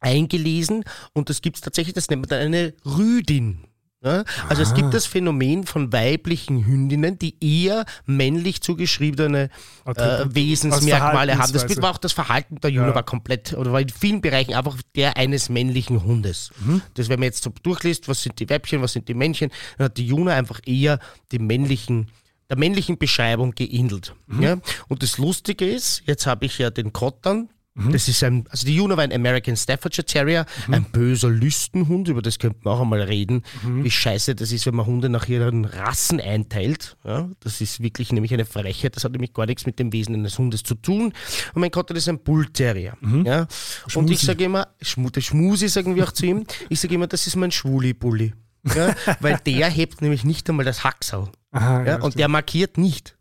[0.00, 3.66] eingelesen und das gibt es tatsächlich, das nennt man dann eine Rüdin.
[4.02, 4.22] Ja?
[4.48, 9.50] Also es gibt das Phänomen von weiblichen Hündinnen, die eher männlich zugeschriebene
[9.86, 10.24] äh.
[10.28, 11.52] Wesensmerkmale haben.
[11.52, 12.94] Das war auch das Verhalten der Juna Ja.
[12.94, 16.50] war komplett, oder war in vielen Bereichen einfach der eines männlichen Hundes.
[16.60, 16.82] Mhm.
[16.94, 19.86] Das, wenn man jetzt so durchliest, was sind die Weibchen, was sind die Männchen, dann
[19.86, 21.00] hat die Juna einfach eher
[21.32, 22.08] die männlichen,
[22.48, 24.14] der männlichen Beschreibung geähnelt.
[24.26, 24.42] Mhm.
[24.42, 24.56] Ja?
[24.88, 27.92] Und das Lustige ist, jetzt habe ich ja den Kottern, Mhm.
[27.92, 32.22] das ist ein, also die Juna war ein American Staffordshire Terrier, ein böser Lüstenhund, über
[32.22, 33.84] das könnte man auch einmal reden, Mhm.
[33.84, 36.96] wie scheiße das ist, wenn man Hunde nach ihren Rassen einteilt.
[37.04, 40.14] Ja, das ist wirklich nämlich eine Frechheit, das hat nämlich gar nichts mit dem Wesen
[40.14, 41.12] eines Hundes zu tun.
[41.54, 42.96] Und mein Kotter ist ein Bull Terrier.
[43.02, 43.08] Ja?
[43.08, 43.46] Und Mhm.
[43.88, 44.14] Schmusi.
[44.14, 47.26] ich sage immer, Schmu, der Schmusi sagen wir auch zu ihm, ich sage immer, das
[47.26, 48.34] ist mein Schwuli-Bulli.
[48.74, 48.94] Ja?
[49.20, 51.28] Weil der hebt nämlich nicht einmal das Hacksal.
[51.52, 52.02] Aha, Ja?
[52.02, 53.16] Und der markiert nicht.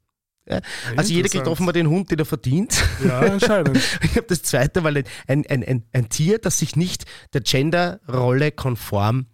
[0.50, 0.62] Ja?
[0.96, 2.84] Also jeder kriegt offenbar den Hund, den er verdient.
[3.04, 3.78] Ja, anscheinend.
[4.04, 8.52] Ich habe das zweite Mal ein, ein, ein, ein, Tier, das sich nicht der Genderrolle
[8.52, 9.28] konform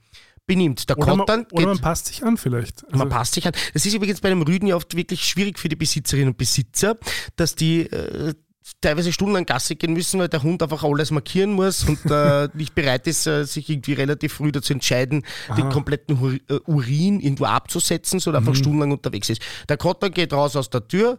[0.46, 0.90] benimmt.
[0.90, 2.84] Der Oder, man, Kottern oder man passt sich an vielleicht.
[2.86, 3.54] Also, man passt sich an.
[3.74, 6.98] Das ist übrigens bei einem Rüden ja oft wirklich schwierig für die Besitzerinnen und Besitzer,
[7.36, 8.34] dass die äh,
[8.82, 12.76] teilweise stundenlang Gasse gehen müssen, weil der Hund einfach alles markieren muss und äh, nicht
[12.76, 15.24] bereit ist, äh, sich irgendwie relativ früh dazu entscheiden,
[15.58, 18.50] den kompletten äh, Urin irgendwo abzusetzen, sondern Mhm.
[18.50, 19.42] einfach stundenlang unterwegs ist.
[19.70, 21.18] Der Kotter geht raus aus der Tür,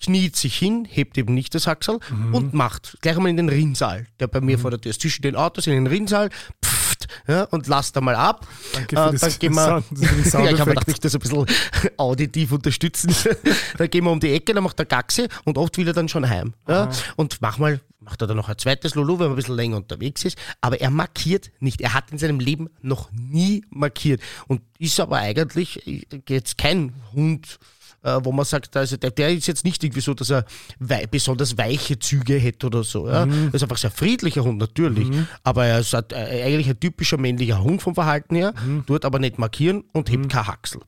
[0.00, 2.34] kniet sich hin, hebt eben nicht das Hacksal Mhm.
[2.34, 5.22] und macht gleich einmal in den Rinnsal, der bei mir vor der Tür ist, zwischen
[5.22, 6.28] den Autos in den Rinnsal,
[6.64, 6.91] pfft,
[7.26, 8.46] ja, und lasst da mal ab.
[8.72, 10.68] Danke Äh, für das dann gehen wir, ja, ich habe Soundeffekt.
[10.68, 11.46] gedacht, ich das ein bisschen
[11.96, 13.14] auditiv unterstützen.
[13.78, 16.08] dann gehen wir um die Ecke, dann macht er Gaxe und oft will er dann
[16.08, 16.54] schon heim.
[16.68, 16.90] Ja?
[17.16, 20.24] Und manchmal macht er dann noch ein zweites Lulu, wenn man ein bisschen länger unterwegs
[20.24, 20.36] ist.
[20.60, 21.80] Aber er markiert nicht.
[21.80, 24.20] Er hat in seinem Leben noch nie markiert.
[24.48, 27.58] Und ist aber eigentlich jetzt kein Hund,
[28.02, 30.44] äh, wo man sagt, also der, der ist jetzt nicht irgendwie so, dass er
[30.78, 33.08] wei besonders weiche Züge hätte oder so.
[33.08, 33.26] Ja?
[33.26, 33.48] Mhm.
[33.48, 35.08] Er ist einfach ein sehr friedlicher Hund, natürlich.
[35.44, 38.84] Aber er ist halt, äh, eigentlich ein typischer männlicher Hund vom Verhalten her, Mhm.
[38.86, 40.80] tut aber nicht markieren und hebt kein Haxel.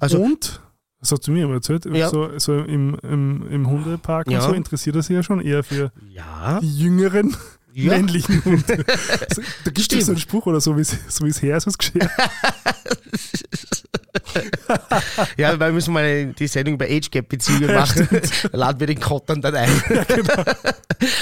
[0.00, 0.60] Also, und,
[1.00, 2.08] das hast du mir immer erzählt, Ja.
[2.08, 4.38] so, so im, im, im Hundepark Ja.
[4.40, 6.58] und so interessiert er sich ja schon eher für ja.
[6.60, 7.36] die jüngeren
[7.84, 7.92] Ja.
[7.92, 8.84] männlichen Hunde.
[9.34, 11.66] so, da gibt es so einen Spruch oder so, wie es so wie's her ist,
[11.66, 12.08] was geschehen.
[15.36, 18.08] ja, weil wir müssen mal die Sendung über Age Gap Beziehungen machen.
[18.52, 19.68] Laden wir den Kottern dann ein.
[19.88, 20.44] Ja, genau.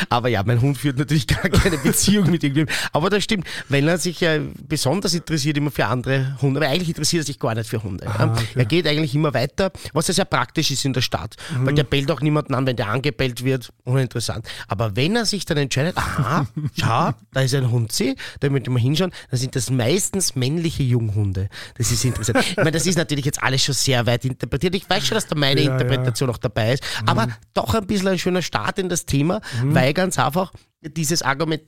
[0.09, 2.75] Aber ja, mein Hund führt natürlich gar keine Beziehung mit irgendjemandem.
[2.93, 6.89] Aber das stimmt, wenn er sich ja besonders interessiert immer für andere Hunde, aber eigentlich
[6.89, 8.07] interessiert er sich gar nicht für Hunde.
[8.07, 8.45] Ah, okay.
[8.55, 11.67] Er geht eigentlich immer weiter, was ja sehr praktisch ist in der Stadt, mhm.
[11.67, 14.47] weil der bellt auch niemanden an, wenn der angebellt wird, uninteressant.
[14.69, 16.46] Aber wenn er sich dann entscheidet, aha,
[16.79, 20.83] schau, da ist ein Hund, sie, da möchte man hinschauen, dann sind das meistens männliche
[20.83, 21.49] Junghunde.
[21.77, 22.45] Das ist interessant.
[22.49, 24.75] Ich meine, das ist natürlich jetzt alles schon sehr weit interpretiert.
[24.75, 26.35] Ich weiß schon, dass da meine ja, Interpretation ja.
[26.35, 27.09] auch dabei ist, mhm.
[27.09, 29.75] aber doch ein bisschen ein schöner Start in das Thema, mhm.
[29.75, 30.53] weil ganz einfach
[30.89, 31.63] dieses Argument,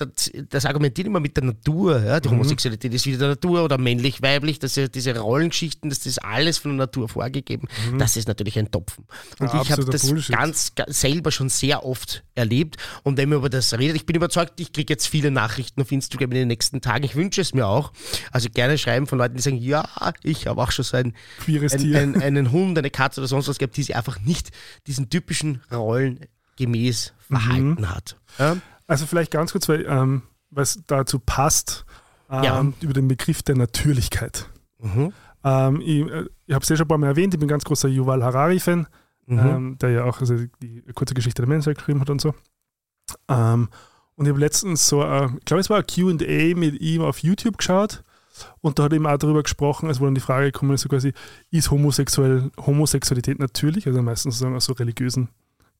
[0.48, 2.02] das argumentiert immer mit der Natur.
[2.02, 2.20] Ja?
[2.20, 2.34] Die mhm.
[2.34, 6.72] Homosexualität ist wieder der Natur oder männlich, weiblich, dass diese Rollenschichten, das ist alles von
[6.72, 7.68] der Natur vorgegeben.
[7.90, 7.98] Mhm.
[7.98, 9.04] Das ist natürlich ein Topfen.
[9.38, 12.76] Und ja, ich habe das ganz, ganz, selber schon sehr oft erlebt.
[13.02, 15.92] Und wenn man über das redet, ich bin überzeugt, ich kriege jetzt viele Nachrichten auf
[15.92, 17.04] Instagram in den nächsten Tagen.
[17.04, 17.92] Ich wünsche es mir auch.
[18.32, 19.88] Also gerne schreiben von Leuten, die sagen, ja,
[20.22, 21.14] ich habe auch schon so ein,
[21.46, 24.50] ein, ein, einen Hund, eine Katze oder sonst was gehabt, die sich einfach nicht
[24.86, 26.20] diesen typischen Rollen
[26.56, 27.90] gemäß verhalten mhm.
[27.90, 28.16] hat.
[28.38, 28.56] Ja?
[28.88, 31.84] Also vielleicht ganz kurz, weil ähm, was dazu passt,
[32.30, 32.72] ähm, ja.
[32.80, 34.48] über den Begriff der Natürlichkeit.
[34.78, 35.12] Mhm.
[35.44, 37.50] Ähm, ich äh, ich habe es ja schon ein paar Mal erwähnt, ich bin ein
[37.50, 38.88] ganz großer Yuval Harari-Fan,
[39.26, 39.38] mhm.
[39.38, 42.34] Ähm, der ja auch also die kurze Geschichte der Menschheit geschrieben hat und so.
[43.28, 43.68] Ähm,
[44.16, 47.20] und ich habe letztens so, äh, ich glaube, es war ein QA mit ihm auf
[47.20, 48.02] YouTube geschaut.
[48.60, 50.82] Und da hat er eben auch darüber gesprochen, also wo dann die Frage gekommen ist,
[50.82, 51.12] so quasi,
[51.50, 55.28] ist Homosexuell, Homosexualität natürlich, also meistens sozusagen aus so religiösen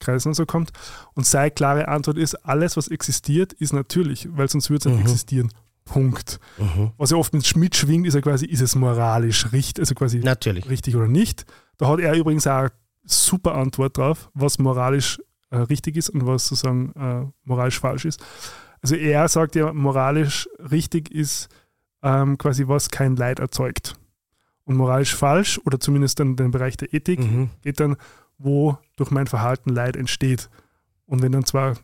[0.00, 0.70] Kreisen und so kommt.
[1.14, 4.96] Und seine klare Antwort ist, alles, was existiert, ist natürlich, weil sonst würde es nicht
[4.96, 5.02] mhm.
[5.02, 5.52] existieren.
[5.84, 6.38] Punkt.
[6.58, 6.92] Mhm.
[6.98, 10.18] Was ja oft mit Schmidt schwingt, ist ja quasi, ist es moralisch richtig, also quasi
[10.18, 10.68] Natürlich.
[10.68, 11.46] richtig oder nicht.
[11.78, 12.72] Da hat er übrigens auch eine
[13.04, 15.18] super Antwort drauf, was moralisch
[15.50, 18.20] äh, richtig ist und was sozusagen äh, moralisch falsch ist.
[18.82, 21.48] Also er sagt ja, moralisch richtig ist
[22.02, 23.96] ähm, quasi, was kein Leid erzeugt.
[24.64, 27.50] Und moralisch falsch, oder zumindest dann den Bereich der Ethik, mhm.
[27.62, 27.96] geht dann,
[28.38, 30.48] wo durch mein Verhalten Leid entsteht.
[31.06, 31.74] Und wenn dann zwar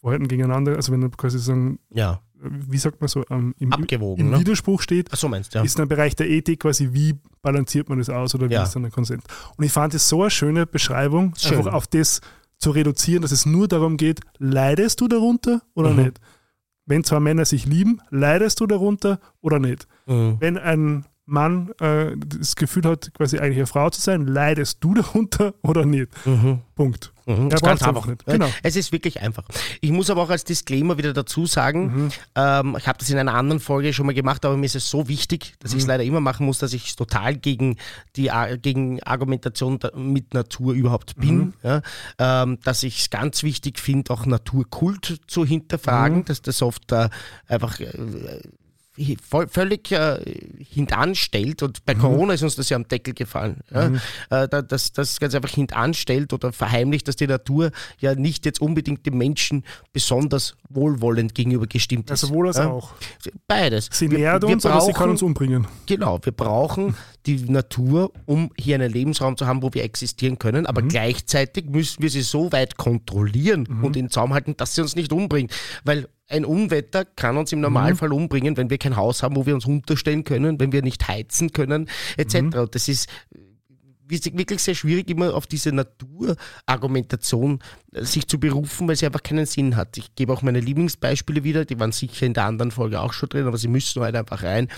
[0.00, 2.20] Verhalten gegeneinander, also wenn dann quasi sagen, ja.
[2.34, 4.40] wie sagt man so, ähm, im, Abgewogen, im ne?
[4.40, 5.62] Widerspruch steht, so meinst, ja.
[5.62, 8.62] ist dann im Bereich der Ethik quasi, wie balanciert man das aus oder wie ja.
[8.62, 9.24] ist dann der Konsens.
[9.56, 11.58] Und ich fand es so eine schöne Beschreibung, Schön.
[11.58, 12.20] einfach auf das
[12.58, 16.04] zu reduzieren, dass es nur darum geht, leidest du darunter oder mhm.
[16.04, 16.20] nicht?
[16.86, 19.88] Wenn zwei Männer sich lieben, leidest du darunter oder nicht?
[20.06, 20.36] Mhm.
[20.38, 24.94] Wenn ein Mann äh, das Gefühl hat, quasi eigentlich eine Frau zu sein, leidest du
[24.94, 26.08] darunter oder nicht?
[26.26, 26.60] Mhm.
[26.74, 27.12] Punkt.
[27.26, 27.48] Mhm.
[27.48, 28.06] Das ist ganz einfach.
[28.06, 28.26] Nicht.
[28.26, 28.48] Genau.
[28.62, 29.44] Es ist wirklich einfach.
[29.80, 32.10] Ich muss aber auch als Disclaimer wieder dazu sagen, mhm.
[32.34, 34.90] ähm, ich habe das in einer anderen Folge schon mal gemacht, aber mir ist es
[34.90, 35.90] so wichtig, dass ich es mhm.
[35.90, 37.76] leider immer machen muss, dass ich total gegen
[38.16, 41.36] die gegen Argumentation mit Natur überhaupt bin.
[41.36, 41.52] Mhm.
[41.62, 41.82] Ja?
[42.18, 46.24] Ähm, dass ich es ganz wichtig finde, auch Naturkult zu hinterfragen, mhm.
[46.26, 47.08] dass das oft äh,
[47.46, 47.88] einfach äh,
[49.48, 50.18] völlig äh,
[50.58, 52.00] hintanstellt und bei mhm.
[52.00, 53.88] Corona ist uns das ja am Deckel gefallen, ja?
[53.88, 54.00] Mhm.
[54.30, 59.04] Äh, dass das ganz einfach hintanstellt oder verheimlicht, dass die Natur ja nicht jetzt unbedingt
[59.06, 62.22] dem Menschen besonders wohlwollend gegenüber gestimmt ist.
[62.22, 62.70] Also wohl als ja?
[62.70, 62.92] auch.
[63.46, 63.88] Beides.
[63.92, 65.66] Sie wir uns, brauchen, aber sie kann uns umbringen.
[65.86, 66.94] Genau, wir brauchen
[67.26, 70.88] die Natur, um hier einen Lebensraum zu haben, wo wir existieren können, aber mhm.
[70.88, 73.84] gleichzeitig müssen wir sie so weit kontrollieren mhm.
[73.84, 75.52] und in Zaum halten, dass sie uns nicht umbringt,
[75.84, 78.14] weil ein Unwetter kann uns im Normalfall mhm.
[78.16, 81.52] umbringen, wenn wir kein Haus haben, wo wir uns unterstellen können, wenn wir nicht heizen
[81.52, 82.40] können, etc.
[82.40, 82.54] Mhm.
[82.54, 83.08] Und das ist
[84.08, 87.60] wirklich sehr schwierig, immer auf diese Naturargumentation
[87.92, 89.96] äh, sich zu berufen, weil sie einfach keinen Sinn hat.
[89.96, 93.28] Ich gebe auch meine Lieblingsbeispiele wieder, die waren sicher in der anderen Folge auch schon
[93.28, 94.68] drin, aber sie müssen halt einfach rein.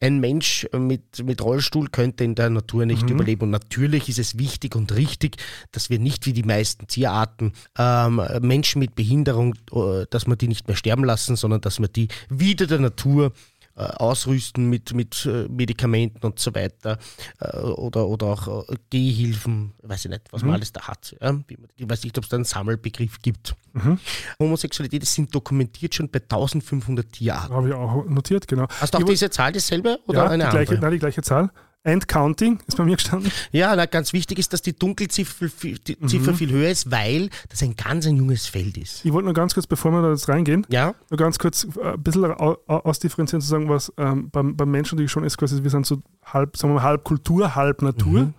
[0.00, 3.12] Ein Mensch mit, mit Rollstuhl könnte in der Natur nicht mhm.
[3.12, 3.42] überleben.
[3.42, 5.36] Und natürlich ist es wichtig und richtig,
[5.70, 10.48] dass wir nicht wie die meisten Tierarten ähm, Menschen mit Behinderung, äh, dass wir die
[10.48, 13.32] nicht mehr sterben lassen, sondern dass wir die wieder der Natur
[13.74, 16.98] ausrüsten mit, mit äh, Medikamenten und so weiter
[17.40, 20.48] äh, oder, oder auch Gehhilfen, weiß ich nicht, was mhm.
[20.48, 21.16] man alles da hat.
[21.20, 21.34] Ja?
[21.76, 23.54] Ich weiß nicht, ob es da einen Sammelbegriff gibt.
[23.72, 23.98] Mhm.
[24.38, 27.54] Homosexualität sind dokumentiert schon bei 1500 Tierarten.
[27.54, 28.66] Habe ich auch notiert, genau.
[28.80, 30.80] Hast du auch diese Zahl dieselbe oder ja, eine die gleiche, andere?
[30.80, 31.50] Nein, die gleiche Zahl.
[31.84, 33.32] And Counting ist bei mir gestanden.
[33.50, 36.34] Ja, na, ganz wichtig ist, dass die Dunkelziffer die mhm.
[36.34, 39.04] Viel höher ist, weil das ein ganz ein junges Feld ist.
[39.04, 40.94] Ich wollte nur ganz kurz, bevor wir da jetzt reingehen, ja?
[41.10, 45.10] nur ganz kurz äh, ein bisschen ausdifferenzieren, zu sagen, was ähm, beim, beim Menschen natürlich
[45.10, 48.24] schon ist, quasi, wir sind so halb, sagen wir mal, halb Kultur, halb Natur.
[48.24, 48.34] Mhm.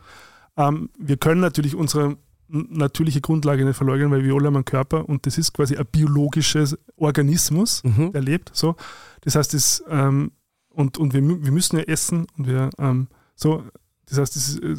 [0.56, 2.18] Ähm, wir können natürlich unsere
[2.48, 5.86] natürliche Grundlage nicht verleugnen, weil wir alle haben einen Körper und das ist quasi ein
[5.92, 8.12] biologisches Organismus, mhm.
[8.12, 8.52] der lebt.
[8.54, 8.76] So.
[9.22, 10.32] Das heißt, das, ähm,
[10.70, 13.64] und, und wir, wir müssen ja essen und wir ähm, so,
[14.08, 14.76] das heißt, das ist, äh,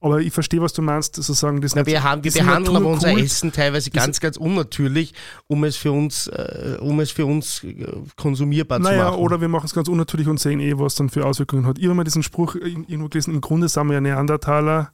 [0.00, 1.60] Aber ich verstehe, was du meinst, sozusagen.
[1.60, 5.14] Das Na, wir, haben, wir behandeln aber unser Essen teilweise ganz, ganz unnatürlich,
[5.46, 9.20] um es für uns, äh, um es für uns äh, konsumierbar zu Naja, machen.
[9.20, 11.78] oder wir machen es ganz unnatürlich und sehen eh, was dann für Auswirkungen hat.
[11.78, 14.92] Ich habe mal diesen Spruch irgendwo gelesen, im Grunde sind wir ja Neandertaler,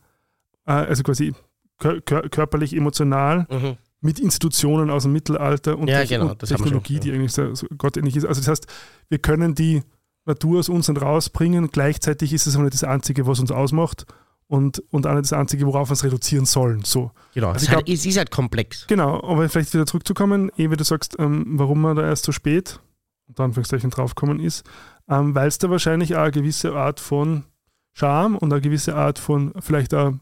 [0.66, 1.32] äh, also quasi
[1.78, 3.76] kör kör körperlich, emotional, Mhm.
[4.02, 8.14] mit Institutionen aus dem Mittelalter und, Ja, genau, und Technologie, die eigentlich so, so gottähnlich
[8.16, 8.26] ist.
[8.26, 8.66] Also das heißt,
[9.08, 9.82] wir können die
[10.28, 14.06] Natur aus uns nicht rausbringen, gleichzeitig ist es aber nicht das Einzige, was uns ausmacht
[14.46, 16.82] und, und auch nicht das Einzige, worauf wir es reduzieren sollen.
[16.84, 17.10] So.
[17.34, 18.86] Genau, Also es, ist halt, glaub- es ist halt komplex.
[18.86, 22.32] Genau, aber vielleicht wieder zurückzukommen, eh wie du sagst, ähm, warum man da erst so
[22.32, 22.80] spät,
[23.26, 24.64] unter Anführungszeichen, draufgekommen ist,
[25.08, 27.44] ähm, weil es da wahrscheinlich auch eine gewisse Art von
[27.92, 30.12] Charme und eine gewisse Art von vielleicht auch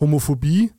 [0.00, 0.72] Homophobie,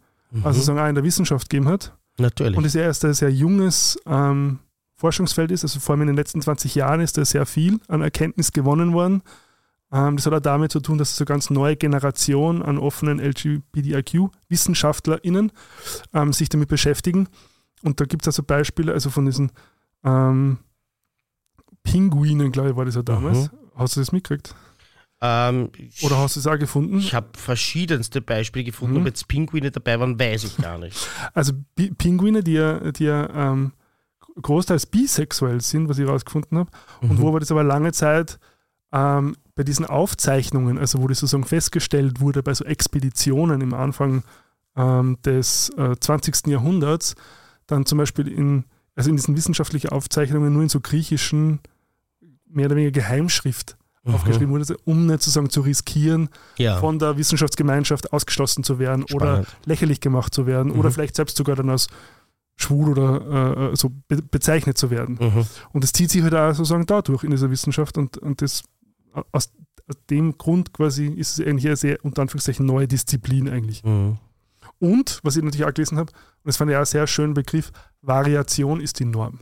[0.44, 0.64] also Mhm.
[0.64, 1.94] sagen auch in der Wissenschaft gegeben hat.
[2.20, 2.58] Natürlich.
[2.58, 4.60] Und es ja erst ein sehr junges ähm,
[4.98, 8.02] Forschungsfeld ist, also vor allem in den letzten 20 Jahren ist da sehr viel an
[8.02, 9.22] Erkenntnis gewonnen worden.
[9.92, 13.20] Ähm, das hat auch damit zu tun, dass so eine ganz neue Generation an offenen
[13.20, 15.52] LGBTIQ-WissenschaftlerInnen
[16.14, 17.28] ähm, sich damit beschäftigen.
[17.84, 19.52] Und da gibt es also Beispiele, also von diesen
[20.04, 20.58] ähm,
[21.84, 23.50] Pinguinen, glaube ich, war das ja damals.
[23.76, 24.56] Hast du das mitgekriegt?
[25.22, 25.70] ähm,
[26.02, 26.98] Oder hast du es auch gefunden?
[27.00, 29.02] ich habe verschiedenste Beispiele gefunden, Mhm.
[29.02, 31.08] ob jetzt Pinguine dabei waren, weiß ich gar nicht.
[31.34, 33.72] Also Bi- Pinguine, die ja, die ja ähm,
[34.42, 36.70] großteils bisexuell sind, was ich herausgefunden habe,
[37.02, 37.22] und Mhm.
[37.22, 38.40] wo aber das aber lange Zeit
[38.94, 44.24] ähm, bei diesen Aufzeichnungen, also wo das sozusagen festgestellt wurde bei so Expeditionen im Anfang
[44.76, 46.48] ähm, des äh, 20.
[46.48, 47.16] Jahrhunderts,
[47.66, 48.64] dann zum Beispiel in,
[48.96, 51.60] also in diesen wissenschaftlichen Aufzeichnungen nur in so griechischen,
[52.48, 54.14] mehr oder weniger Geheimschrift Mhm.
[54.16, 59.44] aufgeschrieben wurde, um nicht sozusagen zu riskieren, Ja, von der Wissenschaftsgemeinschaft ausgeschlossen zu werden oder
[59.44, 59.48] spannend.
[59.66, 60.94] lächerlich gemacht zu werden oder Mhm.
[60.94, 61.88] vielleicht selbst sogar dann als
[62.58, 65.18] schwul oder äh, so be bezeichnet zu werden.
[65.22, 65.46] Mhm.
[65.72, 68.64] Und das zieht sich halt auch sozusagen dadurch in dieser Wissenschaft und, und das
[69.32, 69.52] aus,
[69.88, 73.84] aus dem Grund quasi ist es eigentlich eine sehr unter Anführungszeichen neue Disziplin eigentlich.
[73.84, 74.18] Mhm.
[74.80, 77.34] Und, was ich natürlich auch gelesen habe, und das fand ich auch einen sehr schönen
[77.34, 79.40] Begriff, Variation ist die Norm.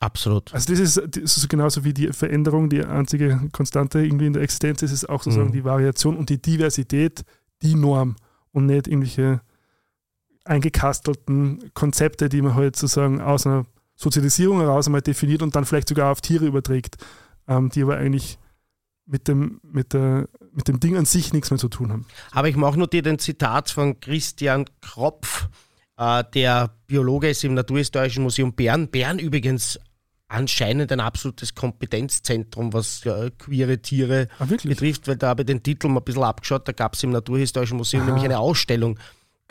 [0.00, 0.52] Absolut.
[0.52, 4.42] Also das ist, das ist genauso wie die Veränderung, die einzige Konstante irgendwie in der
[4.42, 5.52] Existenz ist, ist auch sozusagen Mhm.
[5.52, 7.22] die Variation und die Diversität
[7.62, 8.16] die Norm
[8.50, 9.40] und nicht irgendwelche
[10.44, 13.64] eingekastelten Konzepte, die man halt sozusagen aus einer
[13.94, 16.96] Sozialisierung heraus einmal definiert und dann vielleicht sogar auf Tiere überträgt,
[17.48, 18.38] ähm, die aber eigentlich
[19.06, 22.06] mit dem, mit, der, mit dem Ding an sich nichts mehr zu tun haben.
[22.32, 25.48] Habe ich mir auch notiert ein Zitat von Christian Kropf,
[25.96, 28.88] äh, der Biologe ist im Naturhistorischen Museum Bern.
[28.88, 29.78] Bern übrigens
[30.28, 35.62] anscheinend ein absolutes Kompetenzzentrum, was äh, queere Tiere Ah, betrifft, weil da habe ich den
[35.62, 38.08] Titel mal ein bisschen abgeschaut, da gab es im Naturhistorischen Museum Aha.
[38.10, 38.98] nämlich eine Ausstellung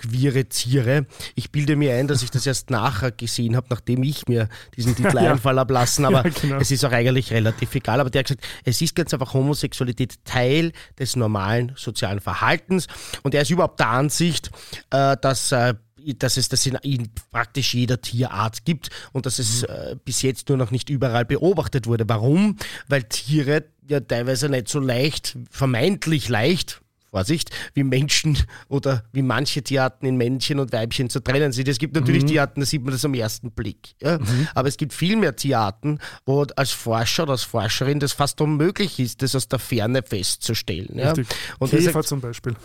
[0.01, 1.05] queere Tiere.
[1.35, 4.95] Ich bilde mir ein, dass ich das erst nachher gesehen habe, nachdem ich mir diesen
[4.95, 5.31] Titel Ja.
[5.31, 6.57] einfallen habe lassen, aber Ja, genau.
[6.57, 7.99] es ist auch eigentlich relativ egal.
[7.99, 12.87] Aber der hat gesagt, es ist ganz einfach Homosexualität Teil des normalen sozialen Verhaltens
[13.23, 14.49] und er ist überhaupt der Ansicht,
[14.89, 15.75] äh, dass äh,
[16.17, 20.49] dass es das in, in praktisch jeder Tierart gibt und dass es äh, bis jetzt
[20.49, 22.09] nur noch nicht überall beobachtet wurde.
[22.09, 22.57] Warum?
[22.87, 26.81] Weil Tiere ja teilweise nicht so leicht, vermeintlich leicht,
[27.11, 28.37] Vorsicht, wie Menschen
[28.69, 31.67] oder wie manche Tierarten in Männchen und Weibchen zu trennen sind.
[31.67, 33.95] Es gibt natürlich Tierarten, da sieht man das am ersten Blick.
[34.01, 34.17] Ja?
[34.55, 38.97] Aber es gibt viel mehr Tierarten, wo als Forscher oder als Forscherin das fast unmöglich
[38.99, 40.97] ist, das aus der Ferne festzustellen.
[40.97, 41.11] Ja?
[41.59, 42.55] Und er Käfer sagt, zum Beispiel.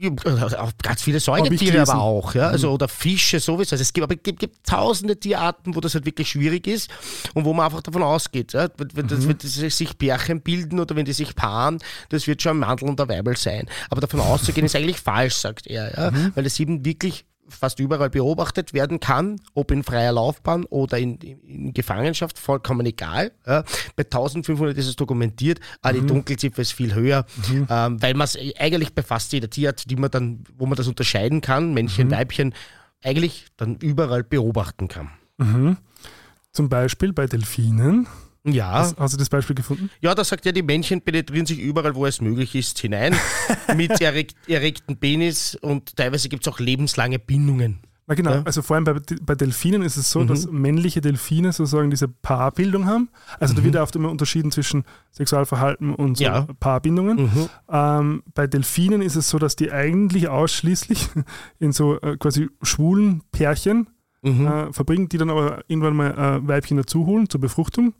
[0.58, 3.74] auch ganz viele Säugetiere aber auch, ja, also oder Fische sowieso.
[3.74, 6.90] Also es gibt, aber es gibt, gibt tausende Tierarten, wo das halt wirklich schwierig ist
[7.34, 10.80] und wo man einfach davon ausgeht, ja, wenn, wenn, das, wenn das sich Bärchen bilden
[10.80, 11.78] oder wenn die sich paaren,
[12.08, 13.66] das wird schon ein Mandel und ein Weibel sein.
[13.90, 18.10] Aber davon auszugehen ist eigentlich falsch, sagt er, ja, weil es eben wirklich fast überall
[18.10, 23.32] beobachtet werden kann, ob in freier Laufbahn oder in, in, Gefangenschaft, vollkommen egal.
[23.46, 23.64] Ja.
[23.96, 27.26] Bei 1500 ist es dokumentiert, aber die Dunkelziffer ist viel höher,
[27.68, 30.88] ähm, weil man es eigentlich bei fast jeder Tierart, die man dann, wo man das
[30.88, 32.54] unterscheiden kann, Männchen, Weibchen,
[33.02, 35.10] eigentlich dann überall beobachten kann.
[35.38, 35.76] Mhm.
[36.52, 38.06] Zum Beispiel bei Delfinen.
[38.44, 39.90] Ja, Hast, hast du das Beispiel gefunden?
[40.00, 43.14] ja, da sagt er, die Männchen penetrieren sich überall, wo es möglich ist, hinein
[43.76, 47.80] mit erregt, erregten Penis und teilweise gibt es auch lebenslange Bindungen.
[48.06, 48.42] Na genau, Ja.
[48.44, 50.26] also vor allem bei, bei Delfinen ist es so, Mhm.
[50.28, 53.08] dass männliche Delfine sozusagen diese Paarbildung haben.
[53.38, 56.30] Also da wird ja oft immer unterschieden zwischen Sexualverhalten und so Mhm.
[56.30, 56.46] Ja.
[56.58, 57.22] Paarbindungen.
[57.24, 57.48] Mhm.
[57.70, 61.08] Ähm, bei Delfinen ist es so, dass die eigentlich ausschließlich
[61.60, 63.88] in so äh, quasi schwulen Pärchen
[64.22, 64.46] Mhm.
[64.46, 66.10] äh, verbringen, die dann aber irgendwann mal
[66.42, 67.94] äh, Weibchen dazuholen zur Befruchtung.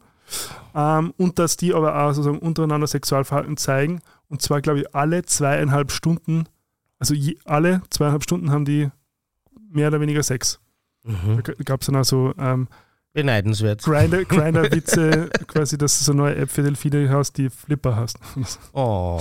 [0.74, 4.00] Ähm, und dass die aber auch sozusagen untereinander Sexualverhalten zeigen.
[4.28, 6.44] Und zwar, glaube ich, alle zweieinhalb Stunden,
[6.98, 8.88] also je, alle zweieinhalb Stunden haben die
[9.70, 10.60] mehr oder weniger Sex.
[11.04, 11.42] Mhm.
[11.42, 12.68] Da gab es dann auch so ähm,
[13.12, 13.82] Beneidenswert.
[13.82, 18.18] Grinder- Grinder-Witze, quasi, dass du so neue App für Delfine hast, die Flipper hast.
[18.72, 19.20] Oh,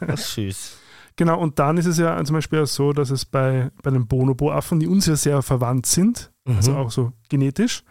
[0.00, 0.76] was süß.
[1.16, 4.06] Genau, und dann ist es ja zum Beispiel auch so, dass es bei, bei den
[4.06, 6.56] Bonobo-Affen, die uns ja sehr verwandt sind, Mhm.
[6.56, 7.82] also auch so genetisch,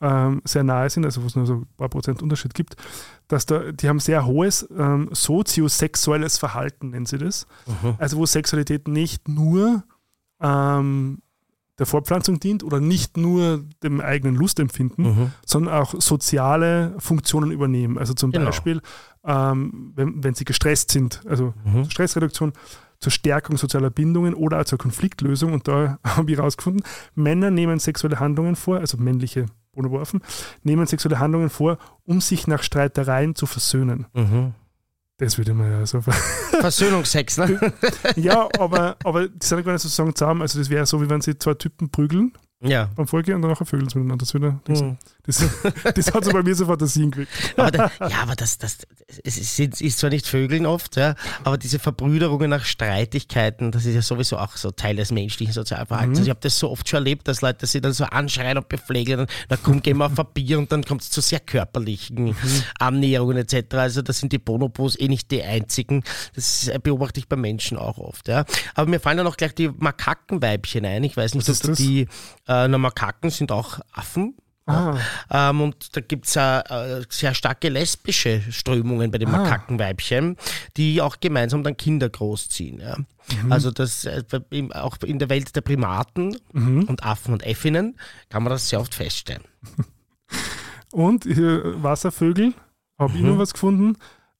[0.00, 2.76] ähm, sehr nahe sind, also wo es nur so ein paar Prozent Unterschied gibt,
[3.28, 7.46] dass da, die haben sehr hohes ähm, soziosexuelles Verhalten, nennen sie das.
[7.66, 7.94] Mhm.
[7.98, 9.82] Also wo Sexualität nicht nur
[10.40, 11.18] ähm,
[11.78, 15.32] der Fortpflanzung dient oder nicht nur dem eigenen Lustempfinden, Mhm.
[15.46, 17.98] sondern auch soziale Funktionen übernehmen.
[17.98, 18.46] Also zum Genau.
[18.46, 18.80] Beispiel,
[19.28, 21.82] ähm, wenn, wenn sie gestresst sind, also Mhm.
[21.84, 22.52] zur Stressreduktion,
[22.98, 25.52] zur Stärkung sozialer Bindungen oder auch zur Konfliktlösung.
[25.52, 26.82] Und da habe ich herausgefunden,
[27.14, 30.22] Männer nehmen sexuelle Handlungen vor, also männliche Bonobo-Affen,
[30.64, 34.06] nehmen sexuelle Handlungen vor, um sich nach Streitereien zu versöhnen.
[34.14, 34.54] Mhm.
[35.18, 36.00] Das würde man ja so.
[36.60, 37.72] Versöhnungsex, ne?
[38.16, 40.42] ja, aber, aber die sind ja gar nicht sozusagen zusammen.
[40.42, 42.90] Also das wäre so, wie wenn sie zwei Typen prügeln Ja.
[42.96, 44.24] beim Folge und dann nachher vögeln sie miteinander.
[44.24, 44.96] Das, würde, das, Mhm.
[45.24, 45.44] das,
[45.94, 47.30] das hat so bei mir so Fantasien geweckt.
[47.56, 48.78] Aber da, ja, aber das, das,
[49.22, 51.14] es ist, ist zwar nicht Vögeln oft, ja,
[51.44, 56.18] aber diese Verbrüderungen nach Streitigkeiten, das ist ja sowieso auch so Teil des menschlichen Sozialverhaltens.
[56.18, 56.24] Mhm.
[56.24, 59.20] Ich habe das so oft schon erlebt, dass Leute sich dann so anschreien und beflegeln,
[59.20, 62.08] und dann komm, gehen wir auf ein Bier und dann kommt es zu sehr körperlichen
[62.24, 62.36] Mhm.
[62.80, 63.74] Annäherungen etc.
[63.74, 66.02] Also das sind die Bonobos eh nicht die einzigen.
[66.34, 68.26] Das beobachte ich bei Menschen auch oft.
[68.26, 68.44] Ja.
[68.74, 71.04] Aber mir fallen dann auch gleich die Makakenweibchen ein.
[71.04, 71.78] Ich weiß nicht, Was ob du das?
[71.78, 72.08] die
[72.48, 74.34] äh, na, Makaken sind auch Affen.
[74.66, 74.98] Ah,
[75.30, 79.38] Ähm, und da gibt es äh, sehr starke lesbische Strömungen bei den Ah.
[79.38, 80.36] Makakenweibchen,
[80.76, 82.78] die auch gemeinsam dann Kinder großziehen.
[82.80, 82.96] Ja.
[83.42, 83.50] Mhm.
[83.52, 86.82] Also das äh, im- auch in der Welt der Primaten Mhm.
[86.84, 87.96] und Affen und Effinnen
[88.28, 89.42] kann man das sehr oft feststellen.
[90.92, 92.54] Und hier Wasservögel,
[92.98, 93.28] habe ich Mhm.
[93.30, 93.96] noch was gefunden.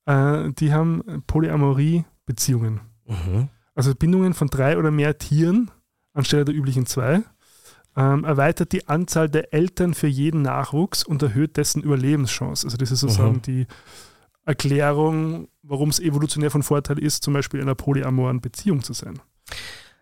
[0.06, 2.80] Äh, die haben Polyamorie-Beziehungen.
[3.06, 3.48] Mhm.
[3.74, 5.70] Also Bindungen von drei oder mehr Tieren
[6.14, 7.22] anstelle der üblichen zwei.
[8.00, 12.64] Ähm, erweitert die Anzahl der Eltern für jeden Nachwuchs und erhöht dessen Überlebenschance.
[12.64, 13.42] Also das ist sozusagen Mhm.
[13.42, 13.66] die
[14.44, 19.18] Erklärung, warum es evolutionär von Vorteil ist, zum Beispiel in einer polyamoren Beziehung zu sein.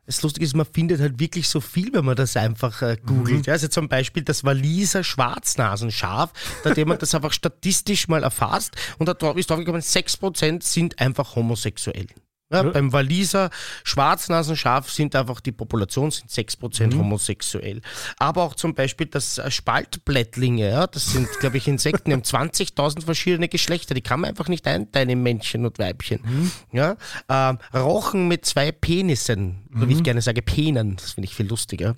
[0.06, 3.38] Das Lustige ist, man findet halt wirklich so viel, wenn man das einfach äh, googelt.
[3.38, 3.42] Mhm.
[3.44, 6.32] Ja, also zum Beispiel das Waliser Schwarznasenschaf,
[6.62, 11.00] da hat jemand das einfach statistisch mal erfasst und da drauf- ist draufgekommen, 6% sind
[11.00, 12.06] einfach homosexuell.
[12.52, 12.70] Ja, Ja.
[12.70, 13.50] Beim Waliser
[13.82, 17.00] Schwarznasenschaf sind einfach die Population sind 6% Mhm.
[17.00, 17.80] homosexuell.
[18.18, 22.22] Aber auch zum Beispiel das äh, Spaltblättlinge, ja, das sind, glaube ich, Insekten, die haben
[22.24, 26.20] 20.000 verschiedene Geschlechter, die kann man einfach nicht einteilen in Männchen und Weibchen.
[26.24, 26.50] Mhm.
[26.72, 26.96] Ja?
[27.28, 29.90] Ähm, Rochen mit zwei Penissen, oder wie Mhm.
[29.98, 31.96] ich gerne sage, Penen, das finde ich viel lustiger.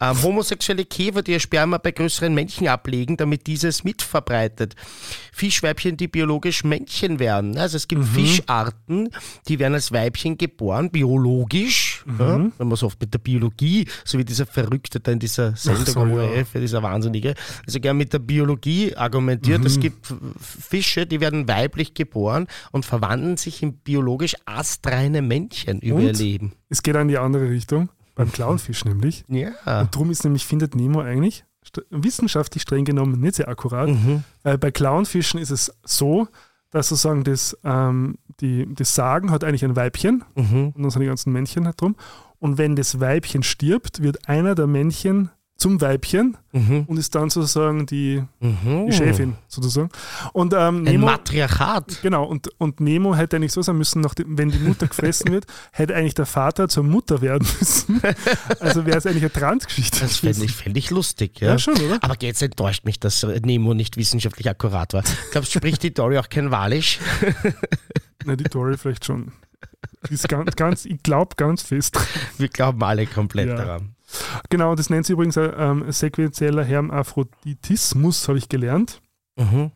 [0.00, 4.74] Ähm, homosexuelle Käfer, die ihr Sperma bei größeren Männchen ablegen, damit dieses mitverbreitet.
[5.32, 7.56] Fischweibchen, die biologisch Männchen werden.
[7.58, 8.06] Also es gibt Mhm.
[8.06, 9.10] Fischarten,
[9.48, 12.04] die werden als Weibchen geboren, biologisch.
[12.06, 12.20] Mhm.
[12.20, 12.50] Ja?
[12.58, 15.86] Wenn man so oft mit der Biologie, so wie dieser Verrückte da in dieser Sendung
[15.86, 16.14] so, ja.
[16.14, 17.34] ORF, dieser Wahnsinnige,
[17.66, 19.60] also gern mit der Biologie argumentiert.
[19.60, 19.66] Mhm.
[19.66, 25.96] Es gibt Fische, die werden weiblich geboren und verwandeln sich in biologisch astreine Männchen über
[25.96, 26.02] Und?
[26.02, 26.52] ihr Leben.
[26.68, 29.24] Es geht in die andere Richtung, beim Clownfisch nämlich.
[29.28, 29.80] Ja.
[29.82, 31.44] Und darum ist nämlich Findet Nemo eigentlich
[31.90, 33.88] wissenschaftlich streng genommen nicht sehr akkurat.
[33.88, 34.24] Mhm.
[34.42, 36.28] Weil bei Clownfischen ist es so,
[36.70, 40.72] dass sozusagen das, ähm, die, das Sagen hat eigentlich ein Weibchen Mhm.
[40.74, 41.96] und dann sind die ganzen Männchen halt drum.
[42.38, 46.84] Und wenn das Weibchen stirbt, wird einer der Männchen zum Weibchen Mhm.
[46.86, 48.86] und ist dann sozusagen die, Mhm.
[48.86, 49.88] die Chefin sozusagen.
[50.34, 52.00] Und ähm, Ein Nemo, Matriarchat.
[52.02, 55.46] genau, und, und Nemo hätte eigentlich so sein müssen, nachdem, wenn die Mutter gefressen wird,
[55.72, 58.00] hätte eigentlich der Vater zur Mutter werden müssen.
[58.60, 60.00] Also wäre es eigentlich eine Transgeschichte.
[60.00, 61.40] Das fände ich, fänd ich lustig.
[61.40, 61.48] Ja?
[61.52, 61.98] Ja, schon, oder?
[62.02, 65.02] Aber jetzt enttäuscht mich, dass Nemo nicht wissenschaftlich akkurat war.
[65.32, 66.98] Glaubst du, spricht die Dory auch kein Walisch?
[68.24, 69.32] Na, die Dory vielleicht schon.
[70.10, 71.98] Ist ganz, ganz ich glaube ganz fest.
[72.38, 73.56] Wir glauben alle komplett Ja.
[73.56, 73.95] daran.
[74.50, 79.00] Genau, das nennt sich übrigens äh, ähm, sequenzieller Hermaphroditismus, habe ich gelernt.
[79.36, 79.72] Mhm.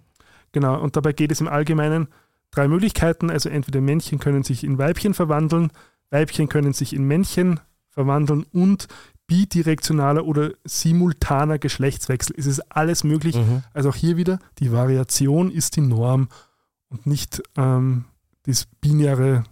[0.53, 2.09] Genau, und dabei geht es im Allgemeinen
[2.51, 3.31] drei Möglichkeiten.
[3.31, 5.73] Also entweder Männchen können sich in Weibchen verwandeln,
[6.11, 8.89] Weibchen können sich in Männchen verwandeln und
[9.27, 12.35] bidirektionaler oder simultaner Geschlechtswechsel.
[12.37, 13.37] Es ist alles möglich.
[13.37, 13.63] Mhm.
[13.73, 16.29] Also auch hier wieder, die Variation ist die Norm
[16.89, 18.07] und nicht ähm,
[18.45, 19.45] das binäre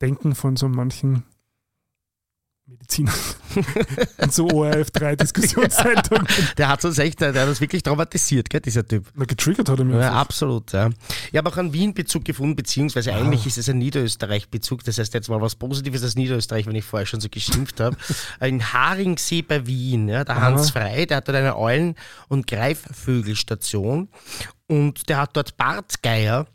[0.00, 1.24] Denken von so manchen
[2.66, 3.14] Medizinern.
[4.18, 6.26] und so ORF3-Diskussionssendungen.
[6.56, 9.04] Der hat uns echt, der hat uns wirklich traumatisiert, gell, dieser Typ.
[9.14, 9.96] Na, getriggert hat er mich.
[9.96, 10.20] Ja, einfach.
[10.20, 10.88] absolut, ja.
[11.30, 13.18] Ich habe auch einen Wien-Bezug gefunden, beziehungsweise Ah.
[13.18, 14.82] eigentlich ist es ein Niederösterreich-Bezug.
[14.84, 17.96] Das heißt jetzt mal was Positives aus Niederösterreich, wenn ich vorher schon so geschimpft habe.
[18.40, 20.42] In Haringsee bei Wien, ja, der Aha.
[20.46, 21.96] Hans Frei, der hat dort eine Eulen-
[22.28, 24.08] und Greifvögelstation
[24.68, 26.46] und der hat dort Bartgeier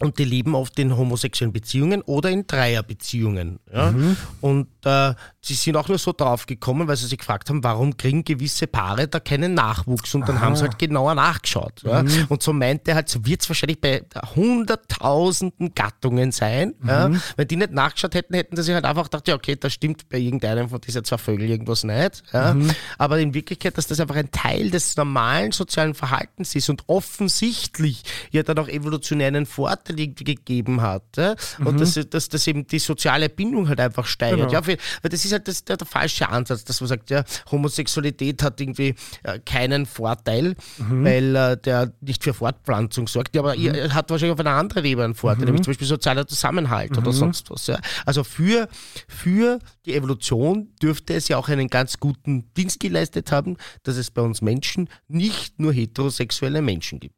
[0.00, 3.58] und die leben oft in homosexuellen Beziehungen oder in Dreierbeziehungen.
[3.72, 3.90] Ja?
[3.90, 4.16] Mhm.
[4.40, 7.96] Und äh, sie sind auch nur so drauf gekommen, weil sie sich gefragt haben, warum
[7.96, 10.14] kriegen gewisse Paare da keinen Nachwuchs?
[10.14, 11.82] Und dann haben sie halt genauer nachgeschaut.
[11.82, 12.02] Ja?
[12.02, 12.26] Mhm.
[12.28, 14.02] Und so meinte er halt, so wird es wahrscheinlich bei
[14.36, 16.74] hunderttausenden Gattungen sein.
[16.78, 16.88] Mhm.
[16.88, 17.10] Ja?
[17.36, 20.18] Wenn die nicht nachgeschaut hätten, hätten sie halt einfach gedacht, ja okay, da stimmt bei
[20.18, 22.22] irgendeinem von diesen zwei Vögeln irgendwas nicht.
[22.32, 22.54] Ja?
[22.54, 22.70] Mhm.
[22.98, 28.02] Aber in Wirklichkeit, dass das einfach ein Teil des normalen sozialen Verhaltens ist und offensichtlich
[28.30, 31.04] ja dann auch evolutionär einen Vorteil irgendwie gegeben hat.
[31.16, 31.34] Ja?
[31.64, 34.50] Und dass, dass das eben die soziale Bindung halt einfach steigert.
[34.50, 34.52] Genau.
[34.52, 38.42] Ja, weil das ist halt das, der, der falsche Ansatz, dass man sagt, ja, Homosexualität
[38.42, 43.94] hat irgendwie äh, keinen Vorteil, weil äh, der nicht für Fortpflanzung sorgt, ja, aber er
[43.94, 47.50] hat wahrscheinlich auf einer anderen Ebene einen Vorteil, nämlich zum Beispiel sozialer Zusammenhalt oder sonst
[47.50, 47.66] was.
[47.66, 47.78] Ja.
[48.04, 48.68] Also für,
[49.06, 54.10] für die Evolution dürfte es ja auch einen ganz guten Dienst geleistet haben, dass es
[54.10, 57.14] bei uns Menschen nicht nur heterosexuelle Menschen gibt.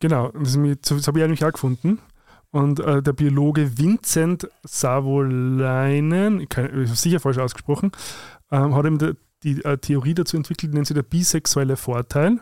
[0.00, 1.98] Genau, das, das habe ich eigentlich auch gefunden.
[2.52, 7.92] Und äh, der Biologe Vincent Savolainen, ich kann- sicher falsch ausgesprochen,
[8.50, 9.12] ähm, hat eben die,
[9.42, 12.40] die äh, Theorie dazu entwickelt, die nennt sie der bisexuelle Vorteil.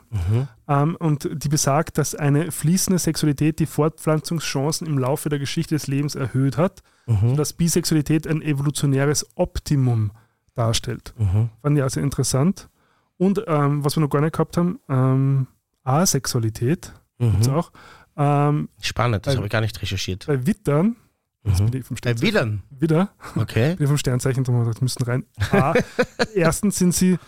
[0.68, 5.86] Ähm, und die besagt, dass eine fließende Sexualität die Fortpflanzungschancen im Laufe der Geschichte des
[5.86, 10.12] Lebens erhöht hat und dass Bisexualität ein evolutionäres Optimum
[10.54, 11.14] darstellt.
[11.62, 12.68] Fand ich also interessant.
[13.16, 15.46] Und ähm, was wir noch gar nicht gehabt haben, ähm,
[15.84, 17.70] Asexualität gibt's auch.
[18.16, 20.26] Ähm, Spannend, das habe ich gar nicht recherchiert.
[20.26, 20.96] bei Wittern,
[21.44, 23.74] jetzt bin ich vom Bei Widdern, Widder, okay.
[23.76, 25.24] bin ich vom Sternzeichen, darum gesagt, müssen rein.
[25.52, 25.74] A,
[26.34, 27.18] erstens sind sie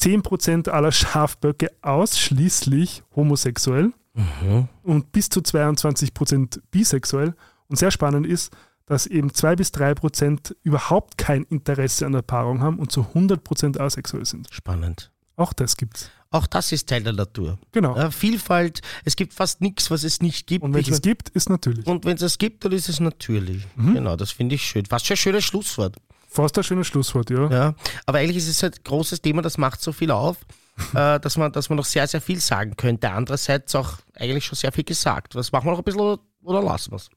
[0.00, 4.68] 10% aller Schafböcke ausschließlich homosexuell Mhm.
[4.82, 7.34] und bis zu 22% bisexuell.
[7.68, 8.52] Und sehr spannend ist,
[8.84, 13.78] dass eben 2 bis 3% überhaupt kein Interesse an der Paarung haben und zu 100%
[13.80, 14.48] asexuell sind.
[14.52, 15.11] Spannend.
[15.36, 16.10] Auch das gibt's.
[16.30, 17.58] Auch das ist Teil der Natur.
[17.72, 17.94] Genau.
[17.94, 20.64] Ja, Vielfalt, es gibt fast nichts, was es nicht gibt.
[20.64, 21.86] Und wenn Ich es es gibt, ist natürlich.
[21.86, 23.62] Und wenn es es gibt, dann ist es natürlich.
[23.76, 23.94] Mhm.
[23.94, 24.86] Genau, das finde ich schön.
[24.86, 25.96] Fast ein schönes Schlusswort.
[26.28, 27.50] Fast ein schönes Schlusswort, ja.
[27.50, 27.74] Ja.
[28.06, 30.38] Aber eigentlich ist es halt ein großes Thema, das macht so viel auf,
[30.94, 33.10] äh, dass, man, dass man noch sehr, sehr viel sagen könnte.
[33.10, 35.34] Andererseits auch eigentlich schon sehr viel gesagt.
[35.34, 37.10] Was machen wir noch ein bisschen oder, lassen wir es?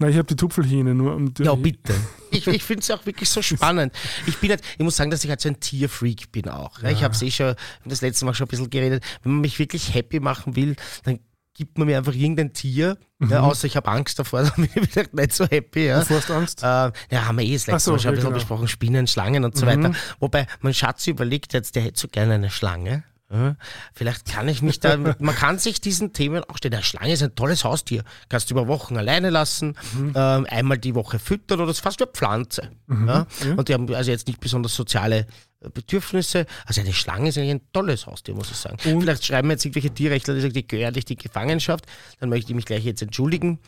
[0.00, 1.14] Nein, ich habe die Tupfelhyäne nur.
[1.14, 1.94] Um Ja, bitte.
[2.30, 3.92] Ich, ich finde es auch wirklich so spannend.
[4.26, 6.82] Ich bin halt, ich muss sagen, dass ich halt so ein Tierfreak bin auch.
[6.82, 6.90] Ja.
[6.90, 7.54] Ich habe es eh schon
[7.84, 9.04] das letzte Mal schon ein bisschen geredet.
[9.22, 11.20] Wenn man mich wirklich happy machen will, dann
[11.54, 14.90] gibt man mir einfach irgendein Tier, ja, außer ich habe Angst davor, dann bin ich
[14.90, 15.86] vielleicht nicht so happy.
[15.86, 16.02] Ja.
[16.02, 16.62] Du Angst.
[16.62, 18.38] Äh, ja, haben wir eh das letzte so, Mal schon ein bisschen genau.
[18.38, 19.92] besprochen, Spinnen, Schlangen und so weiter.
[20.18, 23.04] Wobei mein Schatz überlegt jetzt, der hätte so gerne eine Schlange.
[23.32, 23.56] Ja,
[23.94, 26.74] vielleicht kann ich mich da, man kann sich diesen Themen auch stellen.
[26.74, 28.04] Eine Schlange ist ein tolles Haustier.
[28.28, 30.12] Kannst du über Wochen alleine lassen, Mhm.
[30.14, 32.70] ähm, einmal die Woche füttern oder das ist fast wie eine Pflanze.
[32.88, 33.08] Mhm.
[33.08, 33.26] Ja?
[33.56, 35.26] Und die haben also jetzt nicht besonders soziale
[35.60, 36.44] äh, Bedürfnisse.
[36.66, 38.76] Also eine Schlange ist eigentlich ein tolles Haustier, muss ich sagen.
[38.78, 41.86] Vielleicht schreiben jetzt irgendwelche Tierrechtler, die sagen, die gehören nicht in die Gefangenschaft.
[42.20, 43.58] Dann möchte ich mich gleich jetzt entschuldigen.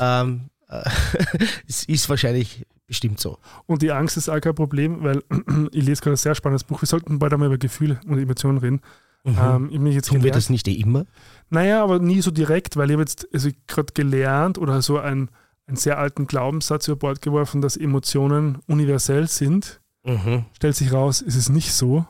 [0.00, 0.82] Ähm, äh,
[1.68, 3.38] es ist wahrscheinlich bestimmt so.
[3.66, 5.22] Und die Angst ist auch kein Problem, weil
[5.72, 6.82] ich lese gerade ein sehr spannendes Buch.
[6.82, 8.80] Wir sollten bald einmal über Gefühle und Emotionen reden.
[9.24, 11.06] Ähm, ich jetzt Tun wir gelernt- das nicht eh immer?
[11.50, 15.30] Naja, aber nie so direkt, weil ich habe jetzt also gerade gelernt oder so einen,
[15.66, 19.80] einen sehr alten Glaubenssatz über Bord geworfen, dass Emotionen universell sind.
[20.04, 20.44] Mhm.
[20.52, 22.04] Stellt sich raus, ist es nicht so.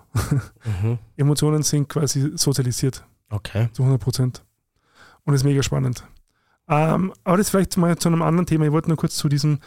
[0.83, 0.99] Mhm.
[1.17, 3.69] Emotionen sind quasi sozialisiert Okay.
[3.73, 4.45] zu 100 Prozent.
[5.25, 6.05] Und das ist mega spannend.
[6.69, 8.65] Ähm, aber das vielleicht mal zu einem anderen Thema.
[8.67, 9.59] Ich wollte nur kurz zu diesem,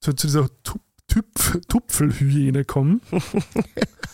[0.00, 0.78] zu, zu dieser Tu-
[1.08, 3.00] Tupf, Tupfelhyäne kommen.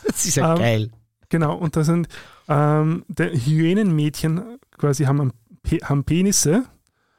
[0.06, 0.90] Das ist ja Ähm, geil.
[1.28, 2.08] Genau, und da sind
[2.50, 4.42] ähm, Hyänenmädchen
[4.76, 5.32] quasi haben,
[5.84, 6.64] haben Penisse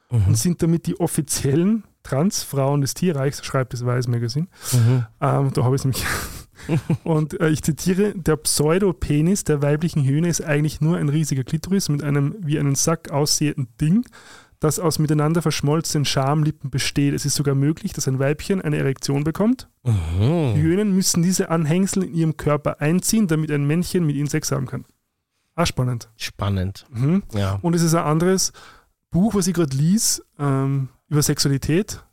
[0.10, 0.36] und Mhm.
[0.36, 4.48] sind damit die offiziellen Transfrauen des Tierreichs, schreibt das Weiß Magazine.
[4.74, 5.06] Mhm.
[5.22, 6.06] Ähm, da habe ich es nämlich.
[7.04, 11.90] und äh, ich zitiere: Der Pseudopenis der weiblichen Hyäne ist eigentlich nur ein riesiger Klitoris
[11.90, 14.04] mit einem wie einen Sack aussehenden Ding,
[14.60, 17.14] das aus miteinander verschmolzenen Schamlippen besteht.
[17.14, 19.70] Es ist sogar möglich, dass ein Weibchen eine Erektion bekommt.
[19.84, 20.56] Mhm.
[20.56, 24.66] Hyänen müssen diese Anhängsel in ihrem Körper einziehen, damit ein Männchen mit ihnen Sex haben
[24.66, 24.86] kann.
[25.56, 26.10] Ah, spannend.
[26.16, 26.86] Spannend.
[26.92, 27.24] Mhm.
[27.34, 27.60] Ja.
[27.62, 28.54] Und es ist ein anderes
[29.10, 32.04] Buch, was ich gerade lies, ähm, über Sexualität.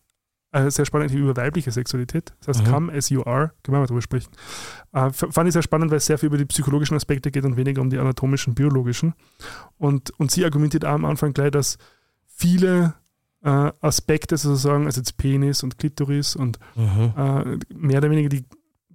[0.50, 2.32] Äh, sehr spannend über weibliche Sexualität.
[2.40, 2.72] Das heißt, Mhm.
[2.72, 3.52] Come as you are.
[3.62, 4.30] Können wir mal drüber sprechen.
[4.92, 7.56] Äh, fand ich sehr spannend, weil es sehr viel über die psychologischen Aspekte geht und
[7.56, 9.14] weniger um die anatomischen, biologischen.
[9.76, 11.76] Und, und sie argumentiert auch am Anfang gleich, dass
[12.26, 12.94] viele
[13.44, 17.12] äh, Aspekte sozusagen, also jetzt Penis und Klitoris und Mhm.
[17.16, 18.44] äh, mehr oder weniger die,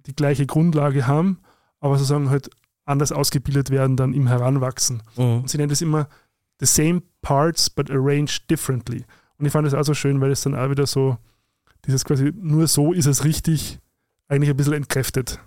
[0.06, 1.38] die gleiche Grundlage haben,
[1.80, 2.50] aber sozusagen halt
[2.84, 5.02] anders ausgebildet werden dann im Heranwachsen.
[5.16, 5.40] Mhm.
[5.40, 6.08] Und sie nennt es immer
[6.60, 9.04] the same parts but arranged differently.
[9.38, 11.18] Und ich fand das auch so schön, weil es dann auch wieder so,
[11.86, 13.78] dieses quasi nur so ist es richtig,
[14.28, 15.40] eigentlich ein bisschen entkräftet.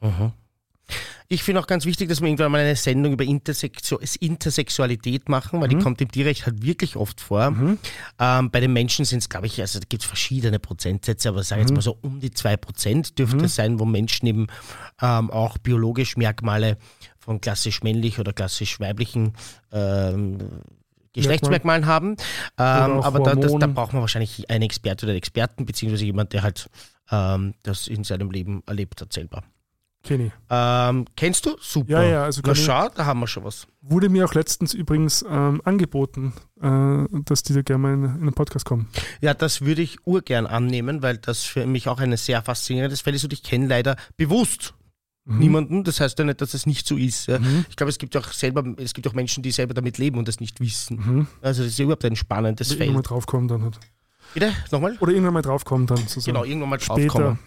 [0.00, 0.32] Mhm.
[1.28, 5.60] Ich finde auch ganz wichtig, dass wir irgendwann mal eine Sendung über Intersektio Intersexualität machen,
[5.60, 7.52] weil die kommt im Tierrecht halt wirklich oft vor.
[8.18, 11.42] Ähm, bei den Menschen sind es, glaube ich, also da gibt es verschiedene Prozentsätze, aber
[11.42, 14.46] sage jetzt mal so um die 2% dürfte es sein, wo Menschen eben
[15.00, 16.76] ähm, auch biologisch Merkmale
[17.18, 19.32] von klassisch männlich oder klassisch weiblichen
[19.72, 20.38] ähm,
[21.14, 22.16] Geschlechtsmerkmalen haben.
[22.58, 26.32] Ähm, aber da, das, da braucht man wahrscheinlich einen Experte oder einen Experten, beziehungsweise jemand,
[26.34, 26.68] der halt
[27.10, 29.42] ähm, das in seinem Leben erlebt hat selber.
[30.04, 30.30] Kenny.
[30.50, 31.56] Ähm, kennst du?
[31.60, 31.90] Super.
[31.90, 33.66] Ja, ja, also Na ich- schau, da haben wir schon was.
[33.80, 38.20] Wurde mir auch letztens übrigens ähm, angeboten, äh, dass die da gerne mal in, in
[38.26, 38.88] den Podcast kommen.
[39.20, 43.16] Ja, das würde ich urgern annehmen, weil das für mich auch ein sehr faszinierendes Feld
[43.16, 44.74] ist und ich kenne leider bewusst
[45.26, 45.38] Mhm.
[45.38, 45.84] niemanden.
[45.84, 47.28] Das heißt ja nicht, dass es nicht so ist.
[47.28, 47.38] Ja.
[47.70, 50.28] Ich glaube, es gibt auch selber, es gibt auch Menschen, die selber damit leben und
[50.28, 50.96] das nicht wissen.
[50.98, 51.26] Mhm.
[51.40, 53.10] Also das ist ja überhaupt ein spannendes Oder irgendwann mal Feld.
[53.10, 53.80] draufkommen dann halt.
[54.34, 54.52] Bitte?
[54.70, 54.98] Nochmal?
[55.00, 55.96] Oder irgendwann mal draufkommen dann.
[56.08, 57.38] So Genau, irgendwann mal Später.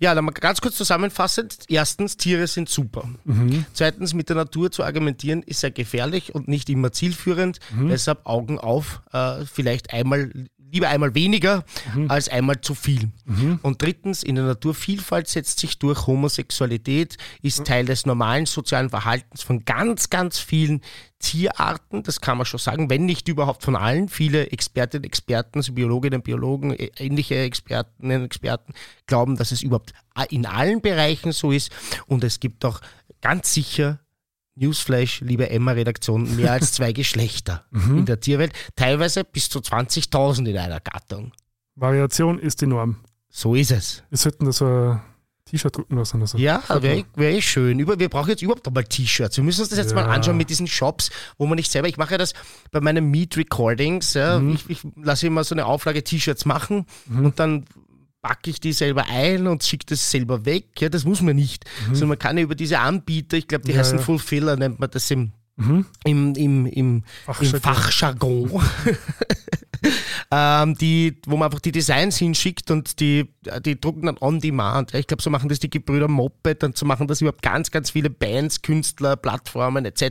[0.00, 1.64] Ja, dann mal ganz kurz zusammenfassend.
[1.68, 3.08] Erstens, Tiere sind super.
[3.24, 3.64] Mhm.
[3.72, 7.58] Zweitens, mit der Natur zu argumentieren ist sehr gefährlich und nicht immer zielführend.
[7.74, 7.88] Mhm.
[7.88, 10.30] Deshalb Augen auf, äh, vielleicht einmal,
[10.72, 11.64] lieber einmal weniger
[11.94, 12.10] Mhm.
[12.10, 13.10] als einmal zu viel.
[13.62, 19.42] Und drittens, in der Naturvielfalt setzt sich durch Homosexualität, ist Teil des normalen sozialen Verhaltens
[19.42, 20.80] von ganz, ganz vielen
[21.18, 24.08] Tierarten, das kann man schon sagen, wenn nicht überhaupt von allen.
[24.08, 28.74] Viele Expertinnen, Experten, also Biologinnen, Biologen, ä- ähnliche Expertinnen, Experten
[29.06, 29.92] glauben, dass es überhaupt
[30.30, 31.70] in allen Bereichen so ist.
[32.06, 32.80] Und es gibt auch
[33.22, 33.98] ganz sicher
[34.56, 40.56] Newsflash, liebe Emma-Redaktion, mehr als zwei Geschlechter in der Tierwelt, teilweise bis zu 20.000 in
[40.58, 41.32] einer Gattung.
[41.74, 42.96] Variation ist die Norm.
[43.28, 44.02] So ist es.
[44.08, 45.00] Wir sollten da so ein
[45.44, 46.20] T-Shirt drucken lassen.
[46.22, 46.38] Also.
[46.38, 47.04] Ja, wäre mal.
[47.16, 47.78] wär schön.
[47.78, 49.36] Über, wir brauchen jetzt überhaupt einmal T-Shirts.
[49.36, 50.08] Wir müssen uns das jetzt mal Ja.
[50.08, 52.32] anschauen mit diesen Shops, wo man nicht selber, ich mache ja das
[52.72, 54.54] bei meinen Meet Recordings, ja, Mhm.
[54.54, 57.66] ich, ich lasse immer so eine Auflage T-Shirts machen und dann
[58.26, 60.64] packe ich die selber ein und schicke das selber weg.
[60.80, 61.64] Ja, das muss man nicht.
[61.92, 63.76] Sondern man kann ja über diese Anbieter, ich glaube, die Mhm.
[63.76, 64.04] Ja, heißen ja.
[64.04, 65.86] Fulfiller, nennt man das im, Mhm.
[66.04, 67.60] im, im, im, im Fachjargon.
[67.60, 68.50] Fachjargon.
[70.30, 73.32] ähm, die, wo man einfach die Designs hinschickt und die,
[73.64, 74.92] die drucken dann on demand.
[74.94, 77.90] Ich glaube, so machen das die Gebrüder Moped und so machen das überhaupt ganz, ganz
[77.90, 80.02] viele Bands, Künstler, Plattformen etc.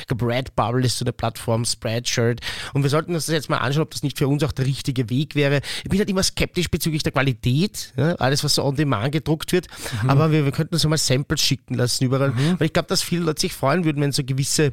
[0.00, 2.40] Ich glaube, Redbubble ist so eine Plattform, Spreadshirt.
[2.72, 4.66] Und wir sollten uns das jetzt mal anschauen, ob das nicht für uns auch der
[4.66, 5.60] richtige Weg wäre.
[5.84, 9.52] Ich bin halt immer skeptisch bezüglich der Qualität, ja, alles, was so on demand gedruckt
[9.52, 9.68] wird.
[10.06, 12.32] Aber wir, wir könnten uns mal Samples schicken lassen überall.
[12.58, 14.72] Weil ich glaube, dass viele Leute sich freuen würden, wenn so gewisse äh,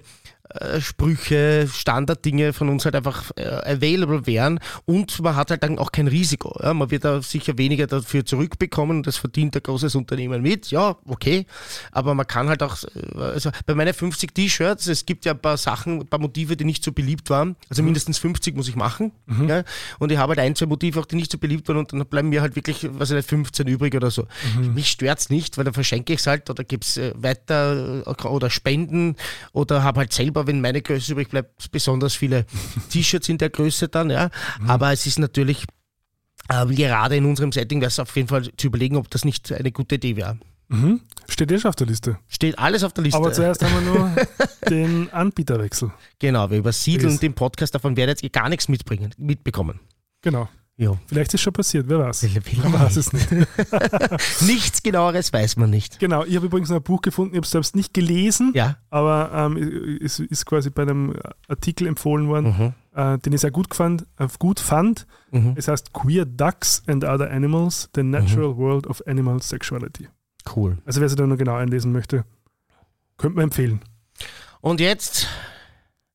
[0.79, 5.91] Sprüche, Standarddinge von uns halt einfach äh, available wären und man hat halt dann auch
[5.91, 6.57] kein Risiko.
[6.61, 6.73] Ja?
[6.73, 10.69] Man wird da sicher weniger dafür zurückbekommen das verdient ein großes Unternehmen mit.
[10.71, 11.45] Ja, okay,
[11.91, 15.39] aber man kann halt auch, äh, also bei meinen 50 T-Shirts, es gibt ja ein
[15.39, 18.75] paar Sachen, ein paar Motive, die nicht so beliebt waren, also mindestens 50 muss ich
[18.75, 19.11] machen
[19.47, 19.63] ja?
[19.99, 22.05] und ich habe halt ein, zwei Motive auch, die nicht so beliebt waren und dann
[22.05, 24.27] bleiben mir halt wirklich, was ich nicht, 15 übrig oder so.
[24.73, 28.27] Mich stört's nicht, weil dann verschenke ich es halt oder gebe es äh, weiter äh,
[28.27, 29.15] oder spenden
[29.53, 32.45] oder habe halt selber, wenn meine Größe übrig bleibt, besonders viele
[32.89, 34.29] T-Shirts in der Größe dann, ja.
[34.67, 35.65] Aber es ist natürlich,
[36.51, 39.51] ähm, gerade in unserem Setting wäre es auf jeden Fall zu überlegen, ob das nicht
[39.51, 40.37] eine gute Idee wäre.
[40.69, 41.01] Mhm.
[41.27, 42.19] Steht eh schon auf der Liste.
[42.27, 43.17] Steht alles auf der Liste.
[43.17, 44.15] Aber zuerst haben wir nur
[44.69, 45.91] den Anbieterwechsel.
[46.19, 49.79] genau, wir übersiedeln den Podcast, davon werdet ihr gar nichts mitbringen, mitbekommen.
[50.21, 50.49] Genau.
[50.79, 50.95] Ja.
[51.07, 52.27] Vielleicht ist schon passiert, wer weiß.
[52.61, 53.27] Man weiß es nicht.
[54.41, 55.99] Nichts genaueres weiß man nicht.
[55.99, 58.77] Genau, ich habe übrigens noch ein Buch gefunden, ich habe es selbst nicht gelesen, Ja.
[58.91, 61.15] aber ähm, es ist quasi bei einem
[61.47, 62.99] Artikel empfohlen worden, Mhm.
[62.99, 64.05] äh, den ich sehr gut fand.
[64.19, 65.07] Äh, gut fand.
[65.31, 65.53] Mhm.
[65.55, 70.07] Es heißt Queer Ducks and Other Animals, The Natural World of Animal Sexuality.
[70.55, 70.77] Cool.
[70.85, 72.23] Also wer sich da noch genau einlesen möchte,
[73.17, 73.81] könnte man empfehlen.
[74.61, 75.27] Und jetzt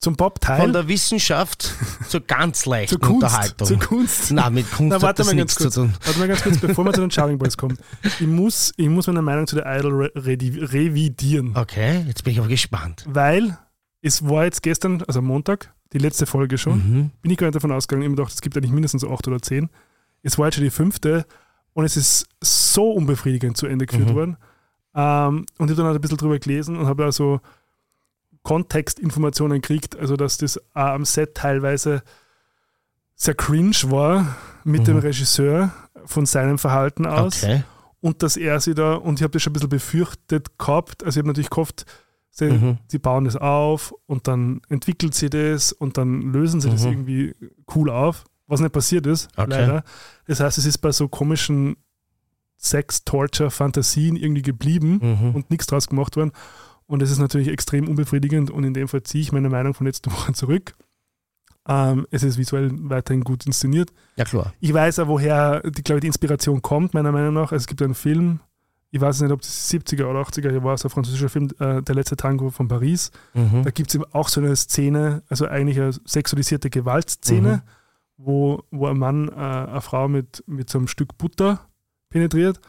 [0.03, 1.73] Zum von Pop-Teil, der Wissenschaft
[2.09, 3.23] zur ganz leichten zur Kunst.
[3.23, 3.67] Unterhaltung.
[3.69, 4.31] Zur Kunst.
[4.33, 5.93] Na, mit Kunst Na, hat warte das mal nichts ganz zu kurz.
[5.93, 5.99] tun.
[6.05, 7.79] Warte mal ganz kurz, bevor wir zu den Charming Boys kommen.
[8.03, 11.57] Ich muss, ich muss meine Meinung zu der Idol re re revidieren.
[11.57, 13.05] Okay, jetzt bin ich aber gespannt.
[13.09, 13.57] Weil
[14.01, 16.79] es war jetzt gestern, also Montag, die letzte Folge schon.
[16.79, 17.11] Mhm.
[17.23, 19.27] Bin ich gar nicht davon ausgegangen, ich habe gedacht, es gibt eigentlich mindestens so acht
[19.29, 19.71] oder zehn.
[20.23, 21.27] Es war jetzt schon die fünfte
[21.75, 24.15] und es ist so unbefriedigend zu Ende geführt Mhm.
[24.15, 24.37] worden.
[24.95, 27.41] Ähm, und ich habe dann halt ein bisschen drüber gelesen und habe also
[28.43, 32.03] Kontextinformationen gekriegt, also dass das auch am Set teilweise
[33.15, 34.85] sehr cringe war mit Mhm.
[34.87, 35.71] dem Regisseur
[36.07, 37.63] von seinem Verhalten aus Okay.
[38.01, 41.19] und dass er sie da, und ich habe das schon ein bisschen befürchtet gehabt, also
[41.19, 41.87] ich habe natürlich gehofft,
[42.31, 42.79] sie, Mhm.
[42.89, 46.91] sie bauen das auf und dann entwickelt sie das und dann lösen sie das Mhm.
[46.91, 47.35] irgendwie
[47.77, 49.51] cool auf, was nicht passiert ist, Okay.
[49.51, 49.85] leider.
[50.27, 51.77] Das heißt, es ist bei so komischen
[52.59, 55.35] Sex-Torture-Fantasien irgendwie geblieben Mhm.
[55.35, 56.33] und nichts draus gemacht worden.
[56.87, 59.87] Und das ist natürlich extrem unbefriedigend und in dem Fall ziehe ich meine Meinung von
[59.87, 60.75] letzter Woche zurück.
[61.69, 63.93] Ähm, es ist visuell weiterhin gut inszeniert.
[64.17, 64.53] Ja, klar.
[64.61, 67.53] Ich weiß auch, woher die, glaube ich, die Inspiration kommt, meiner Meinung nach.
[67.53, 68.41] Also es gibt einen Film,
[68.91, 71.81] ich weiß nicht, ob das 70er oder 80er Jahre war, so ein französischer Film, äh,
[71.83, 73.11] Der letzte Tango von Paris.
[73.33, 73.63] Mhm.
[73.63, 77.63] Da gibt es eben auch so eine Szene, also eigentlich eine sexualisierte Gewaltszene, Mhm.
[78.17, 81.61] wo, wo ein Mann äh, eine Frau mit, mit so einem Stück Butter
[82.11, 82.61] penetriert.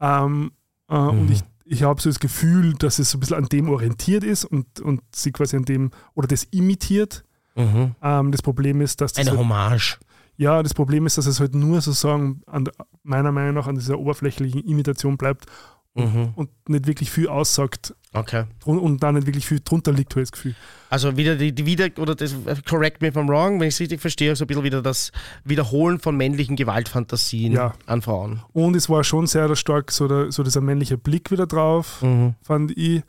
[0.00, 0.50] Ähm,
[0.88, 1.32] äh, Und Mhm.
[1.32, 4.44] ich, ich habe so das Gefühl, dass es so ein bisschen an dem orientiert ist
[4.44, 7.24] und, und sie quasi an dem oder das imitiert.
[7.54, 7.94] Mhm.
[8.02, 9.98] Ähm, das Problem ist, dass das Eine halt, Hommage.
[10.36, 12.68] ja, das Problem ist, dass es halt nur sozusagen an,
[13.02, 15.46] meiner Meinung nach an dieser oberflächlichen Imitation bleibt
[15.94, 16.30] Mhm.
[16.36, 18.44] und nicht wirklich viel aussagt Okay.
[18.64, 20.54] und da nicht wirklich viel drunter liegt, habe ich das Gefühl.
[20.90, 22.34] Also wieder die, die wieder, oder das,
[22.68, 25.12] correct me if I'm wrong, wenn ich es richtig verstehe, so ein bisschen wieder das
[25.44, 27.74] Wiederholen von männlichen Gewaltfantasien Ja.
[27.86, 28.42] an Frauen.
[28.52, 32.34] Und es war schon sehr stark so, der, so dieser männliche Blick wieder drauf, Mhm.
[32.42, 33.02] fand ich.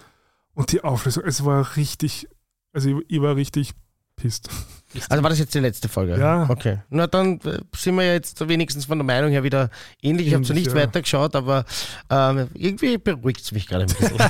[0.54, 2.28] Und die Auflösung, es war richtig,
[2.74, 3.72] also ich, ich war richtig
[4.16, 4.50] pisst.
[5.10, 6.18] Also war das jetzt die letzte Folge?
[6.18, 6.48] Ja.
[6.50, 6.80] Okay.
[6.90, 9.70] Na dann äh, sind wir ja jetzt wenigstens von der Meinung her wieder
[10.02, 10.28] ähnlich.
[10.28, 10.76] Ich habe zwar nicht ja.
[10.76, 11.66] weitergeschaut, aber
[12.10, 14.18] ähm, irgendwie beruhigt es mich gerade ein bisschen.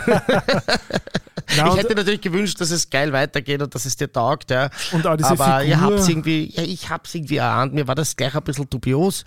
[1.58, 4.70] Na, ich hätte natürlich gewünscht, dass es geil weitergeht und dass es dir taugt, ja.
[4.92, 7.74] und auch diese aber Figur, ihr habt's irgendwie, ja, ich hab's irgendwie erahnt.
[7.74, 9.26] Mir war das gleich ein bisschen dubios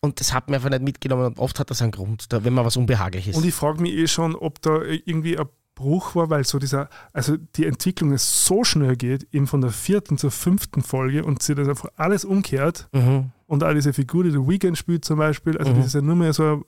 [0.00, 1.26] und das hat mir einfach nicht mitgenommen.
[1.26, 3.92] Und oft hat das einen Grund, da, wenn man was Unbehagliches Und ich frage mich
[3.92, 5.46] eh schon, ob da irgendwie ein
[5.82, 9.70] Bruch war, weil so dieser, also die Entwicklung es so schnell geht, eben von der
[9.70, 13.32] vierten zur fünften Folge und sie das einfach alles umkehrt Mhm.
[13.46, 15.76] und all diese Figur, die der Weekend spielt zum Beispiel, also Mhm.
[15.76, 16.62] das ist ja nur mehr so ein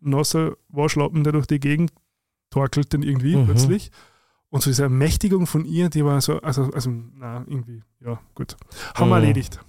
[0.00, 1.92] nasser Waschlappen, der durch die Gegend
[2.50, 3.46] torkelt dann irgendwie Mhm.
[3.46, 3.90] plötzlich.
[4.56, 8.56] Und so diese Ermächtigung von ihr, die war so, also, also na, irgendwie, ja, gut.
[8.94, 9.22] Haben wir Mhm.
[9.22, 9.60] erledigt.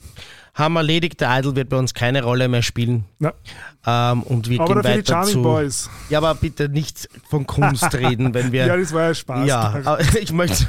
[0.53, 3.05] Haben wir erledigt, der Idol wird bei uns keine Rolle mehr spielen.
[3.19, 3.33] Ja.
[3.85, 5.41] Ähm, und wir Aber gehen dafür die weiter Charming zu.
[5.43, 5.89] Boys.
[6.09, 8.65] Ja, aber bitte nicht von Kunst reden, wenn wir.
[8.65, 9.47] Ja, das war ja Spaß.
[9.47, 10.65] Ja, ich möchte,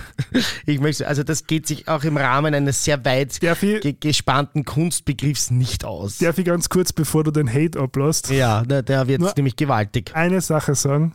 [0.67, 4.65] ich möchte, also das geht sich auch im Rahmen eines sehr weit ich, ge gespannten
[4.67, 6.19] Kunstbegriffs nicht aus.
[6.19, 10.11] darf ich ganz kurz, bevor du den Hate ablässt, Ja, der, der wird nämlich gewaltig.
[10.15, 11.15] eine Sache sagen.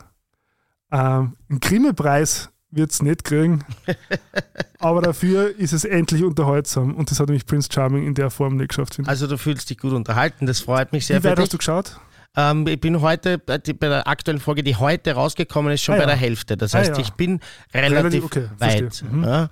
[0.92, 3.64] Ähm, einen Grimme-Preis wird es nicht kriegen,
[4.80, 8.58] aber dafür ist es endlich unterhaltsam und das hat nämlich Prince Charming in der Form
[8.58, 9.00] nicht geschafft.
[9.06, 12.00] Also du fühlst dich gut unterhalten, das freut mich sehr Wie weit hast du geschaut?
[12.36, 15.94] Ähm, ich bin heute bei die- bei der aktuellen Folge, die heute rausgekommen ist, schon
[15.94, 16.08] Ah, bei ja.
[16.10, 16.58] der Hälfte.
[16.58, 17.00] Das Ah, heißt, ja.
[17.00, 17.40] ich bin
[17.76, 19.04] relativ, Relativ- okay, weit.
[19.12, 19.24] Mhm.
[19.24, 19.50] Ja.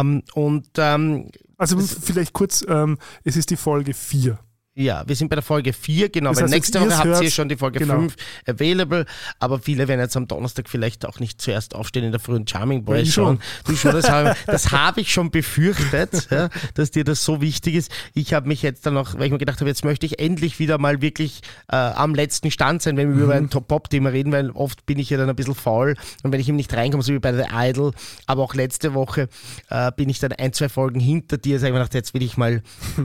[0.00, 4.36] Ähm, und ähm, Also vielleicht kurz, ähm, es ist die Folge 4.
[4.74, 7.22] ja, wir sind bei der Folge 4, genau, Das weil heißt, nächste jetzt Woche habt
[7.22, 8.00] ihr schon die Folge genau.
[8.00, 8.16] 5
[8.48, 9.04] available,
[9.38, 12.82] aber viele werden jetzt am Donnerstag vielleicht auch nicht zuerst aufstehen in der frühen Charming
[12.84, 13.38] Boys ich schon.
[13.66, 17.92] Du schon, das habe hab ich schon befürchtet, ja, dass dir das so wichtig ist.
[18.14, 20.58] Ich habe mich jetzt dann noch, weil ich mir gedacht habe, jetzt möchte ich endlich
[20.58, 23.22] wieder mal wirklich äh, am letzten Stand sein, wenn wir Mhm.
[23.24, 26.40] über ein Top-Pop-Thema reden, weil oft bin ich ja dann ein bisschen faul und wenn
[26.40, 27.92] ich eben nicht reinkomme, so wie bei The Idol,
[28.26, 29.28] aber auch letzte Woche
[29.68, 32.22] äh, bin ich dann ein, zwei Folgen hinter dir, sag ich mir gedacht, jetzt will
[32.22, 32.62] ich mal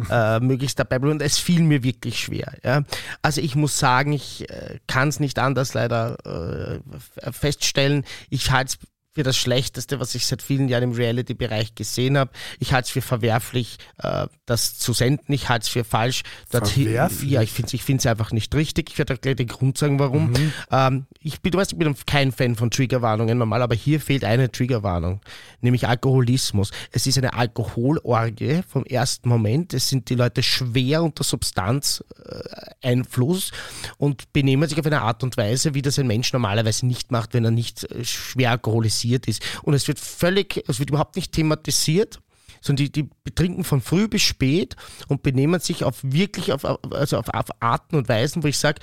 [0.09, 2.53] äh, möglichst dabei bleiben und es fiel mir wirklich schwer.
[2.63, 2.83] Ja.
[3.21, 8.05] Also ich muss sagen, ich äh, kann es nicht anders leider äh, feststellen.
[8.29, 12.29] Ich halte es für das Schlechteste, was ich seit vielen Jahren im Reality-Bereich gesehen habe.
[12.59, 15.33] Ich halte es für verwerflich, äh, das zu senden.
[15.33, 16.21] Ich halte es für falsch.
[16.51, 17.31] dorthin- Verwerflich?
[17.31, 18.91] Ja, ich finde es ich find's einfach nicht richtig.
[18.91, 20.33] Ich werde auch gleich den Grund sagen, warum.
[20.69, 24.23] Ähm, ich bin, du weißt, ich bin kein Fan von Triggerwarnungen normal, aber hier fehlt
[24.23, 25.19] eine Triggerwarnung,
[25.61, 26.69] nämlich Alkoholismus.
[26.91, 29.73] Es ist eine Alkoholorgie vom ersten Moment.
[29.73, 33.49] Es sind die Leute schwer unter Substanzeinfluss
[33.97, 37.33] und benehmen sich auf eine Art und Weise, wie das ein Mensch normalerweise nicht macht,
[37.33, 39.41] wenn er nicht äh, schwer alkoholisiert ist.
[39.63, 42.19] Und es wird völlig, es wird überhaupt nicht thematisiert
[42.59, 44.75] sondern die, die betrinken von früh bis spät
[45.07, 48.81] und benehmen sich auf wirklich auf, also auf, auf Arten und Weisen, wo ich sage,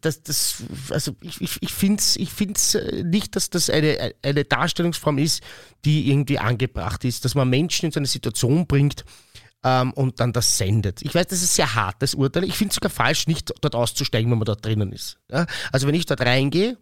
[0.00, 4.14] das, das, also ich, ich, ich finde es ich find's äh, nicht, dass das eine,
[4.22, 5.42] eine Darstellungsform ist,
[5.84, 9.04] die irgendwie angebracht ist, dass man Menschen in so eine Situation bringt
[9.62, 11.02] ähm, und dann das sendet.
[11.02, 12.44] Ich weiß, das ist sehr hartes Urteil.
[12.44, 15.18] Ich finde es sogar falsch, nicht dort auszusteigen, wenn man dort drinnen ist.
[15.30, 15.46] Ja?
[15.72, 16.78] Also wenn ich dort reingehe,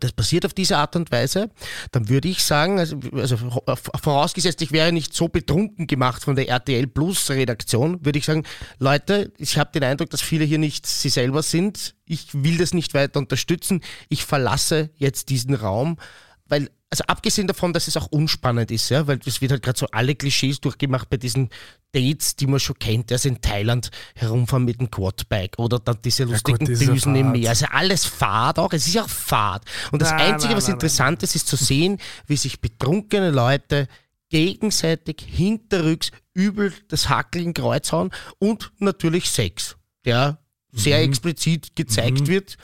[0.00, 1.50] das passiert auf diese Art und Weise,
[1.90, 3.36] dann würde ich sagen, also, also
[3.66, 8.44] vorausgesetzt, ich wäre nicht so betrunken gemacht von der RTL Plus Redaktion, würde ich sagen,
[8.78, 11.94] Leute, ich habe den Eindruck, dass viele hier nicht sie selber sind.
[12.04, 13.82] Ich will das nicht weiter unterstützen.
[14.08, 15.98] Ich verlasse jetzt diesen Raum,
[16.46, 19.78] weil also abgesehen davon, dass es auch unspannend ist, ja, weil es wird halt gerade
[19.78, 21.48] so alle Klischees durchgemacht bei diesen
[21.90, 26.24] Dates, die man schon kennt, also in Thailand herumfahren mit dem Quadbike oder dann diese
[26.24, 27.38] lustigen gut, das ist ja Düsen im Fahrt.
[27.38, 27.48] Meer.
[27.48, 29.64] Also alles Fahrt auch, es ist ja auch Fahrt.
[29.90, 33.30] Und das Nein, Einzige, nein, was nein, interessant ist, ist zu sehen, wie sich betrunkene
[33.30, 33.88] Leute
[34.28, 40.40] gegenseitig hinterrücks übel das Hackel in Kreuz hauen und natürlich Sex, der
[40.72, 41.04] sehr Mhm.
[41.08, 42.58] explizit gezeigt wird.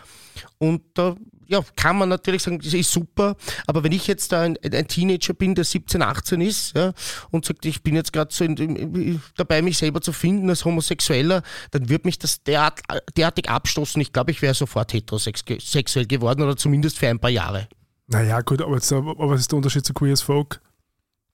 [0.58, 1.16] Und da
[1.48, 3.34] ja, kann man natürlich sagen, das ist super,
[3.66, 6.92] aber wenn ich jetzt da ein, ein Teenager bin, der 17, 18 ist ja,
[7.30, 10.66] und sagt, ich bin jetzt gerade so in, in, dabei, mich selber zu finden als
[10.66, 12.80] Homosexueller, dann wird mich das derart,
[13.16, 14.00] derartig abstoßen.
[14.02, 17.68] Ich glaube, ich wäre sofort heterosexuell geworden oder zumindest für ein paar Jahre.
[18.08, 20.60] Naja, gut, aber, jetzt, aber was ist der Unterschied zu Queer as Folk?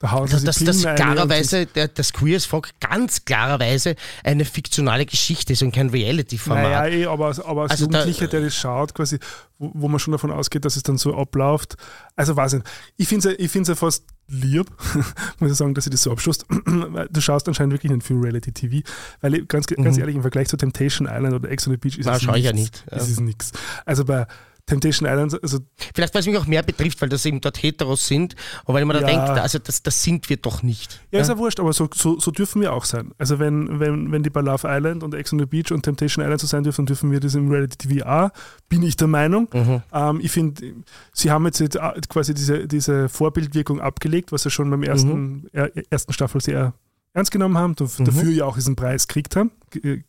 [0.00, 3.94] Da hauen also, dass das klarerweise, das Queer as Folk ganz klarerweise
[4.24, 6.64] eine fiktionale Geschichte ist und kein Reality-Format.
[6.64, 9.18] Naja, eh, aber, aber als also Jugendlicher, der das schaut, quasi,
[9.58, 11.76] wo, wo, man schon davon ausgeht, dass es dann so abläuft.
[12.16, 12.66] Also weiß nicht.
[12.96, 14.66] Ich finde es ich ja fast lieb,
[15.38, 16.38] muss ich sagen, dass ich das so abschloss.
[17.10, 18.86] du schaust anscheinend wirklich nicht viel Reality-TV,
[19.20, 20.00] weil ganz, ganz mhm.
[20.00, 22.44] ehrlich, im Vergleich zu Temptation Island oder Ex on the Beach ist Na, es nichts.
[22.44, 22.84] Ja nicht.
[22.90, 22.96] Ja.
[22.96, 23.52] Ist nichts.
[23.84, 24.26] Also bei
[24.66, 25.59] Temptation Island, also.
[25.95, 28.35] Vielleicht, weil es mich auch mehr betrifft, weil das eben dort Heteros sind
[28.65, 29.07] und weil man da ja.
[29.07, 31.01] denkt, also das, das sind wir doch nicht.
[31.11, 31.23] Ja, ja?
[31.23, 33.12] ist ja wurscht, aber so, so, so, dürfen wir auch sein.
[33.19, 36.24] Also wenn, wenn, wenn die bei Love Island und Ex on the Beach und Temptation
[36.24, 38.31] Island so sein dürfen, dürfen wir das im Reality TV auch,
[38.70, 39.49] bin ich der Meinung.
[39.53, 39.82] Mhm.
[39.93, 40.74] Ähm, ich finde,
[41.12, 41.69] sie haben jetzt äh,
[42.09, 45.70] quasi diese, diese Vorbildwirkung abgelegt, was ja schon beim ersten, mhm.
[45.91, 46.73] ersten Staffel sehr
[47.15, 48.05] ernst genommen haben, mhm.
[48.05, 49.53] dafür ja auch diesen Preis gekriegt haben,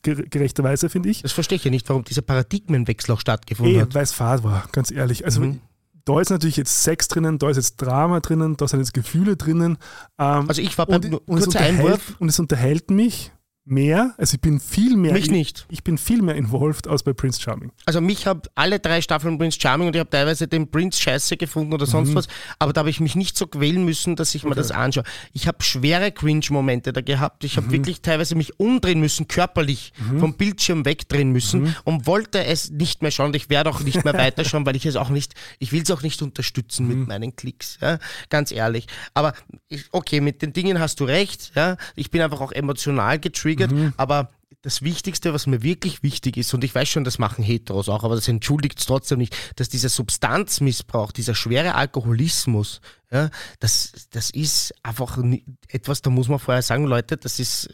[0.02, 1.22] gerechterweise, finde ich.
[1.22, 3.94] Das verstehe ich ja nicht, warum dieser Paradigmenwechsel auch stattgefunden Ey, hat.
[3.94, 5.24] Weil es fad war, ganz ehrlich.
[5.24, 5.62] Also mhm.
[6.04, 9.38] da ist natürlich jetzt Sex drinnen, da ist jetzt Drama drinnen, da sind jetzt Gefühle
[9.38, 9.78] drinnen.
[10.20, 12.16] Ähm, also ich war beim und, und, es Einwurf.
[12.20, 13.32] und es unterhält mich
[13.66, 15.14] mehr, also ich bin viel mehr.
[15.14, 15.66] Mich nicht.
[15.70, 17.72] Ich bin viel mehr involved als bei Prince Charming.
[17.86, 21.36] Also mich habe alle drei Staffeln Prince Charming und ich habe teilweise den Prince scheiße
[21.36, 22.16] gefunden oder sonst mhm.
[22.16, 22.28] was,
[22.60, 24.50] aber da habe ich mich nicht so quälen müssen, dass ich okay.
[24.50, 25.04] mir das anschaue.
[25.34, 27.44] Ich habe schwere Cringe-Momente da gehabt.
[27.44, 27.72] Ich habe mhm.
[27.72, 30.20] wirklich teilweise mich umdrehen müssen, körperlich mhm.
[30.20, 31.76] vom Bildschirm wegdrehen müssen mhm.
[31.86, 33.34] und wollte es nicht mehr schauen.
[33.34, 36.04] Ich werde auch nicht mehr weiterschauen, weil ich es auch nicht, ich will es auch
[36.04, 37.08] nicht unterstützen mit mhm.
[37.08, 37.80] meinen Klicks.
[37.82, 37.98] Ja?
[38.30, 38.86] Ganz ehrlich.
[39.16, 39.34] Aber
[39.70, 41.52] ich, okay, mit den Dingen hast du recht.
[41.56, 41.78] Ja?
[41.96, 43.94] Ich bin einfach auch emotional getriggert getriggert, mhm.
[43.98, 44.30] aber
[44.62, 48.04] das Wichtigste, was mir wirklich wichtig ist, und ich weiß schon, das machen Heteros auch,
[48.04, 53.30] aber das entschuldigt es trotzdem nicht, dass dieser Substanzmissbrauch, dieser schwere Alkoholismus, ja,
[53.60, 55.20] das, das ist einfach
[55.68, 57.70] etwas, da muss man vorher sagen, Leute, das ist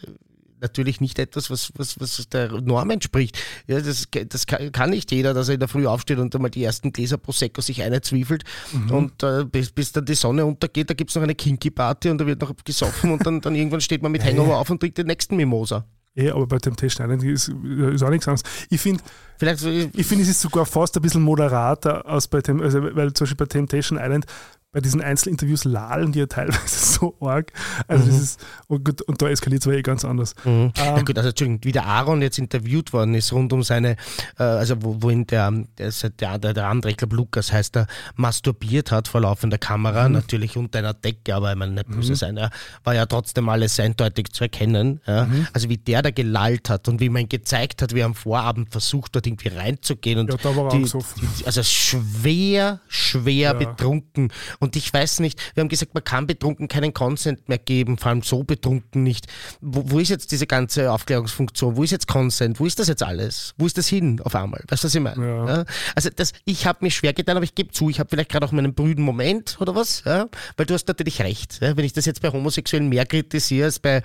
[0.61, 3.37] natürlich nicht etwas, was, was, was der Norm entspricht.
[3.67, 6.63] Ja, das, das kann nicht jeder, dass er in der Früh aufsteht und einmal die
[6.63, 8.91] ersten Gläser Prosecco sich einzwiefelt mhm.
[8.91, 12.19] und äh, bis, bis dann die Sonne untergeht, da gibt es noch eine Kinky-Party und
[12.19, 14.97] da wird noch gesoffen und dann, dann irgendwann steht man mit Hangover auf und trinkt
[14.97, 15.85] den nächsten Mimosa.
[16.13, 18.43] Ja, aber bei Temptation Island ist, ist auch nichts anderes.
[18.69, 19.01] Ich finde,
[19.39, 23.25] ich finde, es ist sogar fast ein bisschen moderater als bei Tem also, weil zum
[23.25, 24.25] Beispiel bei Temptation Island
[24.73, 26.59] bei diesen Einzelinterviews lallen die ja teilweise
[26.99, 27.51] so arg.
[27.87, 28.09] Also mhm.
[28.09, 30.33] das ist, und, gut, und da eskaliert es aber eh ganz anders.
[30.45, 30.51] Mhm.
[30.51, 33.97] Ähm, ja gut, also Entschuldigung, wie der Aaron jetzt interviewt worden ist, rund um seine,
[34.39, 35.91] äh, also wo, wohin der, der,
[36.37, 40.13] der, der andere, ich glaube Lukas heißt er, masturbiert hat vor laufender Kamera, mhm.
[40.13, 42.15] natürlich unter einer Decke, aber ich meine, nicht böse mhm.
[42.15, 42.49] sein, er
[42.85, 45.01] war ja trotzdem alles eindeutig zu erkennen.
[45.05, 45.25] Ja?
[45.25, 45.47] Mhm.
[45.51, 48.71] Also wie der da gelallt hat und wie man gezeigt hat, wie er am Vorabend
[48.71, 50.19] versucht hat, irgendwie reinzugehen.
[50.19, 53.53] Und ja, da war er die, die, Also schwer, schwer ja.
[53.53, 54.31] betrunken
[54.61, 58.09] und ich weiß nicht, wir haben gesagt, man kann betrunken keinen Consent mehr geben, vor
[58.09, 59.25] allem so betrunken nicht.
[59.59, 61.75] Wo, wo ist jetzt diese ganze Aufklärungsfunktion?
[61.75, 62.59] Wo ist jetzt Consent?
[62.59, 63.55] Wo ist das jetzt alles?
[63.57, 64.63] Wo ist das hin auf einmal?
[64.69, 65.25] Weißt du, was ich meine?
[65.25, 65.47] Ja.
[65.47, 65.65] Ja?
[65.95, 68.45] Also das, ich habe mir schwer getan, aber ich gebe zu, ich habe vielleicht gerade
[68.45, 70.29] auch meinen brüden Moment oder was, ja?
[70.57, 71.59] weil du hast natürlich recht.
[71.59, 74.03] Wenn ich das jetzt bei Homosexuellen mehr kritisiere als bei,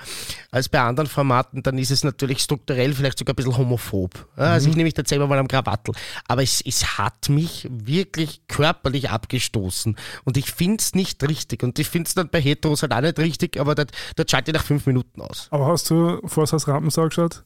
[0.51, 4.27] als bei anderen Formaten, dann ist es natürlich strukturell vielleicht sogar ein bisschen homophob.
[4.37, 4.71] Also mhm.
[4.71, 5.95] ich nehme mich da selber mal am Krawattel.
[6.29, 11.63] Aber es, es hat mich wirklich körperlich abgestoßen und ich ich finde es nicht richtig.
[11.63, 14.51] Und ich finde es dann bei Heteros halt auch nicht richtig, aber dort, dort schalte
[14.51, 15.49] ich nach fünf Minuten aus.
[15.51, 17.45] Aber hast du Forsthaus Rampensau geschaut?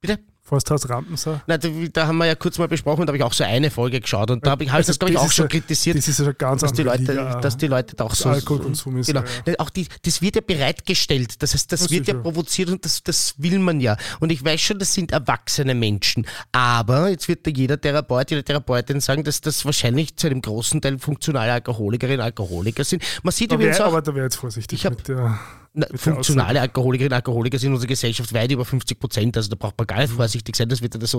[0.00, 0.18] Bitte?
[0.44, 1.40] Forsthaus Rampensau?
[1.46, 3.70] Na, da, da, haben wir ja kurz mal besprochen, da habe ich auch so eine
[3.70, 5.96] Folge geschaut und da habe ich halt also das, glaube ich, auch schon kritisiert.
[5.96, 8.28] Das ist ja ganz dass die Leute, Liga, dass die Leute da auch so.
[8.28, 9.06] Alkoholkonsum ist.
[9.06, 9.22] Genau.
[9.46, 9.54] Ja.
[9.58, 11.40] Auch die, das wird ja bereitgestellt.
[11.42, 13.96] Das heißt, das, das wird ja provoziert und das, das will man ja.
[14.18, 16.26] Und ich weiß schon, das sind erwachsene Menschen.
[16.50, 20.80] Aber jetzt wird da jeder Therapeut, jede Therapeutin sagen, dass das wahrscheinlich zu einem großen
[20.80, 23.04] Teil funktionale Alkoholikerinnen und Alkoholiker sind.
[23.22, 25.38] Man sieht da wär, auch, Aber da wäre jetzt vorsichtig ich hab, mit der
[25.74, 29.36] na, funktionale Alkoholikerinnen und Alkoholiker sind in unserer Gesellschaft weit über 50 Prozent.
[29.36, 30.16] Also da braucht man gar nicht mhm.
[30.16, 30.68] vorsichtig sein.
[30.68, 31.16] Das wird das,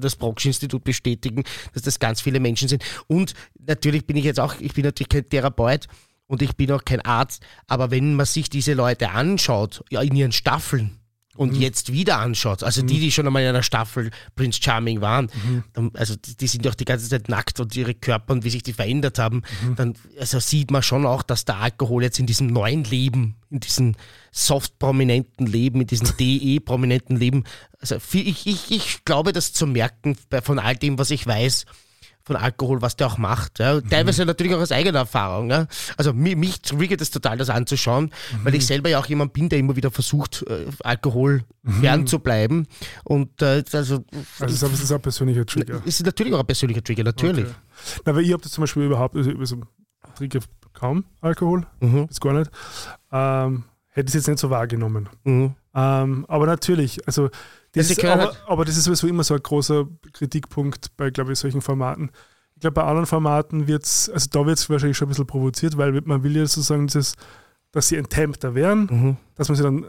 [0.00, 1.42] das Brocksch-Institut bestätigen,
[1.74, 2.84] dass das ganz viele Menschen sind.
[3.08, 3.34] Und
[3.66, 5.86] natürlich bin ich jetzt auch, ich bin natürlich kein Therapeut
[6.26, 10.14] und ich bin auch kein Arzt, aber wenn man sich diese Leute anschaut, ja, in
[10.14, 10.99] ihren Staffeln,
[11.36, 11.60] und mhm.
[11.60, 12.88] jetzt wieder anschaut, also mhm.
[12.88, 15.30] die, die schon einmal in einer Staffel Prince Charming waren,
[15.76, 15.90] mhm.
[15.94, 18.62] also die, die, sind doch die ganze Zeit nackt und ihre Körper und wie sich
[18.62, 19.76] die verändert haben, mhm.
[19.76, 23.60] dann also sieht man schon auch, dass der Alkohol jetzt in diesem neuen Leben, in
[23.60, 23.94] diesem
[24.32, 27.44] soft-prominenten Leben, in diesem DE-prominenten Leben,
[27.80, 31.64] also ich, ich, ich glaube, das zu merken von all dem, was ich weiß,
[32.24, 33.58] von Alkohol, was der auch macht.
[33.58, 33.80] Ja.
[33.80, 35.50] Teilweise natürlich auch aus eigener Erfahrung.
[35.50, 35.66] Ja.
[35.96, 38.44] Also mich, mich triggert es total, das anzuschauen, Mhm.
[38.44, 41.44] weil ich selber ja auch jemand bin, der immer wieder versucht, äh, Alkohol
[41.80, 42.66] fern zu bleiben.
[43.04, 44.04] Und äh, also,
[44.38, 45.80] Also das ist auch ein persönlicher Trigger.
[45.84, 47.46] ist natürlich auch ein persönlicher Trigger, natürlich.
[47.46, 47.54] Okay.
[48.04, 49.54] Na, weil ich habe das zum Beispiel überhaupt, also, ich
[50.16, 50.40] trinke
[50.72, 52.06] kaum Alkohol, Mhm.
[52.08, 52.50] das gar nicht.
[53.12, 55.08] Ähm, hätte ich es jetzt nicht so wahrgenommen.
[55.24, 55.54] Mhm.
[55.74, 57.30] Ähm, aber natürlich, also
[57.72, 61.38] das, ist, aber, aber das ist sowieso immer so ein großer Kritikpunkt bei, glaube ich,
[61.38, 62.10] solchen Formaten.
[62.54, 65.26] Ich glaube, bei anderen Formaten wird es, also da wird es wahrscheinlich schon ein bisschen
[65.26, 67.14] provoziert, weil man will ja sozusagen dieses,
[67.72, 69.16] dass sie enthemmter werden, Mhm.
[69.36, 69.86] dass man sie dann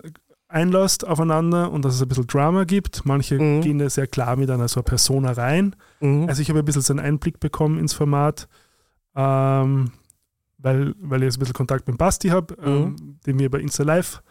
[0.47, 3.05] einlässt aufeinander und dass es ein bisschen Drama gibt.
[3.05, 3.61] Manche Mhm.
[3.61, 5.75] gehen ja sehr klar mit einer so einer Persona rein.
[6.01, 6.27] Mhm.
[6.29, 8.47] Also ich habe ein bisschen so einen Einblick bekommen ins Format,
[9.15, 9.91] ähm,
[10.57, 13.83] weil, weil ich jetzt ein bisschen Kontakt mit Basti habe, ähm, den wir bei Insta
[13.83, 14.21] Live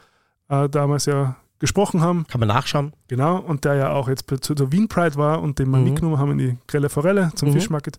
[0.48, 2.26] äh, damals ja gesprochen haben.
[2.26, 2.92] Kann man nachschauen.
[3.06, 5.84] Genau, und der ja auch jetzt zu der Wien Pride war und den wir Mhm.
[5.84, 7.52] mitgenommen haben in die Grelle Forelle zum Mhm.
[7.52, 7.98] Fischmarket.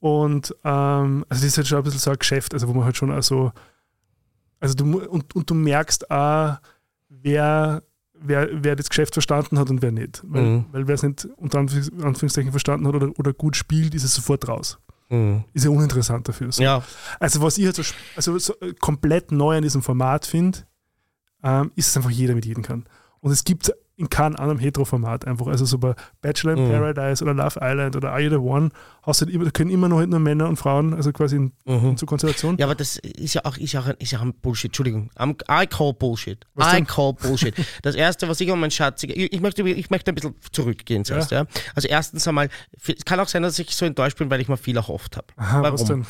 [0.00, 2.84] Und ähm, also das ist halt schon ein bisschen so ein Geschäft, also wo man
[2.84, 3.52] halt schon also,
[4.60, 6.56] also du und, und du merkst auch,
[7.08, 7.82] wer,
[8.14, 10.22] wer, wer das Geschäft verstanden hat und wer nicht.
[10.24, 10.64] Weil, Mhm.
[10.72, 14.14] weil wer es nicht unter Anführungs- Anführungszeichen verstanden hat oder, oder gut spielt, ist es
[14.14, 14.78] sofort raus.
[15.10, 15.44] Mhm.
[15.52, 16.52] Ist ja uninteressant dafür.
[16.52, 16.62] So.
[16.62, 16.82] Ja,
[17.18, 17.82] Also was ich halt so,
[18.16, 20.60] also so äh, komplett neu an diesem Format finde,
[21.42, 22.86] ähm, ist es einfach jeder mit jedem kann.
[23.20, 25.48] Und es gibt in keinem anderen Hetero-Format einfach.
[25.48, 26.70] Also so bei Bachelor in Mhm.
[26.70, 28.70] Paradise oder Love Island oder Are You the One,
[29.02, 31.96] hast du halt können immer noch halt nur Männer und Frauen, also quasi in, Mhm.
[31.96, 32.56] zur Konstellation.
[32.58, 34.66] Ja, aber das ist ja auch, ist ja auch, ein, ist ja auch ein Bullshit.
[34.68, 35.10] Entschuldigung.
[35.16, 36.46] I'm, I call Bullshit.
[36.54, 36.86] Was I denn?
[36.86, 37.54] call Bullshit.
[37.82, 41.04] Das erste, was ich um mein Schatziger, ich, ich, möchte, ich möchte ein bisschen zurückgehen
[41.04, 41.32] zuerst.
[41.32, 41.46] Ja.
[41.74, 42.50] Also erstens einmal,
[42.86, 45.26] es kann auch sein, dass ich so enttäuscht bin, weil ich mir viel erhofft habe.
[45.36, 45.74] Aha, Warum?
[45.74, 46.06] was denn?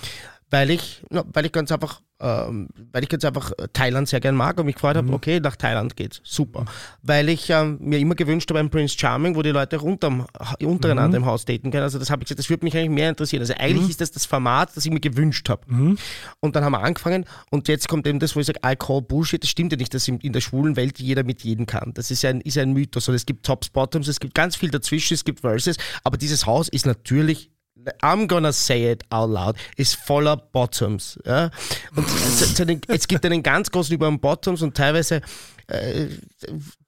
[0.51, 4.19] Weil ich, na, weil ich ganz einfach, ähm, weil ich ganz einfach äh, Thailand sehr
[4.21, 4.99] gern mag und mich gefreut Mhm.
[4.99, 6.21] habe, okay, nach Thailand geht's.
[6.25, 6.65] Super.
[7.03, 10.27] Weil ich ähm, mir immer gewünscht habe, ein Prince Charming, wo die Leute unterm,
[10.63, 11.25] untereinander Mhm.
[11.25, 11.83] im Haus daten können.
[11.83, 13.43] Also das habe ich gesagt, das würde mich eigentlich mehr interessieren.
[13.43, 15.63] Also eigentlich ist das das Format, das ich mir gewünscht habe.
[15.67, 15.99] Mhm.
[16.41, 19.03] Und dann haben wir angefangen und jetzt kommt eben das, wo ich sage, I call
[19.03, 19.43] Bullshit.
[19.43, 21.93] Das stimmt ja nicht, dass in, in der schwulen Welt jeder mit jedem kann.
[21.95, 23.07] Das ist ja ein, ist ein Mythos.
[23.09, 26.47] Und es gibt Tops, Bottoms, es gibt ganz viel dazwischen, es gibt Verses, aber dieses
[26.47, 27.51] Haus ist natürlich
[28.03, 31.19] I'm gonna say it out loud, ist voller Bottoms.
[31.25, 31.51] Ja?
[31.95, 32.07] Und
[32.89, 35.23] es, gibt einen ganz großen über Bottoms und teilweise,
[35.69, 36.09] äh,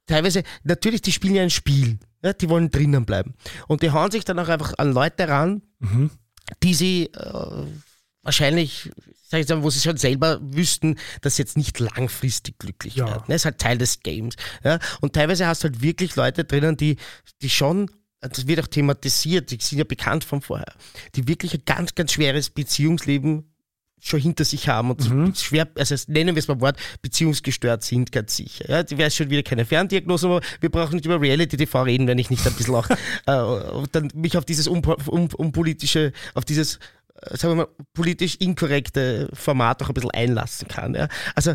[0.06, 1.98] teilweise, natürlich, die spielen ja ein Spiel.
[2.22, 2.32] Ja?
[2.32, 3.34] Die wollen drinnen bleiben.
[3.68, 6.10] Und die hauen sich dann auch einfach an Leute ran, Mhm.
[6.62, 7.66] die sie äh,
[8.22, 8.90] wahrscheinlich,
[9.28, 13.06] sag ich mal, wo sie schon selber wüssten, dass sie jetzt nicht langfristig glücklich Ja.
[13.06, 13.24] werden.
[13.28, 14.34] Das ist halt Teil des Games.
[14.64, 14.78] Ja?
[15.00, 16.96] Und teilweise hast du halt wirklich Leute drinnen, die,
[17.40, 17.90] die schon,
[18.20, 20.72] das wird auch thematisiert, die sind ja bekannt von vorher,
[21.14, 23.44] die wirklich ein ganz, ganz schweres Beziehungsleben
[24.02, 25.34] schon hinter sich haben und Mhm.
[25.34, 28.64] schwer, also nennen wir es mal Wort, beziehungsgestört sind, ganz sicher.
[28.68, 32.18] Ja, die wäre schon wieder keine Ferndiagnose, aber wir brauchen nicht über Reality-TV reden, wenn
[32.18, 32.88] ich nicht ein bisschen auch
[33.26, 36.76] äh, dann mich auf dieses unpo- un, unpolitische, auf dieses,
[37.20, 40.94] äh, sagen wir mal, politisch inkorrekte Format auch ein bisschen einlassen kann.
[40.94, 41.08] Ja.
[41.34, 41.54] Also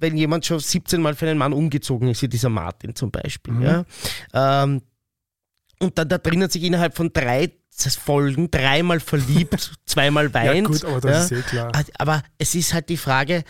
[0.00, 3.54] wenn jemand schon 17 Mal für einen Mann umgezogen ist, wie dieser Martin zum Beispiel,
[3.54, 3.62] Mhm.
[3.62, 3.84] ja,
[4.34, 4.82] ähm,
[5.80, 7.52] und dann da drinnen sich innerhalb von drei
[8.04, 10.66] Folgen dreimal verliebt, zweimal Ja weint.
[10.66, 11.72] gut, aber das ist eh klar.
[11.98, 13.44] Aber es ist halt die Frage,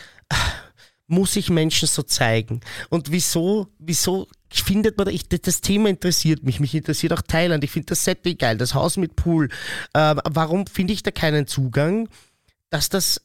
[1.07, 2.61] muss ich Menschen so zeigen?
[2.91, 7.71] Und wieso, wieso findet man ich, das Thema interessiert mich, mich interessiert auch Thailand, ich
[7.71, 9.49] finde das Setting geil, das Haus mit Pool.
[9.95, 12.09] Ähm, warum finde ich da keinen Zugang,
[12.71, 13.21] dass das äh,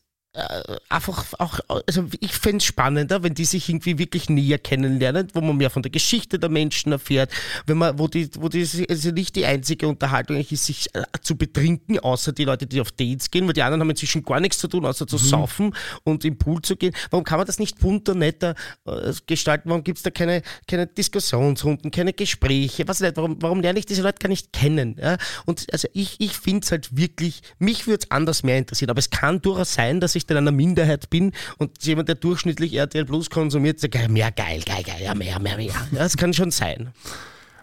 [0.89, 5.41] einfach auch, also ich fände es spannender, wenn die sich irgendwie wirklich näher kennenlernen, wo
[5.41, 7.31] man mehr von der Geschichte der Menschen erfährt,
[7.67, 11.03] wenn man, wo die, wo die also nicht die einzige Unterhaltung eigentlich ist, sich äh,
[11.21, 14.39] zu betrinken, außer die Leute, die auf Dates gehen, weil die anderen haben inzwischen gar
[14.39, 16.95] nichts zu tun, außer zu saufen und im Pool zu gehen.
[17.11, 18.55] Warum kann man das nicht bunter, netter
[18.85, 19.69] äh, gestalten?
[19.69, 22.87] Warum gibt es da keine, keine Diskussionsrunden, keine Gespräche?
[22.87, 24.97] Was nicht, warum, warum lerne ich diese Leute gar nicht kennen?
[24.99, 25.17] Ja?
[25.45, 28.99] Und also ich, ich finde es halt wirklich, mich würde es anders mehr interessieren, aber
[28.99, 33.05] es kann durchaus sein, dass ich dann einer Minderheit bin und jemand, der durchschnittlich RTL
[33.05, 35.67] Plus konsumiert, sagt, mehr geil, geil, geil, ja, mehr, mehr, mehr.
[35.67, 36.91] Ja, das kann schon sein.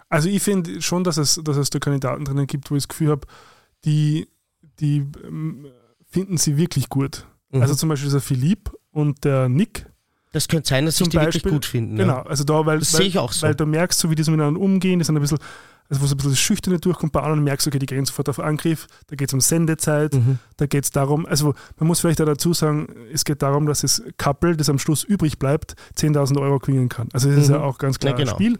[0.09, 2.87] Also ich finde schon, dass es, dass es da Kandidaten drinnen gibt, wo ich das
[2.89, 3.27] Gefühl habe,
[3.85, 4.27] die,
[4.79, 5.67] die ähm,
[6.09, 7.25] finden sie wirklich gut.
[7.51, 7.61] Mhm.
[7.61, 9.85] Also zum Beispiel dieser Philipp und der Nick.
[10.33, 11.95] Das könnte sein, dass sich die wirklich Beispiel- gut finden.
[11.97, 13.45] Genau, also da, weil, Das weil, sehe ich auch so.
[13.47, 15.39] weil du merkst, so wie die so miteinander umgehen, die sind ein bisschen,
[15.91, 18.05] also wo so ein bisschen das Schüchterne durchkommt, bei anderen merkst du, okay, die gehen
[18.05, 20.39] sofort auf Angriff, da geht es um Sendezeit, Mhm.
[20.57, 23.81] da geht es darum, also man muss vielleicht auch dazu sagen, es geht darum, dass
[23.81, 27.09] das Couple, das am Schluss übrig bleibt, 10.000 Euro gewinnen kann.
[27.13, 27.55] Also das ist Mhm.
[27.55, 28.31] ja auch ganz klar Ja, genau.
[28.31, 28.59] ein Spiel.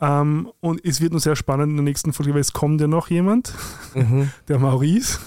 [0.00, 2.86] Ähm, und es wird nur sehr spannend in der nächsten Folge, weil es kommt ja
[2.86, 3.52] noch jemand,
[3.94, 4.30] Mhm.
[4.48, 5.18] der Maurice,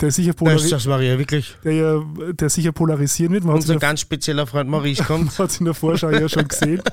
[0.00, 1.56] der sicher, polari das war ja wirklich.
[1.64, 3.44] der, ja, der sicher polarisieren wird.
[3.44, 5.38] Man es Unser ganz spezieller Freund Maurice kommt.
[5.38, 6.82] hat es in der Vorschau ja schon gesehen.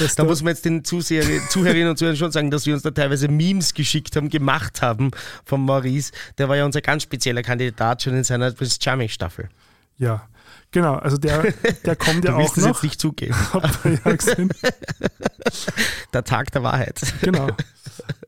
[0.00, 2.90] Da da- muss man jetzt den Zuhörerinnen und Zuhörern schon sagen, dass wir uns da
[2.90, 5.10] teilweise Memes geschickt haben, gemacht haben
[5.44, 6.12] von Maurice.
[6.38, 9.48] Der war ja unser ganz spezieller Kandidat schon in seiner Prince Charming Staffel.
[9.96, 10.28] Ja,
[10.70, 10.96] genau.
[10.96, 11.52] Also der,
[11.84, 12.82] der kommt ja auch es jetzt noch.
[12.82, 13.34] nicht zugeben.
[14.04, 14.50] Ja gesehen.
[16.12, 17.00] Der Tag der Wahrheit.
[17.22, 17.48] Genau.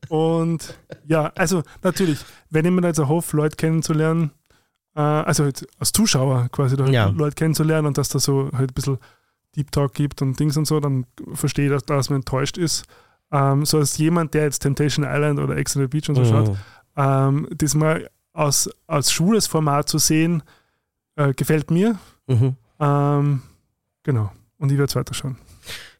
[0.09, 0.75] Und
[1.07, 2.19] ja, also natürlich,
[2.51, 4.31] wenn ich mir jetzt erhoffe, Leute kennenzulernen,
[4.95, 7.07] äh, also jetzt als Zuschauer quasi da Ja.
[7.09, 8.99] Leute kennenzulernen und dass da so halt ein bisschen
[9.57, 12.85] Deep Talk gibt und Dings und so, dann verstehe ich, dass, dass man enttäuscht ist.
[13.31, 16.25] Ähm, so als jemand, der jetzt Temptation Island oder Ex on the Beach und so
[16.25, 16.57] schaut,
[16.97, 20.43] ähm, das mal aus, als schwules Format zu sehen,
[21.17, 21.99] äh, gefällt mir.
[22.27, 22.57] Mhm.
[22.81, 23.43] Ähm,
[24.03, 24.33] genau.
[24.59, 25.37] Und ich werde es weiterschauen.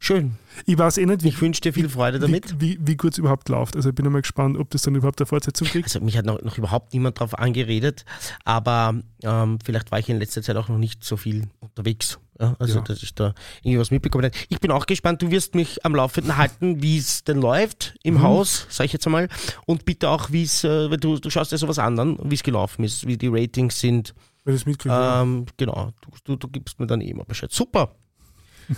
[0.01, 0.37] Schön.
[0.67, 2.61] Ich weiß eh nicht, wie, Ich wünsche dir viel Freude damit.
[2.61, 3.77] wie, wie, wie gut es überhaupt läuft.
[3.77, 5.87] Also ich bin einmal gespannt, ob das dann überhaupt eine Fortsetzung kriegt.
[5.87, 8.05] Also mich hat noch, noch überhaupt niemand drauf angeredet,
[8.45, 12.19] aber ähm, vielleicht war ich in letzter Zeit auch noch nicht so viel unterwegs.
[12.41, 12.85] Ja, also Ja.
[12.85, 14.35] dass ich da irgendwas mitbekommen habe.
[14.49, 18.15] Ich bin auch gespannt, du wirst mich am Laufenden halten, wie es denn läuft im
[18.15, 18.23] Mhm.
[18.23, 19.29] Haus, sag ich jetzt einmal.
[19.67, 22.43] Und bitte auch, wie es, äh, weil du, du schaust ja sowas an, wie es
[22.45, 24.15] gelaufen ist, wie die Ratings sind.
[24.45, 24.95] Wenn es mitkriege.
[24.95, 25.23] ja.
[25.23, 27.51] Ähm, genau, du, du, du gibst mir dann eh immer Bescheid.
[27.53, 27.95] Super.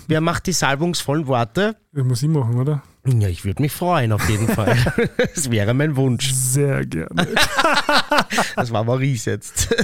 [0.06, 1.76] Wer macht die salbungsvollen Worte?
[1.92, 2.82] Das muss ich machen, oder?
[3.06, 4.76] Ja, ich würde mich freuen, auf jeden Fall.
[5.34, 6.32] Das wäre mein Wunsch.
[6.32, 7.26] Sehr gerne.
[8.56, 9.74] Das war Maurice jetzt.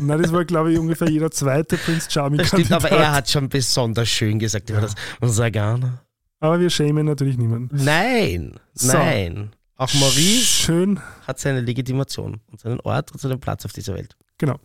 [0.00, 3.28] Nein, das war, glaube ich, ungefähr jeder zweite Prince Charming Das stimmt, aber er hat
[3.30, 4.94] schon besonders schön gesagt über das.
[5.20, 6.02] Unser Garner.
[6.40, 7.76] Aber wir schämen natürlich niemanden.
[7.84, 8.96] Nein, So.
[8.96, 9.52] nein.
[9.76, 14.16] Auch Maurice Schön, hat seine Legitimation und seinen Ort und seinen Platz auf dieser Welt.
[14.38, 14.58] genau.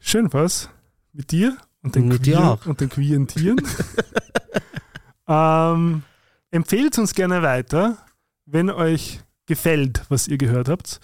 [0.00, 0.68] Schön was
[1.12, 3.60] mit dir und den, Mit queer, und den queeren Tieren.
[5.28, 6.02] ähm,
[6.50, 7.98] empfehlt uns gerne weiter,
[8.46, 11.00] wenn euch gefällt, was ihr gehört habt.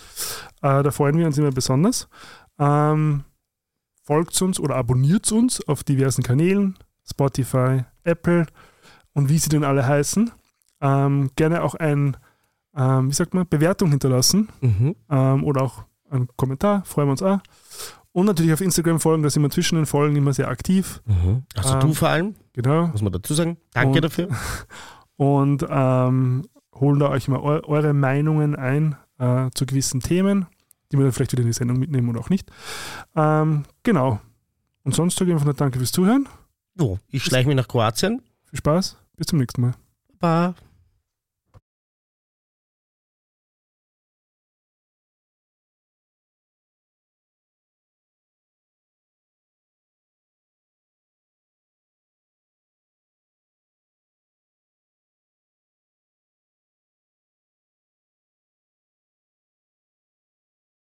[0.62, 2.09] Äh, da freuen wir uns immer besonders.
[2.59, 3.24] Ähm,
[4.02, 6.78] folgt uns oder abonniert uns auf diversen Kanälen,
[7.09, 8.47] Spotify, Apple
[9.12, 10.31] und wie sie denn alle heißen.
[10.81, 12.16] Ähm, gerne auch ein,
[12.74, 14.97] ähm, wie sagt man, Bewertung hinterlassen Mhm.
[15.11, 17.40] ähm, oder auch einen Kommentar, freuen wir uns auch.
[18.12, 21.01] Und natürlich auf Instagram folgen, da sind wir zwischen den Folgen immer sehr aktiv.
[21.07, 21.45] Mhm.
[21.55, 22.89] Also Ähm, du vor allem, Genau.
[22.89, 23.57] muss man dazu sagen.
[23.73, 24.28] Danke Und- dafür.
[25.16, 26.43] Und ähm,
[26.74, 30.47] holen da euch mal eu eure Meinungen ein äh, zu gewissen Themen,
[30.91, 32.51] die wir dann vielleicht wieder in die Sendung mitnehmen oder auch nicht.
[33.15, 34.19] Ähm, genau.
[34.82, 36.27] Und sonst sage ich einfach nur Danke fürs Zuhören.
[36.74, 38.23] So, ich schleiche mich nach Kroatien.
[38.47, 38.97] Viel Spaß.
[39.16, 39.74] Bis zum nächsten Mal.
[40.19, 40.55] Baba.